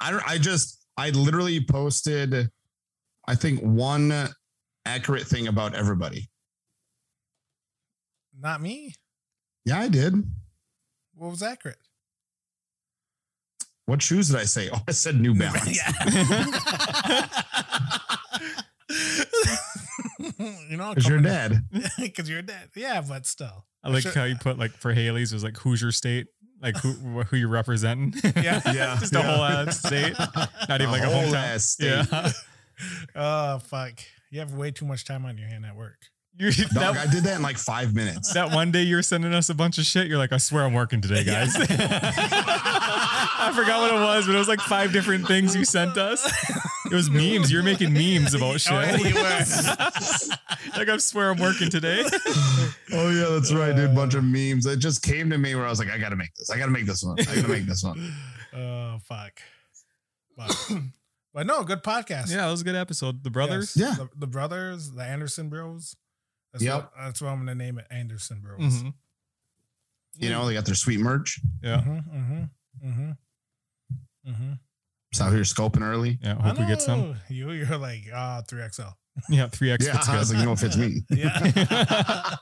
[0.00, 2.50] I don't I just I literally posted
[3.28, 4.28] I think one
[4.86, 6.30] accurate thing about everybody.
[8.38, 8.94] Not me.
[9.66, 10.14] Yeah, I did.
[11.14, 11.76] What was accurate?
[13.84, 14.70] What shoes did I say?
[14.72, 15.78] Oh, I said New Balance.
[20.68, 21.64] you know, Because you're dead.
[21.98, 22.70] Because you're dead.
[22.76, 23.64] Yeah, but still.
[23.84, 26.26] I like Should- how you put like for Haley's was like Hoosier State,
[26.62, 26.92] like who
[27.24, 28.14] who you're representing.
[28.36, 28.60] Yeah.
[28.72, 28.96] Yeah.
[29.00, 30.14] just a whole ass state,
[30.68, 31.54] not even like a whole hometown.
[31.54, 32.06] ass state.
[32.12, 32.32] Yeah,
[33.14, 33.92] Oh fuck!
[34.30, 35.98] You have way too much time on your hand at work.
[36.38, 38.32] you, Dog, that, I did that in like five minutes.
[38.32, 40.06] that one day you're sending us a bunch of shit.
[40.06, 41.54] You're like, I swear I'm working today, guys.
[41.58, 46.22] I forgot what it was, but it was like five different things you sent us.
[46.90, 47.52] It was memes.
[47.52, 48.72] You're making memes about shit.
[48.72, 49.44] Oh, yeah,
[50.76, 52.04] like I swear I'm working today.
[52.92, 53.94] Oh yeah, that's right, dude.
[53.94, 54.66] Bunch of memes.
[54.66, 56.50] It just came to me where I was like, I gotta make this.
[56.50, 57.16] I gotta make this one.
[57.20, 58.12] I gotta make this one.
[58.52, 59.40] Oh fuck!
[60.36, 60.70] But,
[61.32, 62.32] but no, good podcast.
[62.34, 63.22] Yeah, it was a good episode.
[63.22, 63.76] The brothers.
[63.76, 63.96] Yes.
[63.96, 64.04] Yeah.
[64.06, 65.94] the, the brothers, the Anderson Bros.
[66.52, 66.74] That's Yep.
[66.74, 68.58] what, that's what I'm gonna name it, Anderson Bros.
[68.60, 68.94] Mhm.
[70.16, 71.38] You know, they got their sweet merch.
[71.62, 71.76] Yeah.
[71.86, 73.10] Mm-hmm, mm-hmm,
[74.30, 74.52] mm-hmm,
[75.12, 76.18] So out here scoping early.
[76.22, 76.34] Yeah.
[76.34, 77.16] Hope we get some.
[77.28, 78.82] You, you're like ah, three XL.
[79.28, 79.48] Yeah.
[79.48, 79.84] Three X.
[79.84, 81.02] Yeah, I was like, you know, if it's me.
[81.10, 81.30] Yeah.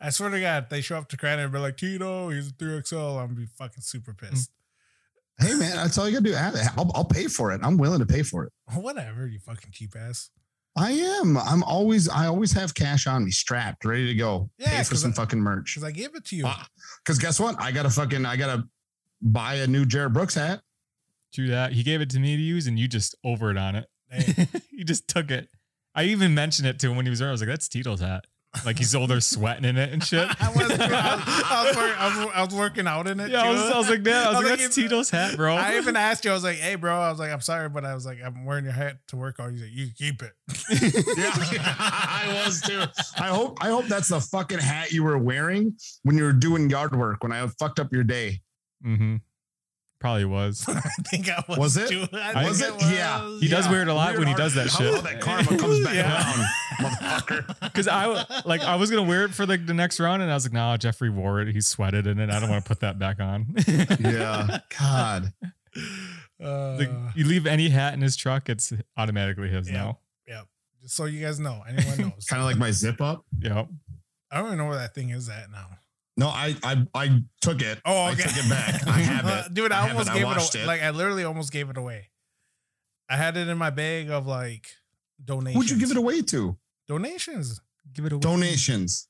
[0.00, 2.52] I swear to God, they show up to Crandon and be like, Tito, he's a
[2.52, 3.18] 3XL.
[3.20, 4.50] I'm gonna be fucking super pissed.
[5.38, 6.34] Hey man, that's all you gotta do.
[6.34, 6.66] Add it.
[6.78, 7.60] I'll, I'll pay for it.
[7.64, 8.52] I'm willing to pay for it.
[8.74, 10.30] Whatever, you fucking cheap ass.
[10.76, 11.36] I am.
[11.36, 12.08] I'm always.
[12.08, 14.48] I always have cash on me, strapped, ready to go.
[14.58, 15.74] Yeah, pay for 'cause some I- fucking merch.
[15.74, 16.46] Because I gave it to you.
[17.04, 17.56] Because guess what?
[17.60, 18.24] I gotta fucking.
[18.24, 18.64] I gotta
[19.20, 20.60] buy a new Jerett Brooks hat.
[21.32, 21.72] Do that.
[21.72, 23.86] He gave it to me to use, and you just over it on it.
[24.10, 25.48] Hey, you just took it.
[25.94, 27.28] I even mentioned it to him when he was there.
[27.28, 28.24] I was like, "That's Tito's hat."
[28.66, 30.28] Like he's over there sweating in it and shit.
[30.42, 33.30] I was, I was, I was, work- I was, I was working out in it.
[33.30, 34.26] Yeah, I was, I was like that.
[34.26, 35.54] I was, I like, like, that's it's- Tito's hat, bro.
[35.54, 36.30] I even asked you.
[36.30, 38.44] I was like, "Hey, bro." I was like, "I'm sorry, but I was like, I'm
[38.44, 40.32] wearing your hat to work out." He's like, "You keep it."
[41.16, 41.32] Yeah,
[41.78, 42.82] I was too.
[43.18, 46.68] I hope I hope that's the fucking hat you were wearing when you were doing
[46.68, 48.40] yard work when I fucked up your day.
[48.84, 49.16] mm-hmm.
[50.02, 50.64] Probably was.
[50.68, 51.58] I think I was.
[51.58, 51.88] Was it?
[51.88, 52.06] Too.
[52.12, 52.92] I Was think it?
[52.92, 53.38] Yeah.
[53.38, 53.70] He does Yeah.
[53.70, 54.92] wear it a lot Weird when he does that shit.
[54.92, 56.22] how that karma comes back Yeah.
[56.78, 57.60] motherfucker.
[57.60, 60.30] Because I w- like I was gonna wear it for like the next round, and
[60.30, 61.54] I was like, "No, Jeffrey wore it.
[61.54, 62.30] He sweated in it.
[62.30, 63.54] I don't want to put that back on."
[64.00, 64.58] Yeah.
[64.78, 65.32] God.
[66.42, 70.00] Uh, Like, you leave any hat in his truck, it's automatically his now.
[70.26, 70.42] Yeah.
[70.82, 72.24] just so you guys know, anyone knows.
[72.28, 73.24] Kind of like my zip up.
[73.38, 73.68] Yep.
[74.32, 75.68] I don't even know where that thing is at now.
[76.16, 77.80] No, I I I took it.
[77.84, 78.22] Oh, I okay.
[78.22, 78.86] took it back.
[78.86, 79.54] I have it.
[79.54, 79.72] dude.
[79.72, 80.12] I, I almost it.
[80.12, 80.62] I gave it, away.
[80.62, 80.66] it.
[80.66, 82.10] Like I literally almost gave it away.
[83.08, 84.68] I had it in my bag of like
[85.24, 85.62] donations.
[85.62, 86.56] Who'd you give it away to?
[86.88, 87.60] Donations.
[87.94, 88.20] Give it away.
[88.20, 89.08] Donations.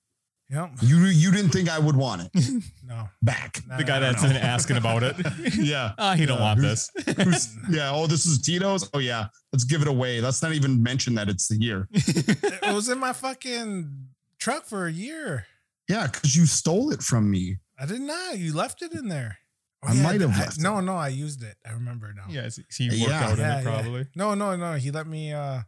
[0.50, 0.70] Yep.
[0.82, 2.30] You you didn't think I would want it
[2.84, 3.08] No.
[3.22, 3.60] back.
[3.66, 4.28] no, The guy no, that's no.
[4.28, 5.16] been asking about it.
[5.56, 5.92] Yeah.
[5.98, 7.16] Ah, he don't Yeah, want who's- this.
[7.16, 7.90] Who's- yeah.
[7.92, 8.88] Oh, this is Tito's.
[8.92, 9.26] Oh yeah.
[9.52, 10.20] Let's give it away.
[10.20, 11.88] Let's not even mention that it's here.
[11.92, 14.08] it was in my fucking
[14.38, 15.46] truck for a year.
[15.88, 17.58] Yeah, because you stole it from me.
[17.78, 18.38] I did not.
[18.38, 19.38] You left it in there.
[19.84, 21.56] Oh, I might have I- left No, no, I used it.
[21.66, 22.26] I remember now.
[22.28, 23.24] yeah, so he worked Yeah.
[23.24, 23.70] out in Yeah, it yeah.
[23.82, 24.06] probably.
[24.14, 24.74] No, no, no.
[24.74, 25.32] He let me.
[25.32, 25.64] uh I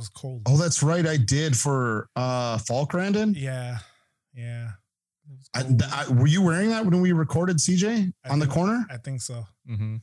[0.00, 0.42] was cold.
[0.46, 1.06] Oh, that's right.
[1.06, 3.34] I did for uh Falkrandon.
[3.36, 3.78] Yeah,
[4.34, 4.70] yeah.
[5.54, 8.86] I, I, were you wearing that when we recorded CJ I on the corner?
[8.90, 9.46] I think so.
[9.68, 9.96] Mm-hmm.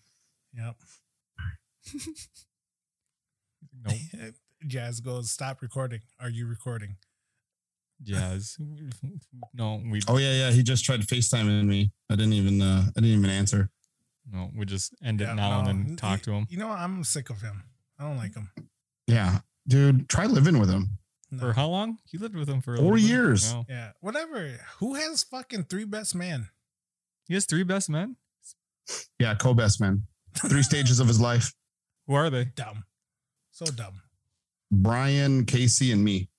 [0.57, 0.75] Yep.
[3.85, 3.97] Nope.
[4.67, 5.29] Jazz goes.
[5.31, 6.01] Stop recording.
[6.19, 6.95] Are you recording?
[8.01, 8.57] Jazz.
[9.53, 10.51] No, we Oh yeah, yeah.
[10.51, 11.91] He just tried FaceTiming me.
[12.09, 13.69] I didn't even uh I didn't even answer.
[14.31, 16.47] no, we just end it Yeah, now and then talk to him.
[16.49, 17.63] You know, I'm sick of him.
[17.99, 18.49] I don't like him.
[19.07, 19.39] Yeah.
[19.67, 20.97] Dude, try living with him.
[21.31, 21.39] No.
[21.39, 21.97] For how long?
[22.11, 23.53] You lived with him for Four years.
[23.53, 23.65] Wow.
[23.69, 24.59] Yeah, whatever.
[24.79, 26.49] Who has fucking three best men?
[27.27, 28.17] He has three best men.
[29.19, 30.03] Yeah, co-best men.
[30.35, 31.53] Three stages of his life.
[32.07, 32.45] Who are they?
[32.45, 32.83] Dumb.
[33.51, 34.01] So dumb.
[34.71, 36.29] Brian, Casey, and me.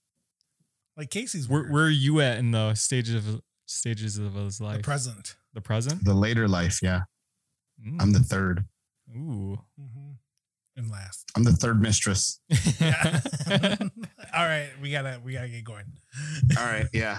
[0.96, 4.72] Like Casey's Where, where are you at in the stages of stages of his life?
[4.72, 4.82] the life?
[4.82, 5.36] present.
[5.54, 6.04] The present.
[6.04, 7.00] The later life, yeah.
[7.84, 8.00] Mm.
[8.00, 8.64] I'm the third.
[9.16, 9.58] Ooh.
[9.78, 10.12] hmm
[10.76, 11.30] And last.
[11.36, 12.40] I'm the third mistress.
[12.80, 13.20] Yeah.
[14.36, 15.84] All right, we gotta we gotta get going.
[16.58, 17.18] All right, yeah.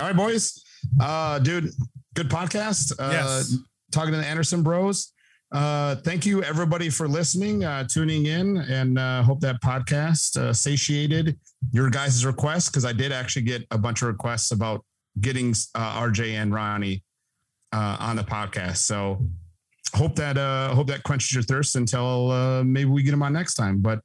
[0.00, 0.62] All right, boys.
[1.00, 1.70] Uh dude,
[2.14, 2.92] good podcast.
[2.98, 3.54] Uh yes.
[3.92, 5.12] talking to the Anderson Bros.
[5.50, 10.52] Uh, thank you everybody for listening, uh, tuning in, and uh, hope that podcast uh,
[10.52, 11.38] satiated
[11.72, 14.84] your guys' requests because I did actually get a bunch of requests about
[15.20, 17.02] getting uh, RJ and Ronnie
[17.72, 18.78] uh, on the podcast.
[18.78, 19.18] So
[19.94, 23.32] hope that uh, hope that quenches your thirst until uh, maybe we get them on
[23.32, 23.80] next time.
[23.80, 24.00] But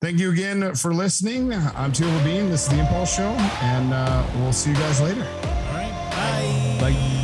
[0.00, 1.52] thank you again for listening.
[1.52, 2.50] I'm Teal Levine.
[2.50, 3.30] This is the Impulse Show,
[3.62, 5.22] and uh, we'll see you guys later.
[5.22, 6.78] All right.
[6.80, 6.90] Bye.
[6.90, 7.17] Bye.